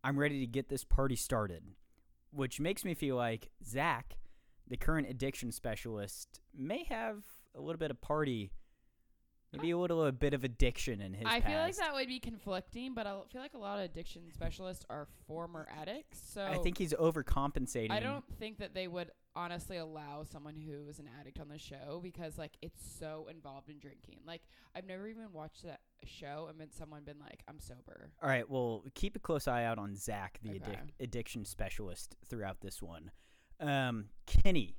"I'm 0.03 0.19
ready 0.19 0.41
to 0.41 0.47
get 0.47 0.69
this 0.71 0.83
party 0.85 1.15
started," 1.17 1.63
which 2.33 2.59
makes 2.61 2.85
me 2.85 2.95
feel 2.95 3.17
like 3.17 3.51
Zach, 3.65 4.17
the 4.67 4.79
current 4.79 5.09
addiction 5.09 5.53
specialist, 5.53 6.41
may 6.57 6.85
have 6.85 7.23
a 7.55 7.61
little 7.61 7.79
bit 7.79 7.91
of 7.91 8.01
party, 8.01 8.51
maybe 9.53 9.71
a 9.71 9.79
little 9.79 10.05
a 10.05 10.13
bit 10.13 10.35
of 10.35 10.45
addiction 10.45 11.01
in 11.01 11.13
his 11.13 11.27
I 11.27 11.41
past. 11.41 11.47
feel 11.47 11.61
like 11.61 11.77
that 11.77 11.95
would 11.95 12.09
be 12.09 12.19
conflicting, 12.21 12.95
but 12.95 13.07
I 13.07 13.13
feel 13.33 13.43
like 13.43 13.55
a 13.55 13.59
lot 13.59 13.79
of 13.79 13.85
addiction 13.85 14.23
specialists 14.33 14.85
are 14.89 15.07
former 15.27 15.69
addicts. 15.81 16.21
So 16.33 16.45
I 16.45 16.59
think 16.59 16.79
he's 16.79 16.95
overcompensating. 16.95 17.91
I 17.91 18.01
don't 18.01 18.25
think 18.39 18.59
that 18.59 18.75
they 18.75 18.89
would 18.89 19.11
honestly 19.35 19.79
allow 19.79 20.25
someone 20.25 20.55
who 20.55 20.89
is 20.89 20.99
an 20.99 21.09
addict 21.19 21.41
on 21.41 21.49
the 21.49 21.59
show 21.59 22.01
because 22.03 22.37
like 22.37 22.53
it's 22.61 22.83
so 22.99 23.29
involved 23.31 23.69
in 23.69 23.79
drinking. 23.79 24.19
Like 24.27 24.43
I've 24.75 24.87
never 24.87 25.07
even 25.09 25.33
watched 25.33 25.65
that 25.65 25.81
show 26.05 26.47
and 26.49 26.59
been 26.59 26.71
someone 26.73 27.05
been 27.05 27.19
like 27.21 27.43
I'm 27.49 27.61
sober. 27.61 28.11
All 28.23 28.29
right, 28.29 28.49
well, 28.49 28.85
keep 28.95 29.17
a 29.17 29.19
close 29.19 29.49
eye 29.49 29.65
out 29.65 29.79
on 29.79 29.95
Zach, 29.97 30.39
the 30.43 30.51
addic- 30.51 30.91
addiction 31.01 31.45
specialist, 31.45 32.17
throughout 32.29 32.61
this 32.61 32.83
one. 32.83 33.11
Um, 33.61 34.07
Kenny. 34.27 34.77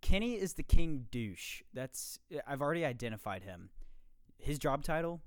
Kenny 0.00 0.34
is 0.34 0.54
the 0.54 0.62
king 0.62 1.06
douche. 1.10 1.62
That's 1.72 2.18
I've 2.46 2.60
already 2.60 2.84
identified 2.84 3.42
him. 3.42 3.70
His 4.44 4.58
job 4.58 4.84
title: 4.84 5.20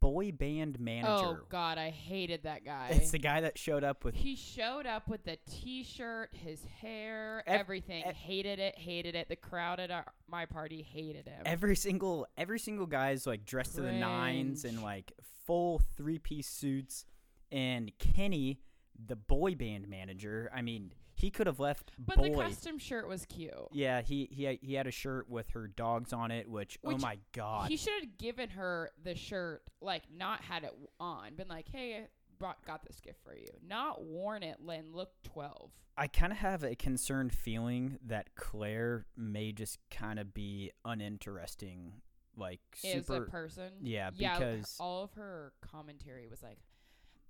boy 0.00 0.32
band 0.32 0.78
manager. 0.80 1.08
Oh. 1.10 1.38
God, 1.48 1.78
I 1.78 1.90
hated 1.90 2.44
that 2.44 2.64
guy. 2.64 2.88
it's 2.92 3.10
the 3.10 3.18
guy 3.18 3.40
that 3.42 3.58
showed 3.58 3.84
up 3.84 4.04
with 4.04 4.14
he 4.14 4.34
showed 4.36 4.86
up 4.86 5.08
with 5.08 5.24
the 5.24 5.38
T-shirt, 5.50 6.30
his 6.32 6.64
hair, 6.80 7.42
Ev- 7.46 7.60
everything. 7.60 8.04
ev- 8.04 8.14
hated 8.14 8.58
it, 8.58 8.78
hated 8.78 9.14
it. 9.14 9.28
The 9.28 9.36
crowd 9.36 9.80
at 9.80 9.90
our, 9.90 10.04
my 10.28 10.46
party 10.46 10.82
hated 10.82 11.26
him. 11.28 11.42
every 11.46 11.76
single 11.76 12.26
every 12.36 12.58
single 12.58 12.86
guy's 12.86 13.26
like 13.26 13.44
dressed 13.44 13.74
to 13.76 13.80
the 13.82 13.92
nines 13.92 14.64
in 14.64 14.82
like 14.82 15.12
full 15.46 15.80
three 15.96 16.18
piece 16.18 16.48
suits, 16.48 17.04
and 17.50 17.90
Kenny, 17.98 18.60
the 19.06 19.16
boy 19.16 19.54
band 19.54 19.88
manager. 19.88 20.50
I 20.54 20.62
mean, 20.62 20.92
he 21.18 21.30
could 21.30 21.46
have 21.48 21.58
left 21.58 21.90
but 21.98 22.16
boy. 22.16 22.30
the 22.30 22.36
custom 22.42 22.78
shirt 22.78 23.08
was 23.08 23.26
cute. 23.26 23.52
Yeah, 23.72 24.00
he 24.02 24.28
he 24.30 24.44
had- 24.44 24.58
he 24.62 24.74
had 24.74 24.86
a 24.86 24.90
shirt 24.92 25.28
with 25.28 25.50
her 25.50 25.66
dogs 25.66 26.12
on 26.12 26.30
it, 26.30 26.48
which, 26.48 26.78
oh 26.84 26.96
my 26.98 27.18
god, 27.32 27.68
He 27.70 27.76
should 27.76 28.00
have 28.00 28.16
given 28.18 28.50
her 28.50 28.90
the 29.02 29.14
shirt, 29.14 29.62
like 29.80 30.04
not 30.10 30.42
had 30.42 30.64
it 30.64 30.72
on, 31.00 31.34
been 31.34 31.48
like, 31.48 31.68
"Hey, 31.68 31.96
I 31.96 32.08
brought, 32.38 32.64
got 32.64 32.84
this 32.86 33.00
gift 33.00 33.18
for 33.24 33.34
you." 33.34 33.48
Not 33.66 34.02
worn 34.04 34.42
it 34.44 34.58
and 34.60 34.94
looked 34.94 35.24
twelve. 35.24 35.72
I 35.96 36.06
kind 36.06 36.30
of 36.30 36.38
have 36.38 36.62
a 36.62 36.76
concerned 36.76 37.32
feeling 37.34 37.98
that 38.06 38.36
Clare 38.36 39.06
may 39.16 39.50
just 39.50 39.80
kind 39.90 40.20
of 40.20 40.32
be 40.32 40.70
uninteresting, 40.84 41.94
like 42.36 42.60
As 42.84 42.92
super. 43.06 43.24
a 43.24 43.26
person, 43.26 43.72
yeah, 43.82 44.10
yeah. 44.14 44.38
because- 44.38 44.76
all 44.78 45.02
of 45.02 45.14
her 45.14 45.52
commentary 45.60 46.28
was 46.28 46.40
like, 46.44 46.58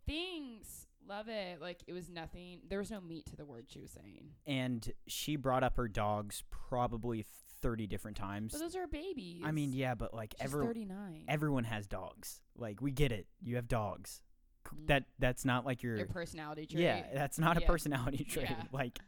"Thanks, 0.06 0.86
love 1.08 1.28
it." 1.28 1.60
Like 1.60 1.82
it 1.86 1.92
was 1.92 2.08
nothing. 2.10 2.60
There 2.68 2.78
was 2.78 2.90
no 2.90 3.00
meat 3.00 3.26
to 3.26 3.36
the 3.36 3.44
word 3.46 3.66
she 3.68 3.80
was 3.80 3.90
saying. 3.90 4.30
and 4.46 4.92
she 5.06 5.36
brought 5.36 5.62
up 5.64 5.76
her 5.76 5.88
dogs 5.88 6.42
probably 6.50 7.24
thirty 7.60 7.86
different 7.86 8.16
times. 8.16 8.52
But 8.52 8.60
those 8.60 8.76
are 8.76 8.86
babies. 8.86 9.42
I 9.44 9.50
mean, 9.50 9.72
yeah, 9.72 9.94
but 9.94 10.14
like 10.14 10.34
she's 10.40 10.44
every, 10.52 10.66
thirty 10.66 10.84
nine. 10.84 11.24
everyone 11.28 11.64
has 11.64 11.86
dogs. 11.86 12.40
Like 12.56 12.80
we 12.80 12.90
get 12.92 13.10
it. 13.12 13.26
You 13.42 13.56
have 13.56 13.68
dogs. 13.68 14.20
Mm. 14.66 14.86
That 14.88 15.04
that's 15.18 15.44
not 15.44 15.64
like 15.64 15.82
your 15.82 15.96
Your 15.96 16.06
personality 16.06 16.66
trait. 16.66 16.82
Yeah, 16.82 17.02
that's 17.14 17.38
not 17.38 17.56
a 17.56 17.62
personality 17.62 18.24
trait. 18.24 18.50
Yeah. 18.50 18.62
Like, 18.72 18.98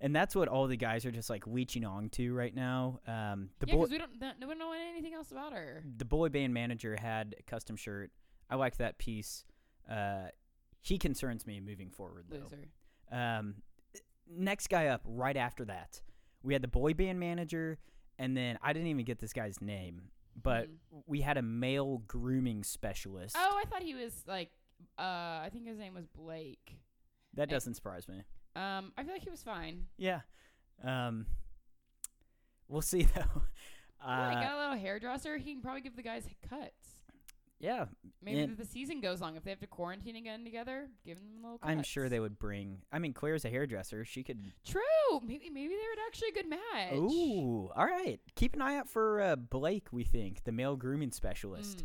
and 0.00 0.14
that's 0.14 0.34
what 0.34 0.48
all 0.48 0.66
the 0.66 0.76
guys 0.76 1.04
are 1.06 1.10
just 1.12 1.28
like 1.30 1.46
leeching 1.46 1.84
on 1.84 2.08
to 2.10 2.32
right 2.34 2.54
now. 2.54 2.98
Um, 3.06 3.50
the 3.60 3.66
yeah, 3.68 3.74
boy, 3.74 3.80
because 3.80 3.90
we 3.90 3.98
don't, 3.98 4.20
th- 4.20 4.34
no 4.40 4.46
one 4.48 4.58
know 4.58 4.72
anything 4.72 5.14
else 5.14 5.30
about 5.30 5.52
her. 5.52 5.84
the 5.96 6.04
boy 6.04 6.28
band 6.30 6.52
manager 6.54 6.96
had 7.00 7.34
a 7.38 7.42
custom 7.44 7.76
shirt. 7.76 8.10
I 8.50 8.56
like 8.56 8.76
that 8.78 8.98
piece. 8.98 9.44
Uh, 9.90 10.26
he 10.82 10.98
concerns 10.98 11.46
me 11.46 11.60
moving 11.60 11.90
forward 11.90 12.26
though. 12.28 12.40
Loser. 12.40 12.68
Um, 13.10 13.54
next 14.28 14.68
guy 14.68 14.88
up 14.88 15.00
right 15.06 15.36
after 15.36 15.64
that, 15.64 16.00
we 16.42 16.52
had 16.52 16.62
the 16.62 16.68
boy 16.68 16.92
band 16.94 17.18
manager, 17.18 17.78
and 18.18 18.36
then 18.36 18.58
I 18.62 18.72
didn't 18.74 18.88
even 18.88 19.04
get 19.04 19.18
this 19.18 19.32
guy's 19.32 19.60
name, 19.60 20.10
but 20.40 20.68
Mhm. 20.68 21.02
we 21.06 21.20
had 21.20 21.36
a 21.38 21.42
male 21.42 21.98
grooming 22.06 22.64
specialist. 22.64 23.36
Oh, 23.38 23.60
I 23.62 23.64
thought 23.68 23.82
he 23.82 23.94
was 23.94 24.26
like. 24.26 24.50
Uh, 24.98 25.38
I 25.44 25.48
think 25.52 25.66
his 25.66 25.78
name 25.78 25.94
was 25.94 26.06
Blake. 26.08 26.80
that 27.34 27.48
doesn't 27.48 27.74
surprise 27.74 28.08
me. 28.08 28.24
Um, 28.56 28.92
I 28.96 29.04
feel 29.04 29.12
like 29.14 29.22
he 29.22 29.30
was 29.30 29.42
fine. 29.42 29.86
Yeah. 29.96 30.22
Um, 30.82 31.26
we'll 32.68 32.82
see 32.82 33.02
though. 33.14 33.42
yeah, 34.04 34.30
he 34.30 34.36
Uh, 34.36 34.40
got 34.42 34.54
a 34.54 34.58
little 34.58 34.76
hairdresser. 34.76 35.36
He 35.38 35.52
can 35.52 35.62
probably 35.62 35.80
give 35.82 35.94
the 35.96 36.02
guys 36.02 36.26
cuts. 36.48 37.01
Yeah, 37.62 37.86
Maybe 38.20 38.40
And- 38.40 38.52
if 38.52 38.58
the 38.58 38.64
season 38.66 39.00
goes 39.00 39.20
long, 39.20 39.36
if 39.36 39.44
they 39.44 39.50
have 39.50 39.60
to 39.60 39.66
quarantine 39.66 40.16
again 40.16 40.44
together, 40.44 40.90
give 41.04 41.18
them 41.18 41.28
a 41.38 41.42
little. 41.46 41.58
Cuts. 41.58 41.70
I'm 41.70 41.82
sure 41.84 42.08
they 42.08 42.18
would 42.20 42.36
bring. 42.38 42.82
I 42.92 42.98
mean, 42.98 43.12
Clare's 43.14 43.44
a 43.44 43.48
hairdresser. 43.50 44.04
She 44.04 44.22
could. 44.24 44.52
True. 44.66 44.82
Maybe 45.22 45.48
maybe 45.48 45.74
they're 45.74 46.04
actually 46.06 46.28
a 46.28 46.32
good 46.32 46.48
match. 46.48 46.94
Ooh, 46.94 47.70
all 47.74 47.86
right. 47.86 48.20
Keep 48.34 48.54
an 48.54 48.62
eye 48.62 48.76
out 48.76 48.88
for 48.88 49.20
uh, 49.20 49.36
Blake. 49.36 49.88
We 49.92 50.02
think 50.04 50.42
the 50.44 50.50
male 50.52 50.74
grooming 50.76 51.12
specialist. 51.12 51.84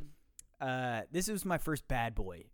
Mm. 0.61 1.01
Uh, 1.01 1.05
this 1.11 1.27
was 1.29 1.45
my 1.45 1.59
first 1.59 1.87
bad 1.87 2.15
boy, 2.15 2.45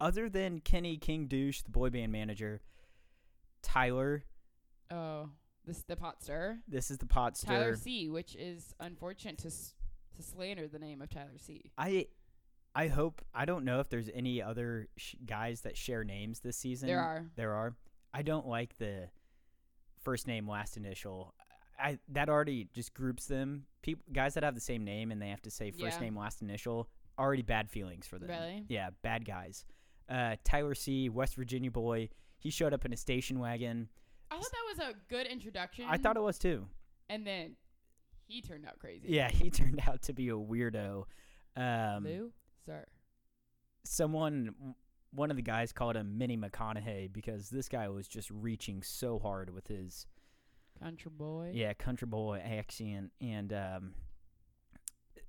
other 0.00 0.30
than 0.30 0.60
Kenny 0.60 0.96
King 0.96 1.26
Douche, 1.26 1.60
the 1.62 1.70
boy 1.70 1.90
band 1.90 2.10
manager. 2.12 2.62
Tyler, 3.62 4.24
Oh, 4.90 5.28
this 5.66 5.82
the 5.82 5.96
pot 5.96 6.22
stir. 6.22 6.58
this 6.66 6.90
is 6.90 6.98
the 6.98 7.06
pot 7.06 7.36
stir. 7.36 7.48
Tyler 7.52 7.76
C, 7.76 8.08
which 8.08 8.34
is 8.36 8.74
unfortunate 8.80 9.38
to 9.38 9.48
s- 9.48 9.74
to 10.16 10.22
slander 10.22 10.66
the 10.66 10.78
name 10.78 11.00
of 11.02 11.10
Tyler 11.10 11.36
C. 11.38 11.70
I, 11.78 12.06
I 12.74 12.86
hope. 12.88 13.22
I 13.34 13.44
don't 13.44 13.64
know 13.64 13.80
if 13.80 13.88
there's 13.88 14.08
any 14.14 14.40
other 14.42 14.88
sh- 14.96 15.14
guys 15.26 15.62
that 15.62 15.76
share 15.76 16.04
names 16.04 16.40
this 16.40 16.56
season. 16.56 16.88
There 16.88 17.00
are. 17.00 17.26
There 17.36 17.52
are. 17.52 17.74
I 18.14 18.22
don't 18.22 18.46
like 18.46 18.76
the 18.78 19.08
first 20.02 20.26
name 20.26 20.48
last 20.48 20.76
initial. 20.76 21.34
I 21.78 21.98
that 22.08 22.28
already 22.28 22.68
just 22.74 22.94
groups 22.94 23.26
them. 23.26 23.64
People 23.82 24.04
guys 24.12 24.34
that 24.34 24.44
have 24.44 24.54
the 24.54 24.60
same 24.60 24.84
name 24.84 25.10
and 25.10 25.20
they 25.20 25.28
have 25.30 25.42
to 25.42 25.50
say 25.50 25.70
first 25.70 25.96
Yeah. 25.96 26.00
name 26.00 26.16
last 26.18 26.42
initial 26.42 26.88
already 27.18 27.42
bad 27.42 27.70
feelings 27.70 28.06
for 28.06 28.18
them. 28.18 28.28
Really? 28.30 28.64
Yeah, 28.68 28.90
bad 29.02 29.24
guys. 29.24 29.64
Uh, 30.08 30.36
Tyler 30.44 30.74
C, 30.74 31.08
West 31.08 31.34
Virginia 31.36 31.70
boy. 31.70 32.08
He 32.38 32.50
showed 32.50 32.72
up 32.72 32.84
in 32.84 32.92
a 32.92 32.96
station 32.96 33.38
wagon. 33.38 33.88
I 34.30 34.36
thought 34.36 34.50
that 34.52 34.84
was 34.84 34.90
a 34.90 34.94
good 35.08 35.26
introduction. 35.26 35.86
I 35.88 35.96
thought 35.96 36.16
it 36.16 36.22
was 36.22 36.38
too. 36.38 36.66
and 37.08 37.26
then 37.26 37.56
he 38.26 38.40
turned 38.42 38.64
out 38.66 38.78
crazy. 38.78 39.08
Yeah, 39.08 39.28
he 39.28 39.50
turned 39.50 39.80
out 39.88 40.02
to 40.02 40.12
be 40.12 40.28
a 40.28 40.34
weirdo. 40.36 41.04
Um, 41.56 42.04
Lou, 42.04 42.32
sir. 42.66 42.84
someone 43.84 44.74
one 45.12 45.30
of 45.30 45.36
the 45.36 45.42
guys 45.42 45.72
called 45.72 45.96
him 45.96 46.16
Mini 46.18 46.36
McConaughey 46.36 47.12
because 47.12 47.50
this 47.50 47.68
guy 47.68 47.88
was 47.88 48.06
just 48.06 48.30
reaching 48.30 48.82
so 48.82 49.18
hard 49.18 49.50
with 49.52 49.66
his 49.66 50.06
Country 50.80 51.10
boy. 51.14 51.50
yeah 51.52 51.74
country 51.74 52.06
boy 52.06 52.40
accent 52.42 53.10
and 53.20 53.52
um, 53.52 53.94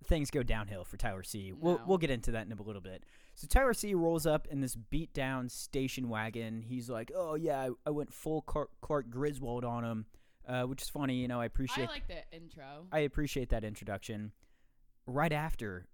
things 0.05 0.31
go 0.31 0.43
downhill 0.43 0.83
for 0.85 0.97
Tyler 0.97 1.23
C. 1.23 1.51
We'll 1.51 1.81
we'll 1.85 1.97
get 1.97 2.09
into 2.09 2.31
that 2.31 2.45
in 2.45 2.51
a 2.51 2.61
little 2.61 2.81
bit. 2.81 3.03
So 3.35 3.47
Tyler 3.47 3.73
C 3.73 3.93
rolls 3.93 4.25
up 4.25 4.47
in 4.49 4.61
this 4.61 4.75
beat 4.75 5.13
down 5.13 5.49
station 5.49 6.09
wagon. 6.09 6.61
He's 6.61 6.89
like, 6.89 7.11
"Oh 7.15 7.35
yeah, 7.35 7.59
I, 7.59 7.69
I 7.85 7.89
went 7.89 8.13
full 8.13 8.41
Clark, 8.43 8.69
Clark 8.81 9.09
Griswold 9.09 9.65
on 9.65 9.83
him," 9.83 10.05
uh, 10.47 10.63
which 10.63 10.81
is 10.83 10.89
funny. 10.89 11.15
You 11.15 11.27
know, 11.27 11.41
I 11.41 11.45
appreciate. 11.45 11.89
I 11.89 11.91
like 11.91 12.07
the 12.07 12.35
intro. 12.35 12.87
I 12.91 12.99
appreciate 12.99 13.49
that 13.49 13.63
introduction. 13.63 14.31
Right 15.05 15.33
after, 15.33 15.87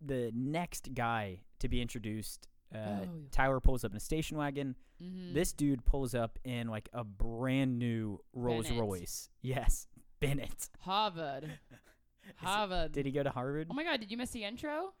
the 0.00 0.30
next 0.34 0.94
guy 0.94 1.40
to 1.60 1.68
be 1.68 1.80
introduced, 1.82 2.48
uh, 2.74 2.78
Oh. 2.78 3.08
Tyler 3.30 3.60
pulls 3.60 3.84
up 3.84 3.90
in 3.90 3.96
a 3.96 4.00
station 4.00 4.36
wagon. 4.38 4.76
mm-hmm. 5.02 5.34
This 5.34 5.52
dude 5.52 5.84
pulls 5.84 6.14
up 6.14 6.38
in 6.44 6.68
like 6.68 6.88
a 6.92 7.04
brand 7.04 7.78
new 7.78 8.20
Rolls 8.32 8.66
Bennett. 8.66 8.80
Royce. 8.82 9.28
Yes, 9.42 9.86
Bennett. 10.20 10.68
Harvard. 10.80 11.58
Harvard. 12.36 12.92
Did 12.92 13.06
he 13.06 13.12
go 13.12 13.22
to 13.22 13.30
Harvard? 13.30 13.68
oh 13.70 13.74
my 13.74 13.84
god, 13.84 14.00
did 14.00 14.10
you 14.10 14.16
miss 14.16 14.30
the 14.30 14.44
intro? 14.44 14.92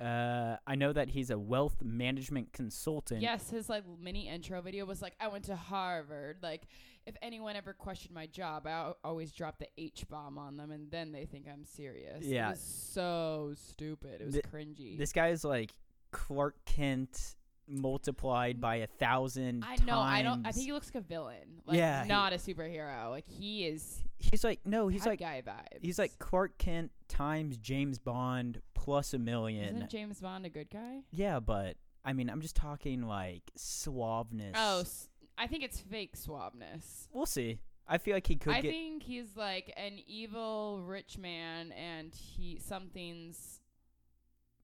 Uh, 0.00 0.56
I 0.66 0.74
know 0.74 0.92
that 0.92 1.08
he's 1.08 1.30
a 1.30 1.38
wealth 1.38 1.82
management 1.82 2.52
consultant. 2.52 3.22
Yes, 3.22 3.48
his 3.50 3.68
like 3.68 3.84
mini 4.00 4.28
intro 4.28 4.60
video 4.60 4.84
was 4.84 5.00
like, 5.00 5.14
"I 5.20 5.28
went 5.28 5.44
to 5.44 5.56
Harvard." 5.56 6.38
Like, 6.42 6.66
if 7.06 7.16
anyone 7.22 7.56
ever 7.56 7.72
questioned 7.72 8.14
my 8.14 8.26
job, 8.26 8.66
I 8.66 8.70
al- 8.72 8.98
always 9.02 9.32
drop 9.32 9.58
the 9.58 9.68
H 9.78 10.04
bomb 10.10 10.36
on 10.36 10.56
them, 10.58 10.70
and 10.70 10.90
then 10.90 11.12
they 11.12 11.24
think 11.24 11.46
I'm 11.50 11.64
serious. 11.64 12.26
Yeah. 12.26 12.48
it 12.48 12.50
was 12.50 12.60
so 12.60 13.54
stupid. 13.56 14.20
It 14.20 14.24
was 14.26 14.34
Th- 14.34 14.44
cringy. 14.44 14.98
This 14.98 15.12
guy 15.12 15.28
is 15.28 15.44
like 15.44 15.72
Clark 16.12 16.56
Kent 16.66 17.34
multiplied 17.68 18.60
by 18.60 18.76
a 18.76 18.86
thousand. 18.86 19.64
I 19.66 19.76
know. 19.84 19.98
I 19.98 20.22
don't. 20.22 20.46
I 20.46 20.52
think 20.52 20.66
he 20.66 20.72
looks 20.72 20.88
like 20.94 21.02
a 21.02 21.06
villain. 21.06 21.62
Like, 21.66 21.78
Yeah, 21.78 22.02
he- 22.02 22.08
not 22.08 22.32
a 22.32 22.36
superhero. 22.36 23.08
Like 23.10 23.26
he 23.28 23.66
is. 23.66 24.02
he's 24.18 24.44
like 24.44 24.60
no, 24.66 24.88
he's 24.88 25.06
like 25.06 25.20
guy 25.20 25.42
vibes. 25.46 25.78
He's 25.82 25.98
like 25.98 26.18
Clark 26.18 26.58
Kent 26.58 26.90
times 27.08 27.56
James 27.56 27.98
Bond 27.98 28.60
plus 28.86 29.12
a 29.12 29.18
million. 29.18 29.76
Isn't 29.76 29.90
James 29.90 30.20
Bond 30.20 30.46
a 30.46 30.48
good 30.48 30.70
guy? 30.70 31.00
yeah, 31.10 31.40
but 31.40 31.76
I 32.04 32.12
mean, 32.14 32.30
I'm 32.30 32.40
just 32.40 32.56
talking 32.56 33.02
like 33.02 33.42
suaveness. 33.58 34.52
Oh, 34.54 34.80
s- 34.80 35.08
I 35.36 35.46
think 35.48 35.62
it's 35.64 35.78
fake 35.80 36.16
suaveness. 36.16 37.08
we'll 37.12 37.26
see. 37.26 37.58
I 37.88 37.98
feel 37.98 38.14
like 38.14 38.26
he 38.26 38.36
could 38.36 38.52
I 38.54 38.60
get. 38.62 38.70
think 38.72 39.02
he's 39.02 39.36
like 39.36 39.72
an 39.76 39.98
evil 40.06 40.82
rich 40.84 41.18
man, 41.18 41.72
and 41.72 42.14
he 42.14 42.58
something's 42.58 43.60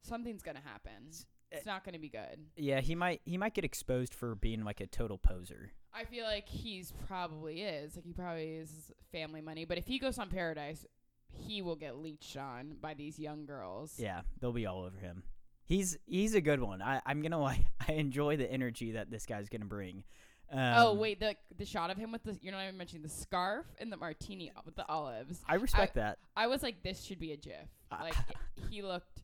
something's 0.02 0.42
gonna 0.42 0.60
happen. 0.64 1.10
eh 1.52 1.56
It's 1.56 1.66
not 1.66 1.84
gonna 1.84 1.98
be 1.98 2.08
good. 2.08 2.38
yeah, 2.56 2.80
he 2.80 2.94
might. 2.94 3.20
He 3.24 3.36
might 3.38 3.54
get 3.54 3.64
exposed 3.64 4.14
for 4.14 4.34
being 4.34 4.64
like 4.64 4.80
a 4.80 4.86
total 4.86 5.18
poser. 5.18 5.72
I 5.94 6.04
feel 6.04 6.24
like 6.24 6.48
he's 6.48 6.92
probably 7.06 7.62
is 7.62 7.96
like 7.96 8.04
he 8.06 8.12
probably 8.12 8.52
is 8.54 8.90
family 9.12 9.40
money, 9.42 9.64
but 9.66 9.78
if 9.78 9.86
he 9.86 9.98
goes 9.98 10.18
on 10.18 10.28
Paradise, 10.30 10.86
he 11.32 11.62
will 11.62 11.76
get 11.76 11.96
leeched 11.98 12.36
on 12.36 12.76
by 12.80 12.94
these 12.94 13.18
young 13.18 13.46
girls. 13.46 13.94
Yeah, 13.98 14.20
they'll 14.40 14.52
be 14.52 14.66
all 14.66 14.82
over 14.82 14.98
him. 14.98 15.22
He's 15.64 15.96
he's 16.06 16.34
a 16.34 16.40
good 16.40 16.60
one. 16.60 16.82
I 16.82 17.00
I'm 17.06 17.22
gonna 17.22 17.40
like. 17.40 17.60
I 17.88 17.92
enjoy 17.92 18.36
the 18.36 18.50
energy 18.50 18.92
that 18.92 19.10
this 19.10 19.26
guy's 19.26 19.48
gonna 19.48 19.64
bring. 19.64 20.04
Um, 20.50 20.74
oh 20.76 20.92
wait, 20.94 21.18
the 21.18 21.34
the 21.56 21.64
shot 21.64 21.90
of 21.90 21.96
him 21.96 22.12
with 22.12 22.22
the 22.24 22.38
you're 22.42 22.52
not 22.52 22.62
even 22.64 22.76
mentioning 22.76 23.02
the 23.02 23.08
scarf 23.08 23.64
and 23.80 23.90
the 23.90 23.96
martini 23.96 24.52
with 24.66 24.76
the 24.76 24.86
olives. 24.88 25.40
I 25.48 25.54
respect 25.54 25.94
that. 25.94 26.18
I 26.36 26.46
was 26.46 26.62
like, 26.62 26.82
this 26.82 27.02
should 27.02 27.18
be 27.18 27.32
a 27.32 27.36
GIF. 27.36 27.54
Uh, 27.90 27.96
Like 28.02 28.14
he 28.70 28.82
looked, 28.82 29.22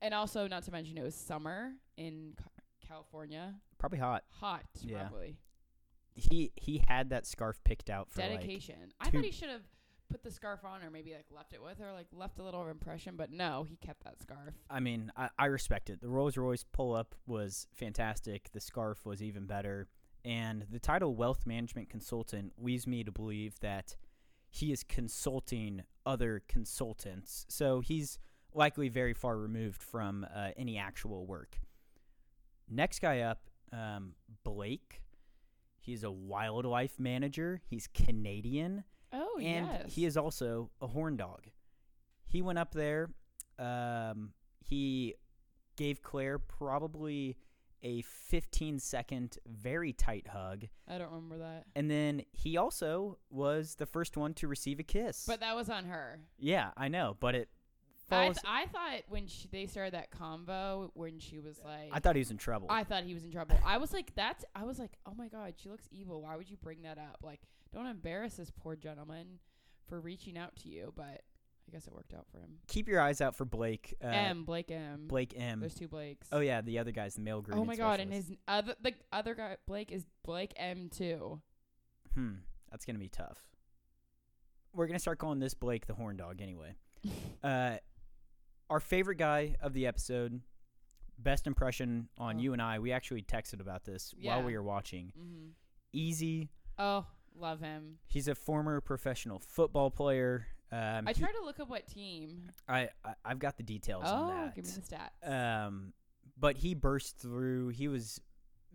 and 0.00 0.14
also 0.14 0.48
not 0.48 0.62
to 0.64 0.72
mention 0.72 0.96
it 0.96 1.02
was 1.02 1.14
summer 1.14 1.72
in 1.98 2.34
California, 2.86 3.54
Probably 3.78 3.98
hot. 3.98 4.24
hot 4.30 4.64
Yeah. 4.80 5.00
probably. 5.08 5.36
He 6.14 6.52
he 6.54 6.82
had 6.86 7.10
that 7.10 7.26
scarf 7.26 7.60
picked 7.64 7.90
out 7.90 8.08
for 8.10 8.20
like 8.22 8.30
Dedication. 8.40 8.92
I 9.00 9.10
thought 9.10 9.24
he 9.24 9.32
should 9.32 9.50
have 9.50 9.62
put 10.10 10.22
the 10.22 10.30
scarf 10.30 10.64
on, 10.64 10.82
or 10.82 10.90
maybe 10.90 11.12
like 11.14 11.26
left 11.34 11.52
it 11.52 11.62
with 11.62 11.78
her, 11.78 11.92
like 11.92 12.06
left 12.12 12.38
a 12.38 12.42
little 12.42 12.68
impression. 12.68 13.14
But 13.16 13.30
no, 13.30 13.64
he 13.68 13.76
kept 13.76 14.04
that 14.04 14.20
scarf. 14.20 14.54
I 14.70 14.80
mean, 14.80 15.10
I, 15.16 15.28
I 15.38 15.46
respect 15.46 15.90
it. 15.90 16.00
The 16.00 16.08
Rolls 16.08 16.36
Royce 16.36 16.64
pull 16.72 16.94
up 16.94 17.14
was 17.26 17.66
fantastic. 17.72 18.50
The 18.52 18.60
scarf 18.60 19.04
was 19.04 19.22
even 19.22 19.46
better. 19.46 19.88
And 20.24 20.66
the 20.70 20.78
title 20.78 21.14
Wealth 21.14 21.46
Management 21.46 21.90
Consultant 21.90 22.52
leads 22.58 22.86
me 22.86 23.04
to 23.04 23.12
believe 23.12 23.60
that 23.60 23.96
he 24.48 24.72
is 24.72 24.82
consulting 24.82 25.82
other 26.06 26.42
consultants. 26.48 27.44
So 27.48 27.80
he's 27.80 28.18
likely 28.54 28.88
very 28.88 29.12
far 29.12 29.36
removed 29.36 29.82
from 29.82 30.26
uh, 30.34 30.50
any 30.56 30.78
actual 30.78 31.26
work. 31.26 31.58
Next 32.70 33.00
guy 33.00 33.20
up, 33.20 33.50
um, 33.72 34.12
Blake. 34.44 35.02
He's 35.80 36.04
a 36.04 36.10
wildlife 36.10 36.98
manager. 36.98 37.60
He's 37.66 37.86
Canadian 37.88 38.84
Oh 39.14 39.38
yeah. 39.38 39.48
and 39.48 39.66
yes. 39.66 39.94
he 39.94 40.04
is 40.04 40.16
also 40.16 40.70
a 40.80 40.86
horn 40.86 41.16
dog. 41.16 41.46
He 42.26 42.42
went 42.42 42.58
up 42.58 42.74
there. 42.74 43.10
Um, 43.58 44.32
he 44.60 45.14
gave 45.76 46.02
Clare 46.02 46.38
probably 46.38 47.36
a 47.82 48.02
15 48.02 48.78
second 48.78 49.38
very 49.46 49.92
tight 49.92 50.26
hug, 50.28 50.64
I 50.88 50.96
don't 50.96 51.12
remember 51.12 51.38
that. 51.38 51.66
and 51.76 51.90
then 51.90 52.22
he 52.32 52.56
also 52.56 53.18
was 53.28 53.74
the 53.74 53.84
first 53.84 54.16
one 54.16 54.32
to 54.34 54.48
receive 54.48 54.80
a 54.80 54.82
kiss. 54.82 55.24
But 55.26 55.40
that 55.40 55.54
was 55.54 55.68
on 55.68 55.84
her. 55.84 56.20
yeah, 56.38 56.70
I 56.76 56.88
know, 56.88 57.16
but 57.20 57.34
it 57.34 57.50
I, 58.10 58.26
th- 58.26 58.38
I 58.46 58.66
thought 58.66 59.00
when 59.08 59.26
she, 59.26 59.48
they 59.50 59.66
started 59.66 59.94
that 59.94 60.10
convo, 60.10 60.90
when 60.94 61.18
she 61.18 61.40
was 61.40 61.60
like, 61.64 61.90
I 61.92 62.00
thought 62.00 62.16
he 62.16 62.20
was 62.20 62.30
in 62.30 62.36
trouble. 62.36 62.66
I 62.70 62.84
thought 62.84 63.04
he 63.04 63.14
was 63.14 63.24
in 63.24 63.32
trouble. 63.32 63.58
I 63.64 63.78
was 63.78 63.92
like, 63.92 64.14
that's. 64.14 64.44
I 64.54 64.64
was 64.64 64.78
like, 64.78 64.92
oh 65.06 65.14
my 65.16 65.28
god, 65.28 65.54
she 65.56 65.68
looks 65.68 65.88
evil. 65.90 66.22
Why 66.22 66.36
would 66.36 66.50
you 66.50 66.56
bring 66.62 66.82
that 66.82 66.98
up? 66.98 67.18
Like, 67.22 67.40
don't 67.74 67.86
embarrass 67.86 68.34
this 68.36 68.50
poor 68.50 68.76
gentleman 68.76 69.38
for 69.88 70.00
reaching 70.00 70.38
out 70.38 70.56
to 70.62 70.68
you. 70.68 70.92
But 70.96 71.22
I 71.66 71.70
guess 71.72 71.86
it 71.86 71.92
worked 71.92 72.14
out 72.14 72.26
for 72.30 72.38
him. 72.38 72.58
Keep 72.68 72.88
your 72.88 73.00
eyes 73.00 73.20
out 73.20 73.34
for 73.36 73.44
Blake. 73.44 73.94
Uh, 74.02 74.06
M 74.08 74.44
Blake 74.44 74.70
M. 74.70 75.06
Blake 75.08 75.34
M. 75.36 75.60
There's 75.60 75.74
two 75.74 75.88
Blakes. 75.88 76.28
Oh 76.32 76.40
yeah, 76.40 76.60
the 76.60 76.78
other 76.78 76.92
guy's 76.92 77.14
the 77.16 77.20
male 77.22 77.40
grooming 77.42 77.62
Oh 77.62 77.64
my 77.66 77.76
god, 77.76 78.00
and 78.00 78.10
specialist. 78.10 78.28
his 78.30 78.38
other 78.48 78.74
the 78.82 78.94
other 79.12 79.34
guy 79.34 79.56
Blake 79.66 79.90
is 79.92 80.04
Blake 80.24 80.52
M 80.56 80.88
too. 80.88 81.40
Hmm, 82.14 82.32
that's 82.70 82.84
gonna 82.84 82.98
be 82.98 83.08
tough. 83.08 83.38
We're 84.72 84.86
gonna 84.86 84.98
start 84.98 85.18
calling 85.18 85.38
this 85.40 85.54
Blake 85.54 85.86
the 85.86 85.94
horn 85.94 86.16
dog 86.16 86.40
anyway. 86.40 86.74
uh, 87.44 87.76
our 88.70 88.80
favorite 88.80 89.16
guy 89.18 89.56
of 89.60 89.72
the 89.72 89.86
episode, 89.86 90.40
best 91.18 91.46
impression 91.46 92.08
on 92.18 92.36
Oh. 92.36 92.40
you 92.40 92.52
and 92.52 92.62
I. 92.62 92.78
We 92.78 92.92
actually 92.92 93.22
texted 93.22 93.60
about 93.60 93.84
this 93.84 94.14
while 94.20 94.42
we 94.42 94.54
were 94.56 94.62
watching. 94.62 95.12
hmm 95.16 95.48
Easy. 95.92 96.50
Oh, 96.76 97.06
love 97.38 97.60
him. 97.60 97.98
He's 98.06 98.28
a 98.28 98.34
former 98.34 98.80
professional 98.80 99.38
football 99.38 99.90
player. 99.90 100.46
Um, 100.72 101.06
I 101.06 101.12
he- 101.12 101.20
tried 101.20 101.32
to 101.32 101.44
look 101.44 101.60
up 101.60 101.68
what 101.68 101.86
team. 101.86 102.50
I, 102.68 102.88
I 103.04 103.14
I've 103.24 103.38
got 103.38 103.56
the 103.56 103.62
details 103.62 104.04
Oh, 104.06 104.14
on 104.14 104.28
that. 104.46 104.54
give 104.56 104.64
me 104.66 104.70
the 104.72 104.80
stats. 104.80 105.66
Um, 105.66 105.92
but 106.38 106.56
he 106.56 106.74
burst 106.74 107.18
through. 107.18 107.68
He 107.68 107.86
was 107.88 108.20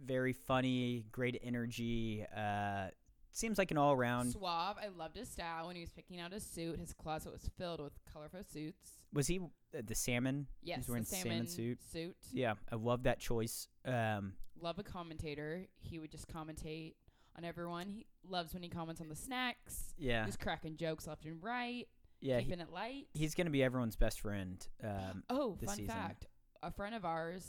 very 0.03 0.32
funny, 0.34 1.05
great 1.12 1.39
energy. 1.43 2.26
Uh, 2.36 2.88
seems 3.32 3.57
like 3.57 3.72
an 3.72 3.78
all 3.78 3.93
around. 3.93 4.32
Suave. 4.32 4.78
I 4.82 4.88
loved 4.97 5.18
his 5.18 5.30
style 5.30 5.68
when 5.68 5.76
he 5.76 5.82
was 5.82 5.91
picking 5.91 6.20
out 6.22 6.32
his 6.32 6.43
suit. 6.45 6.80
His 6.80 6.93
closet 6.93 7.34
was 7.34 7.49
filled 7.57 7.82
with 7.82 7.93
colorful 8.12 8.43
suits. 8.49 8.91
Was 9.12 9.28
he 9.28 9.39
uh, 9.39 9.82
the 9.86 9.95
salmon? 9.95 10.47
Yes, 10.64 10.88
wearing 10.88 11.03
the 11.03 11.10
salmon 11.10 11.28
salmon 11.32 11.47
suit. 11.47 11.80
Suit. 11.91 12.16
Yeah, 12.32 12.53
I 12.72 12.76
love 12.76 13.03
that 13.03 13.20
choice. 13.20 13.68
Um, 13.86 14.34
Love 14.62 14.78
a 14.80 14.84
commentator. 14.84 15.66
He 15.80 15.99
would 15.99 16.12
just 16.12 16.28
commentate 16.28 16.93
on 17.38 17.43
everyone. 17.45 17.88
He 17.88 18.05
loves 18.27 18.53
when 18.53 18.63
he 18.63 18.69
comments 18.69 19.01
on 19.01 19.09
the 19.09 19.15
snacks. 19.15 19.93
yeah, 19.97 20.25
Just 20.25 20.39
cracking 20.39 20.75
jokes 20.77 21.07
left 21.07 21.25
and 21.25 21.41
right. 21.43 21.88
yeah. 22.21 22.38
He, 22.39 22.45
keeping 22.45 22.59
it 22.59 22.71
light. 22.71 23.07
he's 23.13 23.36
gonna 23.36 23.49
be 23.49 23.63
everyone's 23.63 23.95
best 23.95 24.21
friend. 24.21 24.65
Um, 24.84 25.23
Oh, 25.30 25.57
fun 25.65 25.75
season. 25.75 25.93
fact. 25.93 26.25
A 26.63 26.71
friend 26.71 26.93
of 26.95 27.05
ours, 27.05 27.45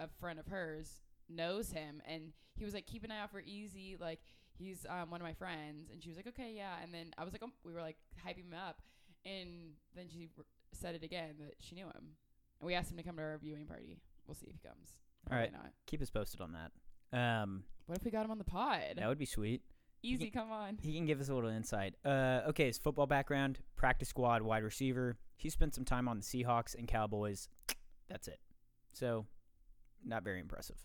a 0.00 0.08
friend 0.20 0.38
of 0.38 0.46
hers, 0.46 0.88
knows 1.28 1.70
him 1.70 2.00
and 2.08 2.32
he 2.56 2.64
was 2.64 2.74
like, 2.74 2.86
keep 2.86 3.04
an 3.04 3.12
eye 3.12 3.20
out 3.20 3.30
for 3.30 3.40
Easy. 3.40 3.96
Like, 4.00 4.18
he's 4.58 4.84
um, 4.88 5.10
one 5.10 5.20
of 5.20 5.24
my 5.26 5.34
friends. 5.34 5.90
And 5.92 6.02
she 6.02 6.08
was 6.08 6.16
like, 6.16 6.26
okay, 6.26 6.52
yeah. 6.56 6.72
And 6.82 6.92
then 6.92 7.12
I 7.16 7.22
was 7.22 7.32
like, 7.32 7.42
um, 7.44 7.52
we 7.64 7.72
were 7.72 7.80
like 7.80 7.96
hyping 8.26 8.46
him 8.46 8.54
up. 8.54 8.82
And 9.24 9.74
then 9.94 10.06
she 10.08 10.28
r- 10.36 10.44
said 10.72 10.96
it 10.96 11.04
again 11.04 11.34
that 11.38 11.54
she 11.60 11.76
knew 11.76 11.84
him. 11.86 12.16
And 12.60 12.66
we 12.66 12.74
asked 12.74 12.90
him 12.90 12.96
to 12.96 13.04
come 13.04 13.14
to 13.16 13.22
our 13.22 13.38
viewing 13.38 13.66
party. 13.66 14.00
We'll 14.26 14.34
see 14.34 14.46
if 14.48 14.54
he 14.54 14.68
comes. 14.68 14.88
All 15.30 15.38
right. 15.38 15.52
Probably 15.52 15.66
not. 15.68 15.72
keep 15.86 16.02
us 16.02 16.10
posted 16.10 16.40
on 16.40 16.50
that. 16.54 16.72
Um, 17.12 17.64
What 17.86 17.98
if 17.98 18.04
we 18.04 18.10
got 18.10 18.24
him 18.24 18.30
on 18.30 18.38
the 18.38 18.44
pod? 18.44 18.94
that 18.96 19.08
would 19.08 19.18
be 19.18 19.26
sweet. 19.26 19.62
Easy, 20.02 20.30
come 20.30 20.52
on. 20.52 20.78
He 20.80 20.94
can 20.94 21.06
give 21.06 21.20
us 21.20 21.28
a 21.28 21.34
little 21.34 21.50
insight. 21.50 21.94
Uh, 22.04 22.42
okay, 22.48 22.66
his 22.66 22.78
football 22.78 23.06
background: 23.06 23.58
practice 23.76 24.08
squad, 24.08 24.42
wide 24.42 24.62
receiver. 24.62 25.16
He 25.36 25.50
spent 25.50 25.74
some 25.74 25.84
time 25.84 26.06
on 26.08 26.18
the 26.18 26.22
Seahawks 26.22 26.74
and 26.76 26.86
Cowboys. 26.86 27.48
That's 28.08 28.28
it. 28.28 28.38
So, 28.92 29.26
not 30.04 30.22
very 30.22 30.38
impressive. 30.40 30.76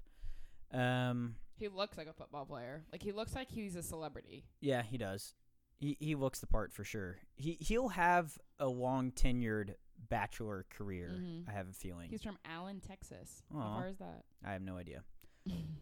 Um, 0.72 1.36
He 1.60 1.68
looks 1.68 1.98
like 1.98 2.08
a 2.08 2.14
football 2.14 2.46
player. 2.46 2.86
Like, 2.92 3.04
he 3.04 3.12
looks 3.12 3.36
like 3.36 3.50
he's 3.52 3.76
a 3.76 3.84
celebrity. 3.84 4.46
yeah, 4.62 4.82
he 4.82 4.98
does. 4.98 5.36
He 5.78 5.98
he 6.00 6.16
looks 6.16 6.40
the 6.40 6.48
part 6.48 6.72
for 6.72 6.84
sure. 6.84 7.18
He 7.36 7.58
he'll 7.60 7.90
have 7.90 8.38
a 8.60 8.68
long 8.68 9.12
tenured 9.12 9.76
bachelor 10.10 10.66
career. 10.70 11.12
Mhm. 11.20 11.48
I 11.48 11.52
have 11.52 11.68
a 11.68 11.74
feeling. 11.74 12.10
He's 12.10 12.24
from 12.24 12.38
Allen, 12.46 12.80
Texas. 12.80 13.44
Aw. 13.54 13.60
How 13.60 13.80
far 13.80 13.88
is 13.90 13.98
that? 13.98 14.24
I 14.46 14.54
have 14.54 14.62
no 14.62 14.78
idea. 14.78 15.04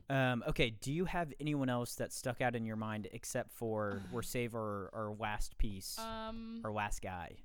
Um, 0.09 0.43
okay, 0.47 0.71
do 0.71 0.91
you 0.91 1.05
have 1.05 1.31
anyone 1.39 1.69
else 1.69 1.95
that 1.95 2.11
stuck 2.11 2.41
out 2.41 2.55
in 2.55 2.65
your 2.65 2.75
mind 2.75 3.07
except 3.13 3.51
for 3.53 4.01
we're 4.11 4.21
save 4.23 4.55
our, 4.55 4.89
our 4.93 5.13
last 5.17 5.57
piece, 5.57 5.97
um, 5.99 6.61
our 6.65 6.71
last 6.71 7.01
guy? 7.01 7.37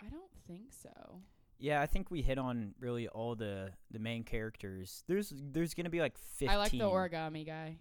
I 0.00 0.08
don't 0.08 0.30
think 0.46 0.72
so. 0.72 1.20
Yeah, 1.58 1.80
I 1.80 1.86
think 1.86 2.10
we 2.10 2.22
hit 2.22 2.38
on 2.38 2.74
really 2.78 3.08
all 3.08 3.34
the 3.34 3.70
the 3.90 3.98
main 3.98 4.22
characters. 4.22 5.02
There's 5.08 5.32
there's 5.36 5.74
gonna 5.74 5.90
be 5.90 6.00
like 6.00 6.16
fifteen. 6.18 6.50
I 6.50 6.56
like 6.56 6.70
the 6.72 6.78
origami 6.80 7.44
guy. 7.46 7.78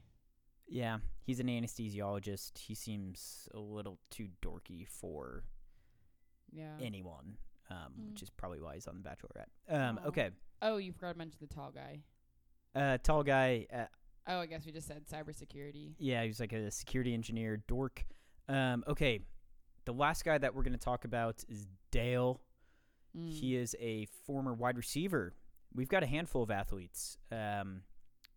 Yeah, 0.67 0.97
he's 1.23 1.39
an 1.39 1.47
anesthesiologist. 1.47 2.57
He 2.57 2.75
seems 2.75 3.47
a 3.53 3.59
little 3.59 3.99
too 4.09 4.29
dorky 4.41 4.87
for 4.87 5.43
Yeah. 6.51 6.75
anyone, 6.81 7.37
um, 7.69 7.93
Mm. 7.99 8.09
which 8.11 8.21
is 8.23 8.29
probably 8.31 8.59
why 8.61 8.73
he's 8.75 8.87
on 8.87 9.01
The 9.01 9.07
Bachelorette. 9.09 9.73
Um, 9.73 9.99
okay, 10.07 10.31
oh, 10.61 10.77
you 10.77 10.91
forgot 10.91 11.13
to 11.13 11.17
mention 11.19 11.37
the 11.39 11.47
tall 11.47 11.71
guy. 11.71 11.99
Uh, 12.77 12.97
tall 12.99 13.23
guy. 13.23 13.65
Uh, 13.73 13.85
Oh, 14.29 14.39
I 14.41 14.45
guess 14.45 14.65
we 14.65 14.73
just 14.73 14.87
said 14.89 15.05
cybersecurity. 15.07 15.93
yeah, 15.99 16.21
he 16.21 16.27
was 16.27 16.41
like 16.41 16.51
a 16.51 16.69
security 16.69 17.13
engineer, 17.13 17.63
dork. 17.65 18.05
Um, 18.49 18.83
okay, 18.85 19.21
the 19.85 19.93
last 19.93 20.25
guy 20.25 20.37
that 20.37 20.53
we're 20.53 20.63
gonna 20.63 20.77
talk 20.77 21.05
about 21.05 21.45
is 21.47 21.65
Dale. 21.91 22.41
Mm. 23.17 23.29
He 23.31 23.55
is 23.55 23.73
a 23.79 24.05
former 24.25 24.53
wide 24.53 24.75
receiver. 24.75 25.33
We've 25.73 25.87
got 25.87 26.03
a 26.03 26.07
handful 26.07 26.43
of 26.43 26.51
athletes. 26.51 27.17
Um, 27.31 27.83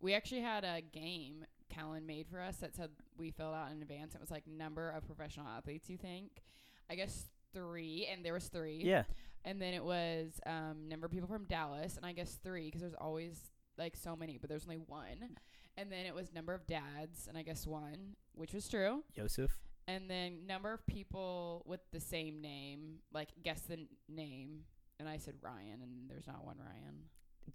we 0.00 0.14
actually 0.14 0.42
had 0.42 0.62
a 0.64 0.80
game 0.80 1.44
Callan 1.70 2.06
made 2.06 2.28
for 2.28 2.40
us 2.40 2.58
that 2.58 2.76
said 2.76 2.90
we 3.18 3.32
filled 3.32 3.54
out 3.54 3.72
in 3.72 3.82
advance. 3.82 4.14
It 4.14 4.20
was 4.20 4.30
like 4.30 4.46
number 4.46 4.90
of 4.90 5.04
professional 5.06 5.48
athletes 5.48 5.90
you 5.90 5.96
think. 5.96 6.42
I 6.88 6.94
guess 6.94 7.30
three, 7.52 8.06
and 8.10 8.24
there 8.24 8.32
was 8.32 8.46
three. 8.48 8.80
yeah, 8.84 9.02
And 9.44 9.60
then 9.60 9.74
it 9.74 9.84
was 9.84 10.40
um, 10.46 10.88
number 10.88 11.06
of 11.06 11.12
people 11.12 11.28
from 11.28 11.44
Dallas, 11.46 11.96
and 11.96 12.06
I 12.06 12.12
guess 12.12 12.38
three 12.44 12.66
because 12.66 12.80
there's 12.80 12.94
always 12.94 13.50
like 13.78 13.96
so 13.96 14.16
many, 14.16 14.38
but 14.38 14.48
there's 14.48 14.64
only 14.64 14.78
one. 14.78 15.36
And 15.76 15.90
then 15.90 16.04
it 16.06 16.14
was 16.14 16.32
number 16.34 16.52
of 16.52 16.66
dads, 16.66 17.26
and 17.28 17.38
I 17.38 17.42
guess 17.42 17.66
one, 17.66 18.16
which 18.34 18.52
was 18.52 18.68
true. 18.68 19.02
Yosef. 19.14 19.50
And 19.88 20.08
then 20.10 20.46
number 20.46 20.72
of 20.72 20.86
people 20.86 21.62
with 21.66 21.80
the 21.92 22.00
same 22.00 22.40
name, 22.40 22.96
like 23.12 23.28
guess 23.42 23.62
the 23.62 23.74
n- 23.74 23.88
name. 24.08 24.60
And 24.98 25.08
I 25.08 25.16
said 25.16 25.34
Ryan, 25.40 25.80
and 25.82 26.08
there's 26.10 26.26
not 26.26 26.44
one 26.44 26.56
Ryan. 26.58 26.96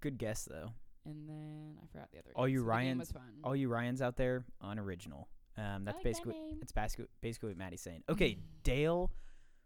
Good 0.00 0.18
guess 0.18 0.44
though. 0.44 0.70
And 1.04 1.28
then 1.28 1.78
I 1.82 1.86
forgot 1.86 2.10
the 2.12 2.18
other. 2.18 2.32
All 2.34 2.46
names, 2.46 2.52
you 2.54 2.58
but 2.60 2.66
the 2.66 2.72
game 2.72 2.86
Ryans- 2.86 2.98
was 2.98 3.12
fun. 3.12 3.22
All 3.44 3.54
you 3.54 3.68
Ryans 3.68 4.02
out 4.02 4.16
there, 4.16 4.44
unoriginal. 4.60 5.28
Um, 5.56 5.84
that's 5.84 5.94
like 5.96 5.96
that 5.96 6.04
basically 6.04 6.34
name. 6.34 6.58
it's 6.60 6.72
basically 6.72 7.06
basically 7.20 7.50
what 7.50 7.58
Maddie's 7.58 7.80
saying. 7.80 8.02
Okay. 8.08 8.36
Dale, 8.64 9.10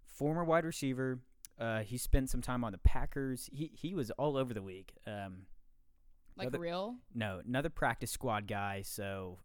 former 0.06 0.44
wide 0.44 0.64
receiver. 0.64 1.20
Uh, 1.58 1.80
he 1.80 1.96
spent 1.98 2.30
some 2.30 2.40
time 2.42 2.62
on 2.64 2.72
the 2.72 2.78
Packers. 2.78 3.48
He 3.52 3.70
he 3.74 3.94
was 3.94 4.10
all 4.12 4.36
over 4.36 4.52
the 4.54 4.60
league. 4.60 4.92
Um, 5.06 5.46
like 6.40 6.48
other- 6.48 6.58
real. 6.60 6.96
no, 7.14 7.40
another 7.46 7.70
practice 7.70 8.10
squad 8.10 8.46
guy. 8.46 8.82
So 8.82 9.38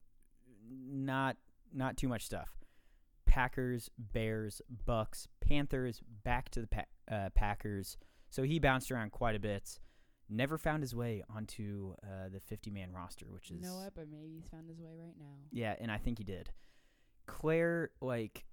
not 0.70 1.38
not 1.74 1.98
too 1.98 2.08
much 2.08 2.26
stuff. 2.26 2.58
Packers, 3.26 3.90
Bears, 3.98 4.62
Bucks, 4.86 5.28
Panthers, 5.42 6.02
back 6.24 6.50
to 6.52 6.62
the 6.62 6.68
pa- 6.68 6.86
uh, 7.12 7.30
Packers. 7.36 7.98
So 8.30 8.44
he 8.44 8.60
bounced 8.60 8.92
around 8.92 9.12
quite 9.12 9.36
a 9.36 9.40
bit. 9.40 9.80
Never 10.30 10.58
found 10.58 10.82
his 10.84 10.96
way 10.96 11.22
onto 11.36 11.94
uh, 12.04 12.30
the 12.32 12.40
50 12.40 12.72
man 12.72 12.92
roster, 12.92 13.26
which 13.30 13.52
is 13.52 13.58
You 13.62 13.68
know 13.68 13.76
what? 13.78 13.94
But 13.94 14.10
maybe 14.10 14.32
he's 14.34 14.48
found 14.48 14.68
his 14.70 14.80
way 14.80 14.92
right 14.98 15.14
now. 15.20 15.36
yeah, 15.52 15.76
and 15.80 15.92
I 15.92 15.98
think 15.98 16.18
he 16.18 16.24
did. 16.24 16.50
Clare, 17.28 17.90
like 18.02 18.46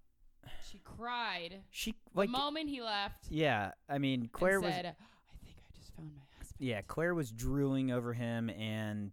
She 0.70 0.80
cried 0.84 1.60
she 1.70 1.94
like 2.14 2.28
the 2.30 2.36
moment 2.36 2.68
he 2.68 2.82
left. 2.82 3.26
yeah. 3.30 3.72
I 3.88 3.98
mean, 3.98 4.28
Clare 4.32 4.56
and 4.56 4.64
was 4.64 4.74
said, 4.74 4.86
"I 4.86 5.44
think 5.44 5.56
I 5.58 5.78
just 5.78 5.94
found 5.94 6.08
my 6.08 6.18
husband." 6.18 6.31
Yeah. 6.62 6.80
Clare 6.82 7.14
was 7.14 7.30
drooling 7.32 7.90
over 7.90 8.12
him, 8.14 8.48
and 8.50 9.12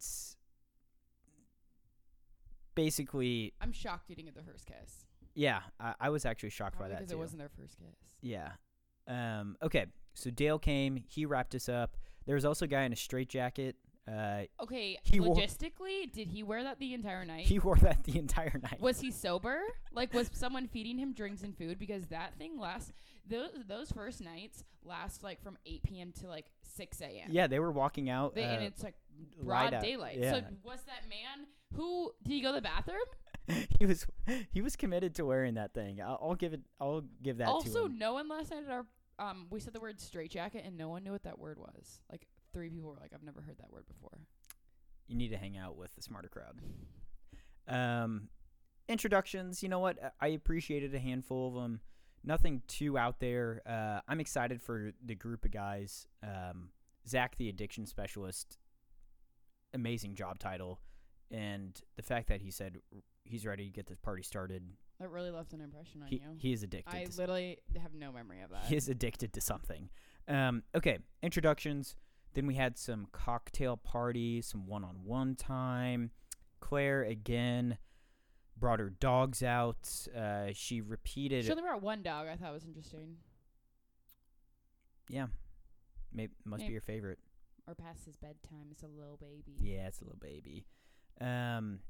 basically, 2.75 3.53
I'm 3.61 3.71
shocked 3.71 4.09
you 4.09 4.15
didn't 4.15 4.33
get 4.33 4.45
the 4.45 4.51
first 4.51 4.65
kiss. 4.65 5.05
yeah. 5.33 5.61
I, 5.79 5.93
I 5.99 6.09
was 6.09 6.25
actually 6.25 6.49
shocked 6.51 6.77
Probably 6.77 6.89
by 6.93 6.95
that 6.95 6.99
because 6.99 7.11
too. 7.11 7.17
it 7.17 7.19
wasn't 7.19 7.39
their 7.39 7.49
first 7.49 7.77
kiss. 7.77 7.97
Yeah. 8.21 8.51
Um. 9.07 9.57
Okay. 9.63 9.85
So 10.13 10.29
Dale 10.29 10.59
came. 10.59 11.03
He 11.07 11.25
wrapped 11.25 11.55
us 11.55 11.69
up. 11.69 11.97
There 12.25 12.35
was 12.35 12.45
also 12.45 12.65
a 12.65 12.67
guy 12.67 12.83
in 12.83 12.93
a 12.93 12.95
straitjacket. 12.95 13.75
Uh, 14.09 14.45
Okay, 14.63 14.97
He 15.03 15.19
wore- 15.19 15.35
logistically, 15.35 16.11
did 16.11 16.29
he 16.29 16.41
wear 16.43 16.63
that 16.63 16.79
the 16.79 16.93
entire 16.93 17.25
night? 17.25 17.45
he 17.45 17.59
wore 17.59 17.75
that 17.77 18.03
the 18.03 18.17
entire 18.17 18.59
night. 18.61 18.79
was 18.79 18.99
he 18.99 19.11
sober? 19.11 19.61
Like, 19.93 20.13
was 20.13 20.29
someone 20.33 20.67
feeding 20.67 20.97
him 20.97 21.13
drinks 21.13 21.43
and 21.43 21.55
food? 21.57 21.77
Because 21.77 22.07
that 22.07 22.37
thing 22.37 22.57
lasts. 22.59 22.91
Those 23.27 23.51
those 23.67 23.91
first 23.91 24.21
nights 24.21 24.63
last 24.83 25.21
like 25.21 25.39
from 25.43 25.57
8 25.65 25.83
p.m. 25.83 26.11
to 26.21 26.27
like 26.27 26.47
6 26.63 26.99
a.m. 27.01 27.27
yeah, 27.29 27.45
they 27.45 27.59
were 27.59 27.71
walking 27.71 28.09
out. 28.09 28.33
They, 28.33 28.43
and 28.43 28.63
uh, 28.63 28.65
it's 28.65 28.83
like 28.83 28.95
broad 29.43 29.79
daylight. 29.81 30.17
Yeah. 30.17 30.31
So 30.31 30.41
was 30.63 30.79
that 30.87 31.07
man 31.07 31.45
who 31.75 32.11
did 32.23 32.31
he 32.33 32.41
go 32.41 32.49
to 32.49 32.55
the 32.55 32.61
bathroom? 32.61 33.05
he 33.79 33.85
was 33.85 34.07
he 34.51 34.61
was 34.61 34.75
committed 34.75 35.13
to 35.15 35.25
wearing 35.25 35.55
that 35.55 35.73
thing. 35.75 36.01
I'll, 36.01 36.19
I'll 36.21 36.35
give 36.35 36.53
it. 36.53 36.61
I'll 36.81 37.03
give 37.21 37.37
that 37.37 37.45
to 37.45 37.51
also, 37.51 37.87
no 37.87 38.13
one 38.13 38.27
last 38.27 38.49
night 38.51 38.63
at 38.65 38.71
our 38.71 38.85
um 39.19 39.45
we 39.51 39.59
said 39.59 39.73
the 39.73 39.79
word 39.79 39.99
straitjacket 39.99 40.63
and 40.65 40.77
no 40.77 40.89
one 40.89 41.03
knew 41.03 41.11
what 41.11 41.23
that 41.23 41.37
word 41.37 41.59
was. 41.59 42.01
Like 42.11 42.25
three 42.53 42.69
people 42.69 42.89
were 42.89 42.97
like, 42.99 43.11
I've 43.13 43.23
never 43.23 43.41
heard 43.41 43.57
that 43.59 43.71
word 43.71 43.85
before. 43.87 44.19
You 45.07 45.15
need 45.15 45.29
to 45.29 45.37
hang 45.37 45.57
out 45.57 45.75
with 45.77 45.95
the 45.95 46.01
smarter 46.01 46.29
crowd. 46.29 46.59
Um, 47.67 48.29
introductions. 48.87 49.61
You 49.63 49.69
know 49.69 49.79
what? 49.79 49.97
I- 50.19 50.27
appreciated 50.27 50.93
a 50.95 50.99
handful 50.99 51.47
of 51.49 51.53
them. 51.61 51.81
Nothing 52.23 52.61
too 52.67 52.97
out 52.97 53.19
there. 53.19 53.61
Uh, 53.65 54.01
I'm 54.07 54.19
excited 54.19 54.61
for 54.61 54.91
the 55.03 55.15
group 55.15 55.45
of 55.45 55.51
guys. 55.51 56.05
Um, 56.21 56.69
Zach, 57.07 57.37
the 57.37 57.49
addiction 57.49 57.85
specialist, 57.85 58.57
amazing 59.73 60.15
job 60.15 60.37
title, 60.37 60.79
and 61.31 61.79
the 61.95 62.03
fact 62.03 62.27
that 62.27 62.41
he 62.41 62.51
said 62.51 62.77
he's 63.23 63.45
ready 63.45 63.65
to 63.65 63.71
get 63.71 63.87
this 63.87 63.97
party 63.99 64.21
started. 64.23 64.63
That 64.99 65.09
really 65.11 65.31
left 65.31 65.53
an 65.53 65.61
impression 65.61 66.01
on 66.01 66.09
He, 66.09 66.15
you. 66.17 66.35
he 66.37 66.51
is 66.51 66.61
addicted. 66.61 66.93
I 66.93 67.05
to 67.05 67.17
literally 67.17 67.57
have 67.81 67.93
no 67.93 68.11
memory 68.11 68.41
of 68.41 68.49
that. 68.51 68.65
he 68.65 68.75
is 68.75 68.89
addicted 68.89 69.31
to 69.33 69.41
something. 69.41 69.89
Um, 70.27 70.63
okay, 70.75 70.97
introductions. 71.23 71.95
Then 72.33 72.45
we 72.45 72.55
had 72.55 72.77
some 72.77 73.07
cocktail 73.11 73.75
party, 73.77 74.41
some 74.41 74.67
one-on-one 74.67 75.35
time. 75.35 76.11
Clare 76.59 77.03
again 77.03 77.77
brought 78.57 78.79
her 78.79 78.89
dogs 78.89 79.41
out. 79.41 79.89
Uh, 80.15 80.47
she 80.53 80.81
repeated, 80.81 81.45
She 81.45 81.51
only 81.51 81.63
brought 81.63 81.81
one 81.81 82.03
dog. 82.03 82.27
I 82.27 82.35
thought 82.35 82.53
was 82.53 82.65
interesting. 82.65 83.17
yeah, 85.09 85.27
maybe 86.13 86.33
must 86.45 86.61
Yeah. 86.61 86.67
be 86.67 86.71
your 86.73 86.81
favorite. 86.81 87.19
Or 87.67 87.75
past 87.75 88.05
his 88.05 88.15
bedtime. 88.15 88.67
It's 88.71 88.83
a 88.83 88.87
little 88.87 89.17
baby. 89.17 89.55
Yeah, 89.59 89.87
it's 89.87 90.01
a 90.01 90.03
little 90.03 90.19
baby. 90.19 90.65
Um, 91.21 91.81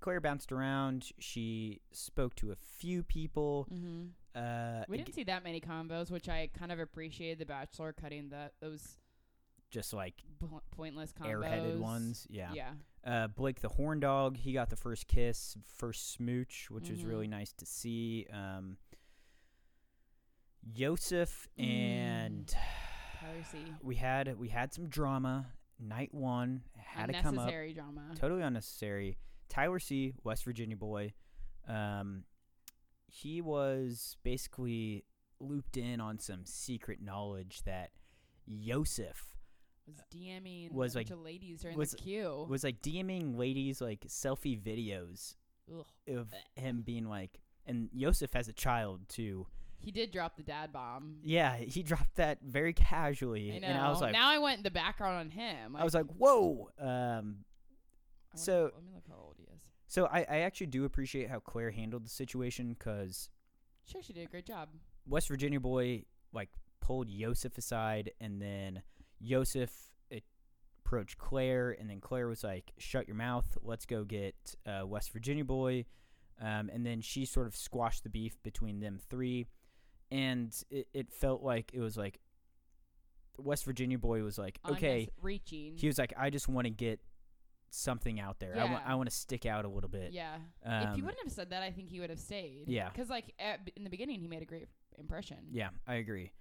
Clare 0.00 0.20
bounced 0.20 0.52
around. 0.52 1.12
She 1.18 1.80
spoke 1.92 2.34
to 2.36 2.50
a 2.50 2.56
few 2.56 3.02
people. 3.02 3.68
Mm-hmm. 3.72 4.06
Uh, 4.34 4.84
We 4.88 4.96
didn't 4.96 5.14
see 5.14 5.24
that 5.24 5.44
many 5.44 5.60
combos, 5.60 6.10
which 6.10 6.28
I 6.28 6.48
kind 6.48 6.72
of 6.72 6.78
appreciated. 6.80 7.38
The 7.38 7.46
Bachelor 7.46 7.92
cutting 7.92 8.30
the 8.30 8.50
those 8.60 8.98
just 9.72 9.92
like 9.92 10.14
po- 10.38 10.62
pointless 10.70 11.12
combos. 11.12 11.26
airheaded 11.42 11.78
ones. 11.78 12.26
Yeah. 12.30 12.52
Yeah. 12.54 12.70
Uh, 13.04 13.26
Blake 13.26 13.60
the 13.60 13.70
horn 13.70 13.98
dog, 13.98 14.36
he 14.36 14.52
got 14.52 14.70
the 14.70 14.76
first 14.76 15.08
kiss, 15.08 15.56
first 15.66 16.12
smooch, 16.12 16.68
which 16.70 16.88
was 16.88 17.00
Mhm. 17.00 17.08
really 17.08 17.26
nice 17.26 17.52
to 17.54 17.66
see. 17.66 18.26
Um, 18.32 18.76
Yosef 20.74 21.48
Mm. 21.58 21.64
and 21.64 22.48
Tyler 23.18 23.42
C. 23.50 23.58
we 23.82 23.96
had 23.96 24.38
we 24.38 24.48
had 24.48 24.72
some 24.72 24.88
drama. 24.88 25.52
Night 25.78 26.14
one 26.14 26.62
had 26.76 27.06
to 27.06 27.12
come 27.14 27.38
up. 27.38 27.46
Unnecessary 27.48 27.72
drama. 27.74 28.12
Totally 28.14 28.42
unnecessary. 28.42 29.18
Tyler 29.48 29.80
C, 29.80 30.14
West 30.22 30.44
Virginia 30.44 30.76
boy. 30.76 31.12
Um, 31.66 32.24
he 33.08 33.40
was 33.40 34.16
basically 34.22 35.04
looped 35.40 35.76
in 35.76 36.00
on 36.00 36.20
some 36.20 36.44
secret 36.46 37.00
knowledge 37.00 37.62
that 37.64 37.90
Yosef 38.46 39.31
was 39.86 39.96
DMing 40.14 40.72
was, 40.72 40.94
a 40.94 40.98
like- 40.98 41.08
bunch 41.08 41.18
of 41.18 41.24
ladies 41.24 41.60
during 41.62 41.76
was- 41.76 41.90
the 41.92 41.96
queue. 41.96 42.46
was 42.48 42.64
like 42.64 42.80
DMing 42.82 43.36
ladies 43.36 43.80
like 43.80 44.00
selfie 44.08 44.60
videos 44.60 45.36
Ugh. 45.72 45.84
of 46.08 46.32
him 46.56 46.82
being 46.82 47.06
like, 47.08 47.40
and 47.66 47.88
Yosef 47.92 48.34
as 48.36 48.48
a 48.48 48.52
child 48.52 49.00
too. 49.08 49.46
He 49.78 49.90
did 49.90 50.12
drop 50.12 50.36
the 50.36 50.44
dad 50.44 50.72
bomb. 50.72 51.16
Yeah, 51.24 51.56
he 51.56 51.82
dropped 51.92 52.14
that 52.16 52.38
very 52.42 52.72
casually, 52.72 53.50
I 53.52 53.54
and 53.56 53.78
I 53.78 53.90
was 53.90 54.00
like, 54.00 54.12
now 54.12 54.28
I 54.30 54.38
went 54.38 54.58
in 54.58 54.62
the 54.62 54.70
background 54.70 55.16
on 55.18 55.30
him. 55.30 55.74
I 55.76 55.82
was 55.84 55.94
like, 55.94 56.06
whoa. 56.06 56.70
Um, 56.78 56.86
wonder- 56.88 57.36
so- 58.34 58.70
let 58.74 58.84
me 58.84 58.92
look 58.94 59.04
how 59.08 59.16
old 59.20 59.34
he 59.38 59.44
is. 59.44 59.60
so 59.88 60.06
I, 60.06 60.20
I 60.20 60.38
actually 60.40 60.68
do 60.68 60.84
appreciate 60.84 61.28
how 61.28 61.40
Clare 61.40 61.70
handled 61.72 62.04
the 62.06 62.10
situation 62.10 62.74
because 62.78 63.28
She 63.86 63.98
actually 63.98 64.14
did 64.14 64.24
a 64.28 64.30
great 64.30 64.46
job. 64.46 64.68
West 65.06 65.26
Virginia 65.28 65.58
boy 65.60 66.04
like 66.32 66.48
pulled 66.80 67.10
Yosef 67.10 67.58
aside, 67.58 68.12
and 68.20 68.40
then 68.40 68.82
Yosef 69.22 69.70
approached 70.92 71.16
Clare, 71.16 71.70
and 71.78 71.88
then 71.88 72.00
Clare 72.00 72.28
was 72.28 72.44
like, 72.44 72.72
"Shut 72.78 73.06
your 73.08 73.16
mouth. 73.16 73.56
Let's 73.62 73.86
go 73.86 74.04
get 74.04 74.34
uh, 74.66 74.86
West 74.86 75.10
Virginia 75.12 75.44
boy." 75.44 75.86
Um, 76.40 76.70
and 76.72 76.84
then 76.84 77.00
she 77.00 77.24
sort 77.24 77.46
of 77.46 77.54
squashed 77.54 78.02
the 78.02 78.10
beef 78.10 78.42
between 78.42 78.80
them 78.80 78.98
three, 79.08 79.46
and 80.10 80.54
it, 80.70 80.88
it 80.92 81.10
felt 81.10 81.42
like 81.42 81.70
it 81.72 81.80
was 81.80 81.96
like 81.96 82.20
West 83.38 83.64
Virginia 83.64 83.98
boy 83.98 84.22
was 84.22 84.38
like, 84.38 84.58
"Okay." 84.68 85.08
Reaching. 85.22 85.76
He 85.78 85.86
was 85.86 85.98
like, 85.98 86.12
"I 86.16 86.28
just 86.30 86.48
want 86.48 86.66
to 86.66 86.70
get 86.70 87.00
something 87.70 88.20
out 88.20 88.38
there. 88.38 88.54
I 88.54 88.64
want 88.64 88.82
Yeah. 88.84 88.92
I 88.92 88.94
want 88.96 89.08
to 89.08 89.16
stick 89.16 89.46
out 89.46 89.64
a 89.64 89.68
little 89.68 89.88
bit." 89.90 90.12
yeah. 90.12 90.36
Um, 90.64 90.88
if 90.88 90.94
he 90.96 91.02
wouldn't 91.02 91.22
have 91.22 91.32
said 91.32 91.50
that, 91.50 91.62
I 91.62 91.70
think 91.70 91.88
he 91.88 92.00
would 92.00 92.10
have 92.10 92.20
stayed. 92.20 92.64
Yeah. 92.66 92.90
Because 92.90 93.08
like 93.08 93.32
at, 93.38 93.70
in 93.76 93.84
the 93.84 93.90
beginning, 93.90 94.20
he 94.20 94.28
made 94.28 94.42
a 94.42 94.46
great 94.46 94.68
impression. 94.98 95.38
Yeah, 95.52 95.70
I 95.86 95.94
agree. 95.94 96.32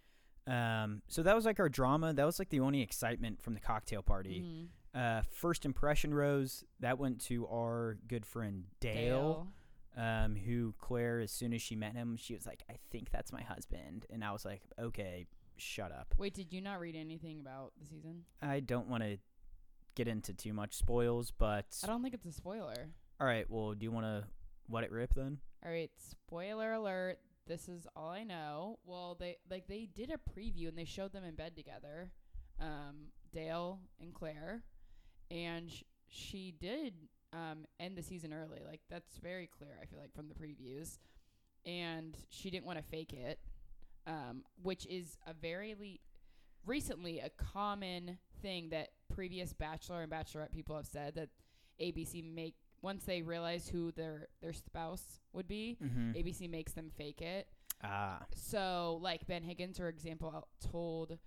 Um, 0.47 1.01
so 1.07 1.23
that 1.23 1.35
was 1.35 1.45
like 1.45 1.59
our 1.59 1.69
drama. 1.69 2.13
That 2.13 2.25
was 2.25 2.39
like 2.39 2.49
the 2.49 2.59
only 2.61 2.81
excitement 2.81 3.41
from 3.41 3.53
the 3.53 3.59
cocktail 3.59 4.01
party. 4.01 4.41
Mhm. 4.41 4.67
Uh, 4.93 5.21
first 5.31 5.65
impression 5.65 6.13
rose 6.13 6.65
that 6.79 6.97
went 6.97 7.21
to 7.21 7.47
our 7.47 7.97
good 8.07 8.25
friend 8.25 8.65
Dale, 8.79 9.47
Um, 9.95 10.35
who 10.37 10.73
Clare, 10.79 11.19
as 11.19 11.31
soon 11.31 11.53
as 11.53 11.61
she 11.61 11.75
met 11.75 11.93
him, 11.93 12.15
she 12.17 12.33
was 12.33 12.45
like, 12.45 12.63
"I 12.69 12.77
think 12.89 13.09
that's 13.11 13.31
my 13.33 13.41
husband," 13.41 14.05
and 14.09 14.23
I 14.23 14.31
was 14.31 14.45
like, 14.45 14.61
"Okay, 14.79 15.27
shut 15.57 15.91
up." 15.91 16.15
Wait, 16.17 16.33
did 16.33 16.51
you 16.53 16.61
not 16.61 16.79
read 16.79 16.95
anything 16.95 17.39
about 17.41 17.73
the 17.77 17.85
season? 17.85 18.23
I 18.41 18.61
don't 18.61 18.87
want 18.87 19.03
to 19.03 19.17
get 19.95 20.07
into 20.07 20.33
too 20.33 20.53
much 20.53 20.73
spoils, 20.75 21.31
but 21.31 21.77
I 21.83 21.87
don't 21.87 22.01
think 22.01 22.13
it's 22.13 22.25
a 22.25 22.31
spoiler. 22.31 22.89
all 23.19 23.27
right. 23.27 23.49
Well, 23.49 23.73
do 23.73 23.83
you 23.83 23.91
want 23.91 24.05
to 24.05 24.27
let 24.69 24.83
it 24.85 24.91
rip 24.91 25.13
then? 25.13 25.39
All 25.63 25.71
right, 25.71 25.91
spoiler 25.97 26.71
alert. 26.73 27.19
This 27.47 27.67
is 27.67 27.87
all 27.95 28.09
I 28.09 28.23
know. 28.23 28.79
Well, 28.85 29.15
they 29.19 29.37
like 29.49 29.67
they 29.67 29.87
did 29.93 30.11
a 30.11 30.39
preview 30.39 30.67
and 30.69 30.77
they 30.77 30.85
showed 30.85 31.11
them 31.11 31.23
in 31.23 31.35
bed 31.35 31.55
together, 31.55 32.11
um, 32.59 33.07
Dale 33.33 33.79
and 33.99 34.13
Clare, 34.13 34.63
and 35.29 35.69
sh- 35.69 35.83
she 36.07 36.53
did 36.59 36.93
um, 37.33 37.65
end 37.79 37.97
the 37.97 38.03
season 38.03 38.33
early. 38.33 38.61
Like 38.65 38.81
that's 38.89 39.17
very 39.17 39.47
clear. 39.47 39.79
I 39.81 39.85
feel 39.85 39.99
like 39.99 40.13
from 40.13 40.29
the 40.29 40.35
previews, 40.35 40.99
and 41.65 42.15
she 42.29 42.49
didn't 42.51 42.65
want 42.65 42.77
to 42.77 42.83
fake 42.85 43.13
it, 43.13 43.39
um, 44.07 44.43
which 44.61 44.85
is 44.85 45.17
a 45.25 45.33
very 45.33 45.75
le- 45.79 45.97
recently 46.65 47.19
a 47.19 47.29
common 47.29 48.17
thing 48.41 48.69
that 48.69 48.89
previous 49.13 49.51
Bachelor 49.53 50.03
and 50.03 50.11
Bachelorette 50.11 50.51
people 50.51 50.75
have 50.75 50.85
said 50.85 51.15
that 51.15 51.29
ABC 51.81 52.23
make 52.23 52.55
once 52.81 53.03
they 53.03 53.21
realize 53.21 53.67
who 53.67 53.91
their 53.91 54.27
their 54.41 54.53
spouse 54.53 55.03
would 55.33 55.47
be, 55.47 55.77
Mm-hmm. 55.83 56.11
ABC 56.13 56.49
makes 56.49 56.73
them 56.73 56.89
fake 56.97 57.21
it. 57.21 57.47
Ah, 57.83 58.23
So, 58.35 58.99
like 59.01 59.25
Ben 59.27 59.43
Higgins, 59.43 59.77
for 59.77 59.87
example, 59.89 60.47
told 60.71 61.17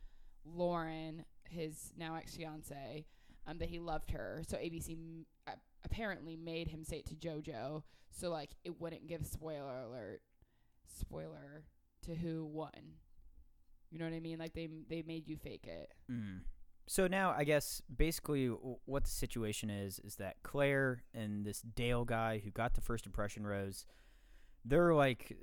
Lauren, 0.44 1.24
his 1.48 1.92
now 1.96 2.14
ex 2.16 2.34
fiance, 2.36 3.06
um, 3.46 3.58
that 3.58 3.68
he 3.68 3.78
loved 3.78 4.10
her. 4.10 4.42
So 4.46 4.56
ABC 4.56 4.92
m- 4.92 5.26
apparently 5.84 6.36
made 6.36 6.68
him 6.68 6.84
say 6.84 6.98
it 6.98 7.06
to 7.06 7.14
JoJo, 7.14 7.82
so 8.10 8.30
like 8.30 8.50
it 8.64 8.80
wouldn't 8.80 9.06
give 9.06 9.26
spoiler 9.26 9.80
alert, 9.82 10.20
spoiler 10.86 11.64
to 12.02 12.14
who 12.14 12.44
won. 12.44 12.70
You 13.90 13.98
know 13.98 14.06
what 14.06 14.14
I 14.14 14.20
mean? 14.20 14.38
Like 14.38 14.54
they 14.54 14.68
they 14.88 15.02
made 15.02 15.28
you 15.28 15.36
fake 15.36 15.66
it. 15.66 15.92
Mm. 16.10 16.40
So 16.86 17.06
now 17.06 17.34
I 17.36 17.44
guess 17.44 17.80
basically 17.94 18.46
what 18.48 19.04
the 19.04 19.10
situation 19.10 19.70
is 19.70 19.98
is 20.00 20.16
that 20.16 20.36
Clare 20.42 21.02
and 21.14 21.44
this 21.44 21.60
Dale 21.62 22.04
guy 22.04 22.42
who 22.44 22.50
got 22.50 22.74
the 22.74 22.80
first 22.82 23.06
impression 23.06 23.46
rose, 23.46 23.86
they're 24.64 24.94
like 24.94 25.36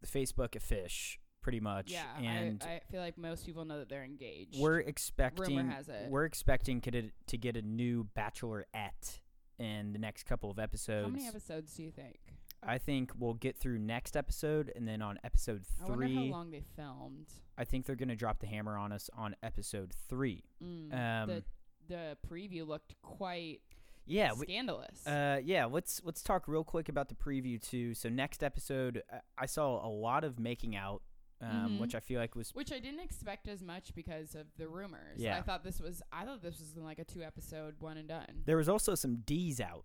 the 0.00 0.06
Facebook 0.06 0.56
of 0.56 0.62
fish 0.62 1.18
pretty 1.42 1.60
much. 1.60 1.92
Yeah, 1.92 2.02
and 2.20 2.62
I, 2.66 2.72
I 2.74 2.80
feel 2.90 3.00
like 3.00 3.16
most 3.16 3.46
people 3.46 3.64
know 3.64 3.78
that 3.78 3.88
they're 3.88 4.04
engaged. 4.04 4.58
we're 4.58 4.80
expecting 4.80 5.56
Rumor 5.58 5.70
has 5.70 5.88
it. 5.88 6.08
we're 6.10 6.24
expecting 6.24 6.80
to, 6.80 6.90
get- 6.90 7.12
to 7.28 7.38
get 7.38 7.56
a 7.56 7.62
new 7.62 8.08
bachelorette 8.18 9.20
in 9.60 9.92
the 9.92 9.98
next 10.00 10.24
couple 10.24 10.50
of 10.50 10.58
episodes. 10.58 11.06
How 11.06 11.12
many 11.12 11.28
episodes 11.28 11.72
do 11.74 11.84
you 11.84 11.92
think? 11.92 12.18
I 12.66 12.78
think 12.78 13.12
we'll 13.18 13.34
get 13.34 13.56
through 13.56 13.78
next 13.78 14.16
episode 14.16 14.72
and 14.74 14.86
then 14.86 15.00
on 15.02 15.18
episode 15.24 15.62
I 15.80 15.88
wonder 15.88 16.04
how 16.06 16.10
three, 16.10 16.30
long 16.30 16.50
they 16.50 16.62
filmed. 16.76 17.28
I 17.56 17.64
think 17.64 17.86
they're 17.86 17.96
gonna 17.96 18.16
drop 18.16 18.40
the 18.40 18.46
hammer 18.46 18.76
on 18.76 18.92
us 18.92 19.08
on 19.16 19.36
episode 19.42 19.92
three. 20.08 20.44
Mm, 20.62 20.92
Um, 20.92 21.28
the 21.28 21.44
the 21.88 22.16
preview 22.28 22.66
looked 22.66 22.94
quite 23.02 23.60
yeah, 24.06 24.32
we, 24.32 24.46
scandalous. 24.46 25.06
Uh, 25.06 25.40
yeah, 25.44 25.64
let's 25.66 26.00
let's 26.04 26.22
talk 26.22 26.46
real 26.48 26.64
quick 26.64 26.88
about 26.88 27.08
the 27.08 27.14
preview 27.14 27.60
too. 27.60 27.94
So 27.94 28.08
next 28.08 28.42
episode, 28.42 29.02
uh, 29.12 29.18
I 29.38 29.46
saw 29.46 29.84
a 29.84 29.90
lot 29.90 30.22
of 30.24 30.38
making 30.38 30.76
out, 30.76 31.02
um, 31.40 31.76
Mhm. 31.76 31.80
which 31.80 31.94
I 31.94 32.00
feel 32.00 32.20
like 32.20 32.34
was 32.36 32.50
which 32.54 32.72
I 32.72 32.78
didn't 32.78 33.00
expect 33.00 33.46
as 33.48 33.62
much 33.62 33.94
because 33.94 34.34
of 34.34 34.46
the 34.56 34.68
rumors. 34.68 35.18
Yeah. 35.20 35.36
I 35.38 35.42
thought 35.42 35.62
this 35.64 35.80
was 35.80 36.02
I 36.12 36.24
thought 36.24 36.42
this 36.42 36.58
was 36.60 36.76
like 36.76 36.98
a 36.98 37.04
two 37.04 37.22
episode 37.22 37.76
one 37.80 37.96
and 37.96 38.08
done. 38.08 38.42
there 38.44 38.56
was 38.56 38.68
also 38.68 38.94
some 38.94 39.16
D's 39.26 39.60
out. 39.60 39.84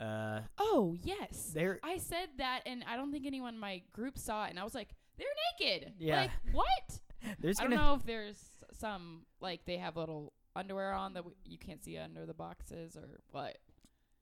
Uh, 0.00 0.40
Oh 0.58 0.94
yes. 1.02 1.52
I 1.82 1.96
said 1.98 2.28
that 2.38 2.62
and 2.66 2.84
I 2.86 2.96
don't 2.96 3.12
think 3.12 3.26
anyone 3.26 3.54
in 3.54 3.60
my 3.60 3.82
group 3.92 4.18
saw 4.18 4.44
it 4.46 4.50
and 4.50 4.58
I 4.60 4.64
was 4.64 4.74
like, 4.74 4.90
they're 5.16 5.26
naked. 5.60 5.92
Yeah. 5.98 6.22
Like 6.22 6.30
what? 6.52 7.00
there's 7.40 7.58
I 7.58 7.62
don't 7.62 7.70
know 7.74 7.94
if 7.94 8.04
there's 8.04 8.38
some 8.72 9.22
like 9.40 9.64
they 9.64 9.78
have 9.78 9.96
little 9.96 10.32
underwear 10.54 10.92
on 10.92 11.14
that 11.14 11.20
w- 11.20 11.36
you 11.44 11.58
can't 11.58 11.82
see 11.82 11.96
under 11.98 12.26
the 12.26 12.34
boxes 12.34 12.96
or 12.96 13.20
what. 13.30 13.56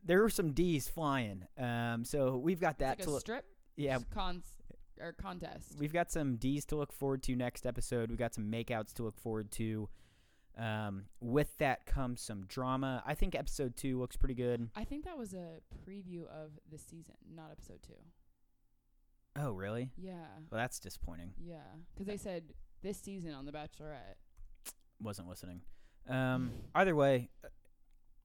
there 0.04 0.20
were 0.20 0.28
some 0.30 0.52
D's 0.52 0.88
flying. 0.88 1.44
Um, 1.58 2.04
so 2.04 2.36
we've 2.36 2.60
got 2.60 2.78
that 2.78 2.98
it's 2.98 3.06
to 3.06 3.10
look. 3.10 3.20
strip 3.20 3.44
Yeah, 3.76 3.98
cons 4.12 4.44
or 5.00 5.12
contest. 5.12 5.76
we've 5.78 5.92
got 5.92 6.10
some 6.12 6.36
D's 6.36 6.64
to 6.66 6.76
look 6.76 6.92
forward 6.92 7.22
to 7.24 7.34
next 7.34 7.66
episode. 7.66 8.10
We 8.12 8.16
got 8.16 8.32
some 8.34 8.44
makeouts 8.50 8.92
to 8.94 9.02
look 9.02 9.18
forward 9.18 9.50
to. 9.52 9.88
Um, 10.56 11.06
with 11.20 11.56
that 11.58 11.84
comes 11.84 12.20
some 12.20 12.44
drama. 12.46 13.02
I 13.06 13.14
think 13.14 13.34
episode 13.34 13.76
two 13.76 13.98
looks 13.98 14.16
pretty 14.16 14.34
good. 14.34 14.68
I 14.76 14.84
think 14.84 15.04
that 15.04 15.18
was 15.18 15.34
a 15.34 15.58
preview 15.88 16.26
of 16.28 16.52
the 16.70 16.78
season, 16.78 17.16
not 17.34 17.50
episode 17.50 17.80
two. 17.84 17.94
Oh, 19.36 19.50
really? 19.50 19.90
Yeah, 19.96 20.26
Well, 20.50 20.60
that's 20.60 20.78
disappointing. 20.78 21.32
yeah, 21.44 21.56
because 21.92 22.06
they 22.06 22.16
said 22.16 22.44
this 22.82 22.98
season 23.00 23.32
on 23.34 23.46
The 23.46 23.52
Bachelorette. 23.52 24.14
Wasn't 25.02 25.28
listening. 25.28 25.62
Um, 26.08 26.52
either 26.74 26.94
way, 26.94 27.30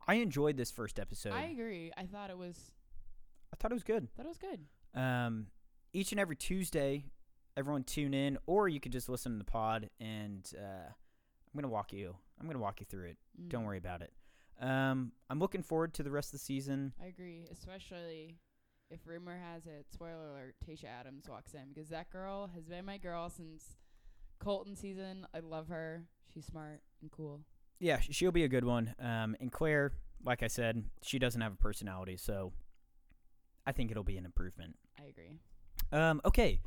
I 0.07 0.15
enjoyed 0.15 0.55
this 0.55 0.69
first 0.69 0.99
episode. 0.99 1.33
I 1.33 1.45
agree. 1.45 1.91
I 1.97 2.05
thought 2.05 2.29
it 2.29 2.37
was 2.37 2.71
I 3.51 3.55
thought 3.57 3.71
it 3.71 3.73
was 3.75 3.83
good. 3.83 4.07
thought 4.15 4.25
it 4.25 4.29
was 4.29 4.37
good. 4.37 4.59
Um, 4.99 5.47
each 5.93 6.11
and 6.11 6.19
every 6.19 6.35
Tuesday, 6.35 7.05
everyone 7.57 7.83
tune 7.85 8.13
in, 8.13 8.37
or 8.45 8.67
you 8.67 8.79
could 8.79 8.91
just 8.91 9.09
listen 9.09 9.31
to 9.31 9.37
the 9.39 9.49
pod, 9.49 9.89
and 9.99 10.47
uh, 10.55 10.91
I'm 11.53 11.59
gonna 11.59 11.71
walk 11.71 11.93
you. 11.93 12.15
I'm 12.39 12.47
gonna 12.47 12.59
walk 12.59 12.79
you 12.79 12.85
through 12.85 13.05
it. 13.05 13.17
Mm. 13.41 13.49
Don't 13.49 13.63
worry 13.63 13.77
about 13.77 14.01
it. 14.01 14.13
Um, 14.61 15.13
I'm 15.29 15.39
looking 15.39 15.63
forward 15.63 15.93
to 15.95 16.03
the 16.03 16.11
rest 16.11 16.29
of 16.29 16.39
the 16.39 16.45
season. 16.45 16.93
I 17.01 17.07
agree, 17.07 17.47
especially 17.51 18.37
if 18.91 18.99
rumor 19.05 19.37
has 19.37 19.65
it. 19.65 19.87
Spoiler 19.91 20.29
alert: 20.31 20.55
Tayshia 20.67 20.89
Adams 20.99 21.27
walks 21.29 21.53
in 21.53 21.69
because 21.73 21.89
that 21.89 22.09
girl 22.11 22.49
has 22.53 22.65
been 22.65 22.85
my 22.85 22.97
girl 22.97 23.29
since 23.29 23.77
Colton 24.39 24.75
season. 24.75 25.25
I 25.33 25.39
love 25.39 25.67
her. 25.69 26.03
She's 26.33 26.45
smart 26.45 26.81
and 27.01 27.11
cool. 27.11 27.41
Yeah, 27.79 27.99
she'll 28.01 28.31
be 28.31 28.43
a 28.43 28.49
good 28.49 28.65
one. 28.65 28.93
Um, 28.99 29.35
and 29.39 29.51
Clare, 29.51 29.93
like 30.23 30.43
I 30.43 30.47
said, 30.47 30.83
she 31.01 31.17
doesn't 31.17 31.39
have 31.39 31.53
a 31.53 31.57
personality, 31.57 32.17
so 32.17 32.51
I 33.65 33.71
think 33.71 33.89
it'll 33.91 34.03
be 34.03 34.17
an 34.17 34.25
improvement. 34.25 34.75
I 34.99 35.05
agree. 35.07 35.31
Um, 35.91 36.21
okay, 36.25 36.59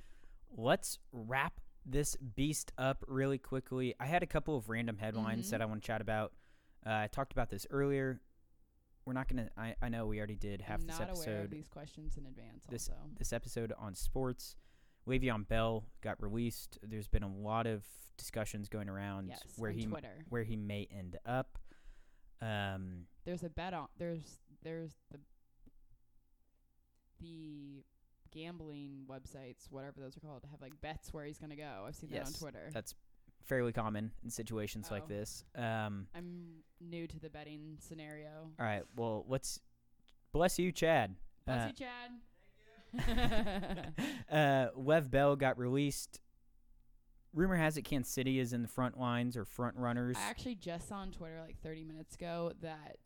let's 0.57 0.99
wrap 1.13 1.61
this 1.85 2.17
beast 2.17 2.73
up 2.79 3.05
really 3.09 3.39
quickly. 3.39 3.95
I 3.99 4.07
had 4.07 4.23
a 4.23 4.27
couple 4.27 4.57
of 4.57 4.69
random 4.69 4.99
headlines 4.99 5.47
Mhm. 5.49 5.51
that 5.51 5.63
I 5.63 5.65
want 5.67 5.83
to 5.83 5.87
chat 5.87 6.01
about. 6.01 6.33
Uh, 6.87 6.91
I 6.91 7.07
talked 7.09 7.33
about 7.33 7.51
this 7.51 7.67
earlier. 7.71 8.21
We're 9.05 9.13
not 9.15 9.27
gonna. 9.29 9.51
I, 9.57 9.75
I 9.83 9.89
know 9.89 10.07
we 10.07 10.19
already 10.19 10.37
did 10.37 10.61
half 10.61 10.81
I'm 10.81 10.87
this 10.87 10.99
not 10.99 11.11
aware 11.11 11.13
of 11.13 11.19
episode. 11.19 11.51
these 11.51 11.69
questions 11.69 12.17
in 12.17 12.27
advance. 12.27 12.65
This- 12.69 12.89
also, 12.89 13.01
This 13.19 13.33
episode 13.33 13.73
on 13.79 13.95
sports. 13.95 14.57
Le'Veon 15.09 15.49
Bell 15.49 15.85
got 16.01 16.23
released. 16.23 16.79
There's 16.83 17.09
been 17.09 17.25
a 17.25 17.29
lot 17.35 17.67
of 17.67 17.85
discussions 18.17 18.69
going 18.69 18.89
around 18.89 19.27
yes, 19.31 19.43
where 19.57 19.73
he 19.73 19.87
Twitter. 19.87 20.25
where 20.29 20.45
he 20.45 20.55
may 20.55 20.87
end 20.91 21.19
up. 21.27 21.59
Um, 22.41 23.09
There's 23.25 23.43
a 23.43 23.51
bet 23.51 23.75
on. 23.75 23.89
There's 23.99 24.39
there's 24.63 24.93
the 25.11 25.19
the 27.21 27.85
gambling 28.33 29.05
websites, 29.09 29.71
whatever 29.71 30.01
those 30.01 30.17
are 30.17 30.21
called, 30.21 30.43
have 30.51 30.61
like 30.61 30.79
bets 30.81 31.13
where 31.13 31.25
he's 31.25 31.39
gonna 31.39 31.57
go. 31.57 31.85
I've 31.87 31.95
seen 31.95 32.11
that 32.11 32.21
on 32.23 32.27
Yes, 32.27 32.39
Twitter. 32.39 32.71
that's 32.73 32.95
fairly 33.45 33.73
common 33.73 34.11
in 34.25 34.31
situations 34.31 34.91
like 34.91 35.05
Oh. 35.05 35.09
this. 35.09 35.45
Um, 35.55 36.07
I'm 36.15 36.63
new 36.81 37.07
to 37.07 37.19
the 37.21 37.29
betting 37.31 37.77
scenario. 37.81 38.51
all 38.59 38.65
right. 38.67 38.83
Well, 38.97 39.25
let's 39.29 39.61
bless 40.33 40.59
you, 40.59 40.73
Chad. 40.73 41.15
Bless 41.45 41.65
Uh, 41.65 41.67
you, 41.69 41.73
Chad. 41.75 42.11
Thank 43.07 43.99
you. 44.31 44.37
Uh, 44.37 44.69
Lev 44.77 45.11
Bell 45.11 45.37
got 45.37 45.59
released. 45.59 46.21
Rumor 47.35 47.57
has 47.57 47.77
it 47.79 47.83
Kansas 47.83 48.13
City 48.13 48.39
is 48.39 48.53
in 48.53 48.61
the 48.63 48.69
front 48.69 49.01
lines 49.01 49.37
or 49.37 49.45
front 49.47 49.77
runners. 49.77 50.17
I 50.19 50.29
actually 50.29 50.55
just 50.57 50.89
saw 50.89 50.97
on 50.97 51.11
Twitter 51.11 51.41
like 51.41 51.57
30 51.63 51.85
minutes 51.85 52.15
ago 52.15 52.53
that 52.61 52.99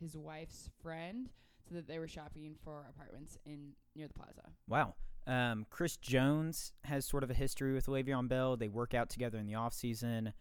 his 0.00 0.16
wife's 0.16 0.68
friend 0.82 1.30
that 1.72 1.86
they 1.86 1.98
were 1.98 2.08
shopping 2.08 2.54
for 2.64 2.86
apartments 2.88 3.38
in 3.44 3.72
near 3.94 4.08
the 4.08 4.14
plaza. 4.14 4.42
Wow. 4.68 4.94
Um, 5.26 5.66
Chris 5.70 5.96
Jones 5.96 6.72
has 6.84 7.04
sort 7.06 7.22
of 7.22 7.30
a 7.30 7.34
history 7.34 7.72
with 7.74 7.86
Le'Veon 7.86 8.28
Bell. 8.28 8.56
They 8.56 8.68
work 8.68 8.92
out 8.94 9.08
together 9.08 9.38
in 9.38 9.46
the 9.46 9.52
offseason. 9.52 10.32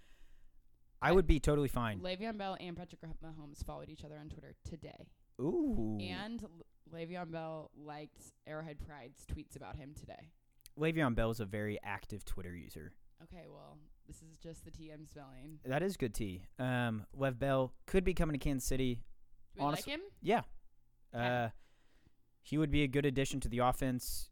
I 1.02 1.10
I- 1.10 1.12
would 1.12 1.28
be 1.28 1.40
totally 1.40 1.68
fine. 1.68 2.00
Le'Veon 2.00 2.38
Bell 2.38 2.58
and 2.60 2.76
Patrick 2.76 3.02
Mahomes 3.24 3.64
followed 3.66 3.90
each 3.90 4.04
other 4.04 4.18
on 4.18 4.30
Twitter 4.30 4.54
today, 4.64 5.08
Ooh. 5.40 5.98
and 6.02 6.44
Le'Veon 6.92 7.32
Bell 7.32 7.72
liked 7.76 8.22
Arrowhead 8.48 8.80
Pride's 8.86 9.26
tweets 9.26 9.56
about 9.56 9.76
him 9.76 9.94
today. 9.94 10.30
Le'Veon 10.80 11.16
Bell 11.16 11.30
is 11.32 11.40
a 11.40 11.46
very 11.46 11.80
active 11.84 12.26
Twitter 12.26 12.56
user. 12.56 12.94
Okay, 13.24 13.46
well, 13.52 13.78
this 14.08 14.18
is 14.24 14.38
just 14.38 14.66
the 14.66 14.72
TM 14.72 15.08
spelling. 15.08 15.60
That 15.64 15.84
is 15.84 15.96
good 15.96 16.14
tea. 16.16 16.44
Um, 16.58 17.06
Lev 17.14 17.38
Bell 17.38 17.72
could 17.86 18.04
be 18.04 18.16
coming 18.16 18.34
to 18.34 18.40
Kansas 18.44 18.68
City. 18.68 18.96
Do 19.56 19.62
we 19.62 19.68
Honest- 19.68 19.86
like 19.88 19.96
him? 19.96 20.02
Yeah. 20.24 20.42
Uh, 21.14 21.50
he 22.42 22.58
would 22.58 22.72
be 22.72 22.84
a 22.84 22.88
good 22.88 23.06
addition 23.06 23.40
to 23.42 23.50
the 23.50 23.60
offense. 23.60 24.30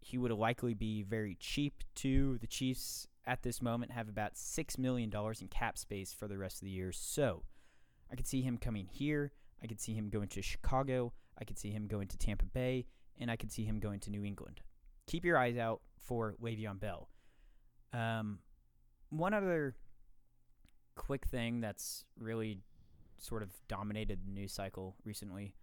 He 0.00 0.18
would 0.18 0.32
likely 0.32 0.74
be 0.74 1.02
very 1.02 1.36
cheap 1.38 1.82
too. 1.94 2.38
The 2.38 2.46
Chiefs 2.46 3.06
at 3.24 3.42
this 3.42 3.62
moment 3.62 3.92
have 3.92 4.08
about 4.08 4.36
six 4.36 4.78
million 4.78 5.10
dollars 5.10 5.40
in 5.40 5.48
cap 5.48 5.78
space 5.78 6.12
for 6.12 6.26
the 6.26 6.38
rest 6.38 6.56
of 6.56 6.66
the 6.66 6.72
year. 6.72 6.92
So 6.92 7.44
I 8.10 8.16
could 8.16 8.26
see 8.26 8.42
him 8.42 8.58
coming 8.58 8.88
here. 8.90 9.32
I 9.62 9.66
could 9.66 9.80
see 9.80 9.94
him 9.94 10.08
going 10.08 10.28
to 10.28 10.42
Chicago. 10.42 11.12
I 11.40 11.44
could 11.44 11.58
see 11.58 11.70
him 11.70 11.86
going 11.86 12.08
to 12.08 12.18
Tampa 12.18 12.46
Bay, 12.46 12.86
and 13.18 13.30
I 13.30 13.36
could 13.36 13.52
see 13.52 13.64
him 13.64 13.78
going 13.78 14.00
to 14.00 14.10
New 14.10 14.24
England. 14.24 14.60
Keep 15.06 15.24
your 15.24 15.38
eyes 15.38 15.56
out 15.56 15.80
for 15.98 16.34
Le'Veon 16.42 16.80
Bell. 16.80 17.08
Um, 17.92 18.40
one 19.10 19.34
other 19.34 19.76
quick 20.94 21.26
thing 21.26 21.60
that's 21.60 22.04
really 22.18 22.58
sort 23.18 23.42
of 23.42 23.50
dominated 23.68 24.20
the 24.26 24.32
news 24.32 24.52
cycle 24.52 24.96
recently. 25.04 25.54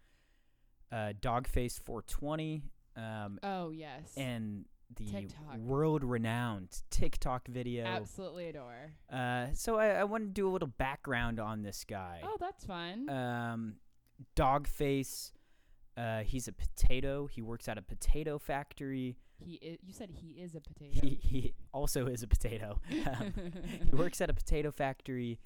Uh, 0.92 1.14
Dogface 1.22 1.80
420 1.80 2.64
um, 2.96 3.40
Oh 3.44 3.70
yes, 3.70 4.14
and 4.18 4.66
the 4.96 5.06
TikTok. 5.06 5.58
world-renowned 5.58 6.82
TikTok 6.90 7.48
video. 7.48 7.86
absolutely 7.86 8.48
adore. 8.48 8.94
Uh, 9.12 9.48
so 9.54 9.78
I, 9.78 9.90
I 9.90 10.04
want 10.04 10.24
to 10.24 10.30
do 10.30 10.48
a 10.48 10.52
little 10.52 10.68
background 10.68 11.40
on 11.40 11.62
this 11.62 11.86
guy. 11.88 12.22
Oh, 12.24 12.38
that's 12.40 12.66
fun. 12.66 13.10
Um, 13.10 13.76
Dogface. 14.36 15.32
Uh, 15.96 16.22
he's 16.22 16.48
a 16.48 16.54
potato. 16.54 17.28
He 17.28 17.42
works 17.42 17.68
at 17.68 17.78
a 17.78 17.82
potato 17.82 18.40
factory. 18.40 19.18
he 19.38 19.60
i 19.64 19.78
you 19.86 19.94
said 19.94 20.10
he 20.12 20.42
is 20.42 20.56
a 20.56 20.62
potato. 20.62 20.92
He, 20.94 21.20
he 21.22 21.54
also 21.74 22.08
is 22.08 22.24
a 22.24 22.28
potato. 22.28 22.80
Um, 23.06 23.34
he 23.84 23.96
works 23.96 24.22
at 24.22 24.30
a 24.30 24.34
potato 24.34 24.72
factory. 24.72 25.40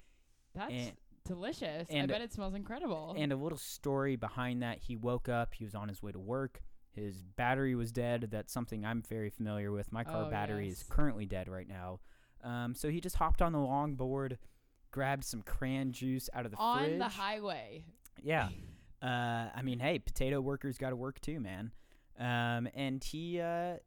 That's 0.54 0.72
and- 0.72 0.92
delicious. 1.24 1.88
I 1.90 1.94
and- 1.94 2.08
bet 2.08 2.20
it 2.20 2.32
smells 2.32 2.54
incredible. 2.54 3.14
And 3.16 3.32
a 3.32 3.36
little 3.36 3.58
story 3.58 4.16
behind 4.16 4.62
that. 4.62 4.78
He 4.78 4.96
woke 4.96 5.28
up. 5.28 5.54
He 5.54 5.64
was 5.64 5.74
on 5.74 5.88
his 5.88 6.02
way 6.02 6.12
to 6.12 6.18
work. 6.18 6.62
His 6.92 7.22
battery 7.22 7.74
was 7.74 7.90
dead. 7.90 8.28
That's 8.30 8.52
something 8.52 8.84
I'm 8.84 9.02
very 9.02 9.30
familiar 9.30 9.72
with. 9.72 9.92
My 9.92 10.04
car 10.04 10.26
Oh, 10.26 10.30
battery 10.30 10.68
is 10.68 10.84
currently 10.88 11.26
dead 11.26 11.48
right 11.48 11.66
now. 11.68 11.98
Um, 12.44 12.74
so 12.74 12.88
he 12.88 13.00
just 13.00 13.16
hopped 13.16 13.42
on 13.42 13.52
the 13.52 13.58
longboard, 13.58 14.36
grabbed 14.92 15.24
some 15.24 15.42
cran 15.42 15.90
juice 15.92 16.30
out 16.32 16.44
of 16.44 16.52
the 16.52 16.56
fridge. 16.56 16.64
on 16.64 16.84
fridge. 16.84 16.98
the 16.98 17.08
highway. 17.08 17.84
Yeah. 18.22 18.48
Uh, 19.02 19.48
I 19.54 19.62
mean, 19.62 19.80
hey, 19.80 19.98
potato 19.98 20.40
workers 20.40 20.78
got 20.78 20.90
to 20.90 20.96
work 20.96 21.20
too, 21.20 21.40
man. 21.40 21.72
Um, 22.18 22.68
and 22.74 23.02
he 23.02 23.40
uh, 23.40 23.78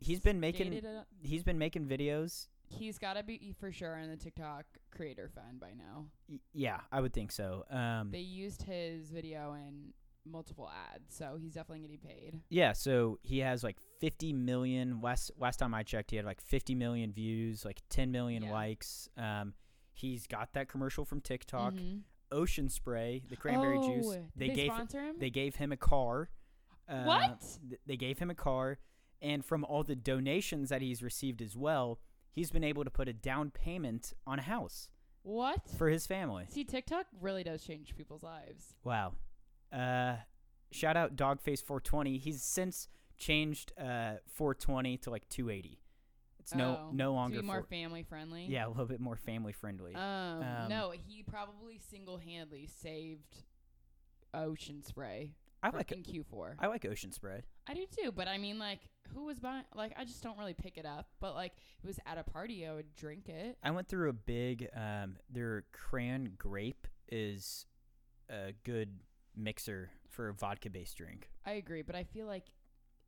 he's 0.00 0.18
been 0.18 0.40
making 0.40 0.82
he's 1.22 1.44
been 1.44 1.58
making 1.58 1.86
videos. 1.86 2.48
He's 2.70 2.98
got 2.98 3.14
to 3.14 3.22
be 3.22 3.54
for 3.58 3.72
sure 3.72 3.98
in 3.98 4.08
the 4.10 4.16
TikTok 4.16 4.64
creator 4.90 5.28
fund 5.34 5.60
by 5.60 5.72
now. 5.76 6.06
Y- 6.28 6.38
yeah, 6.52 6.80
I 6.92 7.00
would 7.00 7.12
think 7.12 7.32
so. 7.32 7.64
Um, 7.70 8.10
They 8.10 8.20
used 8.20 8.62
his 8.62 9.10
video 9.10 9.54
in 9.54 9.92
multiple 10.24 10.70
ads, 10.94 11.14
so 11.14 11.36
he's 11.40 11.54
definitely 11.54 11.80
getting 11.80 11.98
paid. 11.98 12.40
Yeah, 12.48 12.72
so 12.72 13.18
he 13.22 13.38
has 13.38 13.64
like 13.64 13.76
50 14.00 14.32
million. 14.32 15.00
Last 15.00 15.30
last 15.38 15.56
time 15.58 15.74
I 15.74 15.82
checked, 15.82 16.10
he 16.10 16.16
had 16.16 16.24
like 16.26 16.40
50 16.40 16.74
million 16.74 17.12
views, 17.12 17.64
like 17.64 17.80
10 17.90 18.10
million 18.12 18.44
Yeah. 18.44 18.52
likes. 18.52 19.08
Um, 19.16 19.54
he's 19.92 20.26
got 20.26 20.52
that 20.54 20.68
commercial 20.68 21.04
from 21.04 21.20
TikTok. 21.20 21.74
Mhm. 21.74 22.02
Ocean 22.32 22.68
Spray, 22.68 23.22
the 23.28 23.36
cranberry 23.36 23.78
oh, 23.78 23.88
juice. 23.88 24.16
They 24.36 24.48
they 24.48 24.54
gave 24.54 24.72
sponsor 24.72 25.00
him. 25.02 25.18
they 25.18 25.30
gave 25.30 25.56
him 25.56 25.72
a 25.72 25.76
car. 25.76 26.30
Uh, 26.86 27.02
What? 27.04 27.58
th- 27.68 27.80
they 27.86 27.96
gave 27.96 28.20
him 28.20 28.30
a 28.30 28.34
car, 28.36 28.78
and 29.20 29.44
from 29.44 29.64
all 29.64 29.82
the 29.82 29.96
donations 29.96 30.68
that 30.68 30.80
he's 30.82 31.02
received 31.02 31.42
as 31.42 31.56
well, 31.56 31.98
he's 32.32 32.50
been 32.50 32.64
able 32.64 32.84
to 32.84 32.90
put 32.90 33.08
a 33.08 33.12
down 33.12 33.50
payment 33.50 34.12
on 34.26 34.38
a 34.38 34.42
house 34.42 34.88
what? 35.22 35.60
for 35.76 35.88
his 35.88 36.06
family. 36.06 36.46
See, 36.48 36.64
TikTok 36.64 37.06
really 37.20 37.44
does 37.44 37.62
change 37.62 37.94
people's 37.96 38.22
lives. 38.22 38.74
Wow. 38.84 39.12
Uh, 39.72 40.16
shout 40.72 40.96
out 40.96 41.16
Dogface420. 41.16 42.18
He's 42.20 42.42
since 42.42 42.88
changed 43.18 43.72
uh 43.78 44.14
420 44.32 44.96
to 44.98 45.10
like 45.10 45.28
280. 45.28 45.78
It's 46.38 46.54
no 46.54 46.78
Oh, 46.88 46.90
no 46.92 47.04
to 47.06 47.10
longer 47.12 47.40
be 47.42 47.46
more 47.46 47.56
four- 47.56 47.66
family 47.66 48.02
friendly. 48.02 48.46
yeah, 48.46 48.66
a 48.66 48.68
little 48.68 48.86
bit 48.86 48.98
more 49.00 49.16
family 49.16 49.52
friendly. 49.52 49.94
Um, 49.94 50.02
Um, 50.42 50.68
no, 50.70 50.90
he 51.06 51.22
probably 51.22 51.78
single 51.90 52.16
handedly 52.16 52.66
saved 52.66 53.44
Ocean 54.32 54.82
Spray 54.82 55.32
I 55.62 55.70
for- 55.70 55.76
like 55.78 55.92
in 55.92 56.02
Q4. 56.02 56.54
I 56.58 56.66
like 56.68 56.84
Ocean 56.86 57.12
Spray. 57.12 57.42
I 57.66 57.74
do 57.74 57.84
too, 57.86 58.12
but 58.12 58.26
I 58.28 58.38
mean, 58.38 58.58
like, 58.58 58.80
who 59.14 59.24
was 59.26 59.38
buying? 59.38 59.64
Like, 59.74 59.92
I 59.96 60.04
just 60.04 60.22
don't 60.22 60.38
really 60.38 60.54
pick 60.54 60.78
it 60.78 60.86
up. 60.86 61.08
But 61.20 61.34
like, 61.34 61.52
if 61.78 61.84
it 61.84 61.86
was 61.86 62.00
at 62.06 62.18
a 62.18 62.24
party, 62.24 62.66
I 62.66 62.72
would 62.74 62.94
drink 62.96 63.28
it. 63.28 63.58
I 63.62 63.70
went 63.70 63.88
through 63.88 64.08
a 64.08 64.12
big 64.14 64.68
um 64.74 65.16
their 65.28 65.64
cran 65.72 66.32
grape 66.38 66.86
is 67.10 67.66
a 68.30 68.52
good 68.64 69.00
mixer 69.36 69.90
for 70.08 70.28
a 70.28 70.34
vodka 70.34 70.70
based 70.70 70.96
drink. 70.96 71.28
I 71.44 71.52
agree, 71.52 71.82
but 71.82 71.94
I 71.96 72.04
feel 72.04 72.26
like 72.26 72.44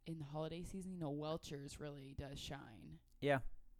in 0.06 0.18
the 0.18 0.24
holiday 0.24 0.62
season, 0.64 0.92
you 0.92 0.98
know, 0.98 1.10
Welchers 1.10 1.78
really 1.80 2.14
does 2.18 2.38
shine. 2.38 2.98
Yeah. 3.20 3.38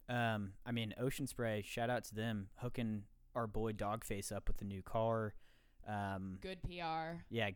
Um 0.09 0.53
I 0.65 0.71
mean 0.71 0.93
Ocean 0.99 1.27
Spray, 1.27 1.61
shout 1.65 1.89
out 1.89 2.03
to 2.05 2.15
them 2.15 2.47
hooking 2.57 3.03
our 3.35 3.47
boy 3.47 3.71
Dogface 3.73 4.31
up 4.31 4.47
with 4.47 4.61
a 4.61 4.65
new 4.65 4.81
car. 4.81 5.33
Um 5.87 6.37
Good 6.41 6.61
PR. 6.63 7.21
yeah, 7.29 7.49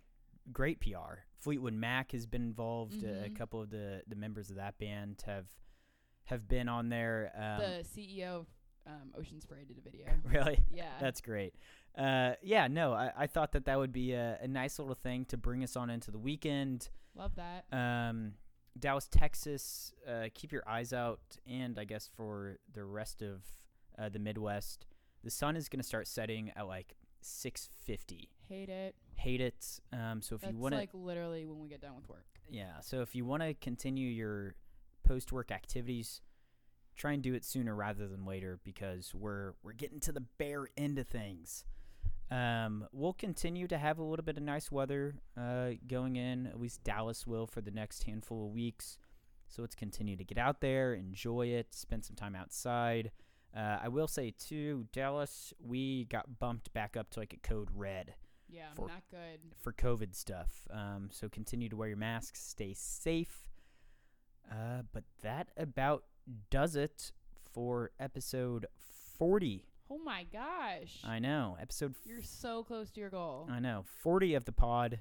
great 0.52 0.80
PR. 0.80 1.20
Fleetwood 1.40 1.74
Mac 1.74 2.12
has 2.14 2.26
been 2.26 2.42
involved. 2.42 3.04
Uh, 3.04 3.08
a 3.08 3.30
Mhm. 3.30 3.36
couple 3.36 3.62
of 3.62 3.70
the, 3.70 4.02
the 4.08 4.16
members 4.16 4.50
of 4.50 4.56
that 4.58 4.78
band 4.80 5.22
have 5.26 5.48
have 6.26 6.48
been 6.48 6.68
on 6.68 6.90
there. 6.90 7.32
Um, 7.36 7.60
the 7.62 7.84
CEO 7.86 8.40
of 8.42 8.48
um, 8.86 9.14
Ocean 9.18 9.40
Spray 9.40 9.64
did 9.66 9.78
a 9.78 9.82
video. 9.82 10.06
really, 10.26 10.60
Yeah. 10.70 10.92
that's 11.00 11.22
great. 11.22 11.56
Uh, 11.98 12.34
yeah, 12.42 12.68
no, 12.68 12.92
I, 12.94 13.12
I 13.18 13.28
thought 13.28 13.54
that 13.54 13.64
that 13.66 13.78
would 13.78 13.94
be 13.94 14.12
a, 14.14 14.38
a 14.42 14.48
nice 14.48 14.78
little 14.78 14.94
thing 14.96 15.24
to 15.26 15.38
bring 15.38 15.64
us 15.64 15.76
on 15.78 15.90
into 15.90 16.12
the 16.12 16.20
weekend. 16.20 16.90
Love 17.16 17.36
that. 17.36 17.66
Um, 17.72 18.34
Dallas, 18.78 19.08
Texas. 19.08 19.94
Uh, 20.08 20.26
keep 20.34 20.52
your 20.52 20.68
eyes 20.68 20.92
out, 20.94 21.22
and 21.48 21.80
I 21.80 21.86
guess 21.86 22.08
for 22.14 22.58
the 22.74 22.84
rest 22.84 23.22
of 23.22 23.44
uh, 23.98 24.10
the 24.10 24.20
Midwest, 24.20 24.86
the 25.24 25.32
sun 25.32 25.56
is 25.56 25.70
going 25.70 25.80
to 25.80 25.88
start 25.88 26.08
setting 26.08 26.52
at 26.56 26.68
like 26.68 26.94
six 27.22 27.70
fifty. 27.86 28.30
Hate 28.50 28.70
it. 28.70 28.96
Hate 29.16 29.42
it. 29.42 29.80
Um, 29.92 30.22
so 30.22 30.36
if 30.36 30.42
That's 30.42 30.54
you 30.54 30.60
want 30.60 30.74
to 30.74 30.80
like 30.80 30.90
literally 30.94 31.46
when 31.46 31.60
we 31.60 31.70
get 31.70 31.82
done 31.82 31.96
with 31.96 32.08
work. 32.08 32.26
Yeah. 32.50 32.80
So 32.82 33.02
if 33.02 33.16
you 33.16 33.26
want 33.26 33.44
to 33.44 33.54
continue 33.56 34.08
your 34.08 34.56
post 35.06 35.32
work 35.32 35.52
activities, 35.52 36.22
try 36.96 37.14
and 37.14 37.22
do 37.22 37.34
it 37.34 37.44
sooner 37.46 37.76
rather 37.76 38.08
than 38.08 38.26
later 38.26 38.60
because 38.64 39.14
we're 39.14 39.54
we're 39.64 39.74
getting 39.74 40.00
to 40.02 40.12
the 40.12 40.24
bare 40.38 40.68
end 40.78 41.00
of 41.00 41.08
things. 41.08 41.66
Um, 42.30 42.88
we'll 42.92 43.14
continue 43.14 43.68
to 43.68 43.78
have 43.78 44.00
a 44.00 44.04
little 44.04 44.26
bit 44.26 44.38
of 44.38 44.44
nice 44.44 44.72
weather 44.72 45.16
uh, 45.40 45.72
going 45.88 46.18
in. 46.18 46.48
At 46.48 46.60
least 46.60 46.84
Dallas 46.84 47.26
will 47.26 47.48
for 47.48 47.62
the 47.62 47.72
next 47.72 48.04
handful 48.04 48.46
of 48.46 48.52
weeks. 48.52 48.98
So 49.48 49.62
let's 49.62 49.76
continue 49.76 50.18
to 50.18 50.26
get 50.26 50.38
out 50.38 50.60
there, 50.60 50.94
enjoy 50.94 51.48
it, 51.48 51.74
spend 51.74 52.04
some 52.04 52.18
time 52.18 52.36
outside. 52.36 53.12
Uh, 53.56 53.78
I 53.82 53.88
will 53.88 54.10
say 54.10 54.34
too, 54.38 54.88
Dallas, 54.92 55.54
we 55.60 56.04
got 56.06 56.38
bumped 56.38 56.74
back 56.74 56.98
up 56.98 57.10
to 57.12 57.20
like 57.20 57.34
a 57.34 57.48
code 57.48 57.70
red 57.74 58.14
Yeah, 58.50 58.68
For- 58.76 58.88
not 58.88 59.04
good. 59.12 59.40
for 59.58 59.74
COVID 59.74 60.16
stuff. 60.16 60.68
Um, 60.72 61.10
so 61.12 61.28
continue 61.30 61.70
to 61.70 61.76
wear 61.76 61.88
your 61.90 61.98
masks, 61.98 62.42
stay 62.42 62.74
safe. 62.74 63.48
Uh, 64.50 64.84
but 64.94 65.04
that 65.22 65.50
about 65.58 66.04
does 66.50 66.76
it 66.76 67.12
for 67.54 67.92
episode 68.00 68.66
40. 69.18 69.66
Oh 69.90 69.98
my 69.98 70.26
gosh. 70.32 71.00
I 71.04 71.20
know, 71.20 71.58
episode. 71.62 71.92
F- 71.92 72.06
You're 72.08 72.22
so 72.22 72.64
close 72.64 72.90
to 72.92 73.00
your 73.00 73.10
goal. 73.10 73.48
I 73.52 73.60
know, 73.60 73.84
40 74.02 74.36
of 74.36 74.46
the 74.46 74.52
pod. 74.52 75.00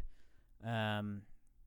Um, 0.65 1.23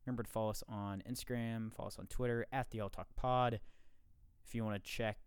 remember 0.05 0.23
to 0.23 0.29
follow 0.29 0.49
us 0.49 0.63
on 0.67 1.03
Instagram, 1.09 1.73
follow 1.73 1.87
us 1.87 1.99
on 1.99 2.07
Twitter 2.07 2.45
at 2.51 2.71
the 2.71 2.79
All 2.81 2.89
Talk 2.89 3.07
Pod. 3.15 3.59
If 4.45 4.55
you 4.55 4.63
want 4.65 4.83
to 4.83 4.89
check 4.89 5.17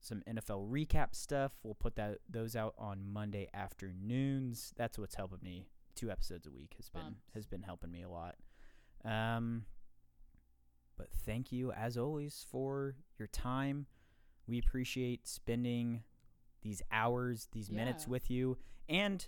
some 0.00 0.22
NFL 0.28 0.68
recap 0.70 1.14
stuff, 1.14 1.52
we'll 1.62 1.74
put 1.74 1.96
that 1.96 2.18
those 2.28 2.56
out 2.56 2.74
on 2.78 3.06
Monday 3.12 3.48
afternoons. 3.54 4.72
That's 4.76 4.98
what's 4.98 5.14
helping 5.14 5.38
me. 5.42 5.66
Two 5.96 6.10
episodes 6.10 6.46
a 6.46 6.50
week 6.50 6.74
has 6.76 6.88
been 6.88 7.02
Bumps. 7.02 7.20
has 7.34 7.46
been 7.46 7.62
helping 7.62 7.90
me 7.90 8.02
a 8.02 8.08
lot. 8.08 8.36
Um, 9.04 9.64
but 10.96 11.08
thank 11.24 11.50
you 11.52 11.72
as 11.72 11.96
always 11.96 12.44
for 12.50 12.94
your 13.18 13.28
time. 13.28 13.86
We 14.46 14.58
appreciate 14.58 15.26
spending 15.26 16.02
these 16.62 16.82
hours, 16.92 17.48
these 17.52 17.70
minutes 17.70 18.06
with 18.06 18.30
you, 18.30 18.58
and 18.88 19.26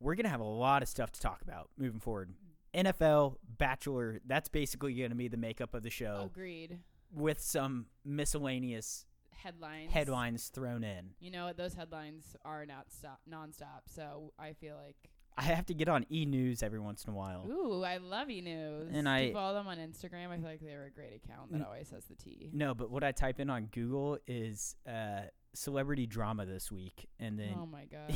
we're 0.00 0.14
gonna 0.14 0.28
have 0.28 0.40
a 0.40 0.44
lot 0.44 0.82
of 0.82 0.88
stuff 0.88 1.12
to 1.12 1.20
talk 1.20 1.40
about 1.42 1.70
moving 1.78 2.00
forward. 2.00 2.34
NFL, 2.74 3.36
Bachelor, 3.58 4.20
that's 4.26 4.48
basically 4.48 4.94
gonna 4.94 5.14
be 5.14 5.28
the 5.28 5.36
makeup 5.36 5.74
of 5.74 5.82
the 5.82 5.90
show 5.90 6.30
Agreed. 6.32 6.78
with 7.12 7.40
some 7.40 7.86
miscellaneous 8.04 9.06
Headlines. 9.42 9.92
headlines 9.92 10.48
thrown 10.48 10.84
in. 10.84 11.10
You 11.20 11.30
know 11.30 11.46
what? 11.46 11.56
Those 11.56 11.74
headlines 11.74 12.36
are 12.44 12.64
not 12.66 12.86
stop 12.90 13.20
nonstop. 13.30 13.82
So 13.86 14.32
I 14.38 14.52
feel 14.52 14.76
like, 14.76 14.96
I 15.36 15.42
have 15.44 15.64
to 15.66 15.74
get 15.74 15.88
on 15.88 16.04
E 16.12 16.26
News 16.26 16.62
every 16.62 16.78
once 16.78 17.04
in 17.04 17.12
a 17.12 17.16
while. 17.16 17.46
ooh, 17.50 17.82
I 17.82 17.96
love 17.96 18.28
E 18.30 18.40
News. 18.42 18.90
And 18.92 19.08
I- 19.08 19.20
you 19.20 19.32
follow 19.32 19.54
them 19.54 19.66
on 19.66 19.78
Instagram. 19.78 20.28
I 20.28 20.36
feel 20.36 20.44
like 20.46 20.60
they're 20.60 20.84
a 20.84 20.90
great 20.90 21.14
account 21.24 21.50
that 21.52 21.58
N- 21.60 21.64
always 21.64 21.90
has 21.90 22.04
the 22.04 22.14
T. 22.14 22.50
No, 22.52 22.74
but 22.74 22.90
what 22.90 23.02
I 23.02 23.12
type 23.12 23.40
in 23.40 23.48
on 23.48 23.66
Google 23.66 24.18
is 24.26 24.76
uh, 24.86 25.22
celebrity 25.54 26.06
drama 26.06 26.44
this 26.46 26.70
week, 26.70 27.08
and 27.18 27.38
then 27.38 27.54
Oh 27.58 27.64
my 27.66 27.84
god. 27.90 28.14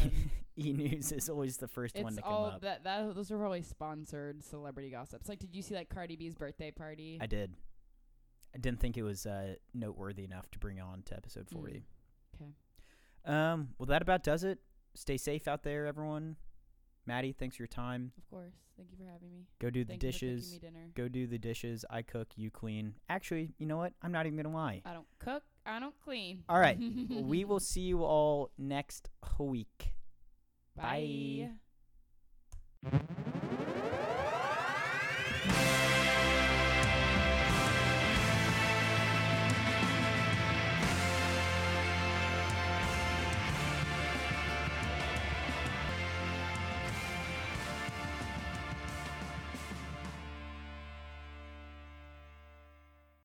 E 0.59 0.73
News 0.75 1.11
is 1.13 1.29
always 1.31 1.57
the 1.57 1.69
first 1.69 1.97
one 1.97 2.09
it's 2.09 2.17
to 2.17 2.23
come 2.23 2.33
all 2.33 2.47
up. 2.47 2.61
that 2.63 2.85
that 2.85 3.15
those 3.15 3.31
are 3.31 3.39
probably 3.39 3.63
sponsored 3.63 4.43
celebrity 4.45 4.91
gossips. 4.91 5.29
Like, 5.29 5.39
did 5.39 5.55
you 5.55 5.63
see 5.63 5.75
like 5.75 5.89
Cardi 5.89 6.17
B's 6.17 6.35
birthday 6.35 6.71
party? 6.71 7.19
I 7.21 7.27
did. 7.27 7.55
I 8.57 8.59
didn't 8.59 8.81
think 8.81 8.97
it 8.97 9.03
was 9.03 9.27
uh, 9.27 9.57
noteworthy 9.75 10.25
enough 10.25 10.51
to 10.53 10.59
bring 10.59 10.81
on 10.81 11.03
to 11.03 11.15
episode 11.17 11.47
Mm. 11.49 11.53
40. 11.53 11.85
'Kay. 12.39 12.55
Um, 13.27 13.75
well, 13.79 13.87
that 13.87 14.01
about 14.01 14.23
does 14.23 14.45
it. 14.45 14.61
Stay 14.95 15.19
safe 15.19 15.47
out 15.47 15.63
there, 15.63 15.87
everyone. 15.87 16.37
Maddie, 17.05 17.33
thanks 17.33 17.57
for 17.57 17.63
your 17.65 17.69
time. 17.69 18.13
Of 18.17 18.27
course. 18.31 18.55
Thank 18.79 18.91
you 18.93 18.97
for 18.97 19.05
having 19.05 19.31
me. 19.31 19.47
Go 19.59 19.69
do 19.69 19.85
the 19.85 19.91
Thank 19.93 20.03
you 20.03 20.09
for 20.09 20.13
dishes. 20.13 20.59
Go 20.95 21.09
do 21.09 21.27
the 21.27 21.39
dishes. 21.39 21.85
I 21.91 22.01
cook, 22.01 22.29
you 22.37 22.51
clean. 22.51 22.95
Actually, 23.11 23.53
you 23.59 23.67
know 23.67 23.77
what? 23.77 23.93
I'm 24.03 24.13
not 24.13 24.25
even 24.27 24.37
going 24.37 24.51
to 24.53 24.57
lie. 24.57 24.81
I 24.87 24.93
don't 24.95 25.07
cook. 25.19 25.43
I 25.67 25.79
don't 25.79 25.95
clean. 26.03 26.43
All 26.49 26.59
right. 26.59 26.79
we 27.11 27.45
will 27.45 27.61
see 27.61 27.83
you 27.83 28.05
all 28.05 28.51
next 28.57 29.11
week. 29.39 29.95
Bye. 30.75 31.51
Bye. 32.83 33.01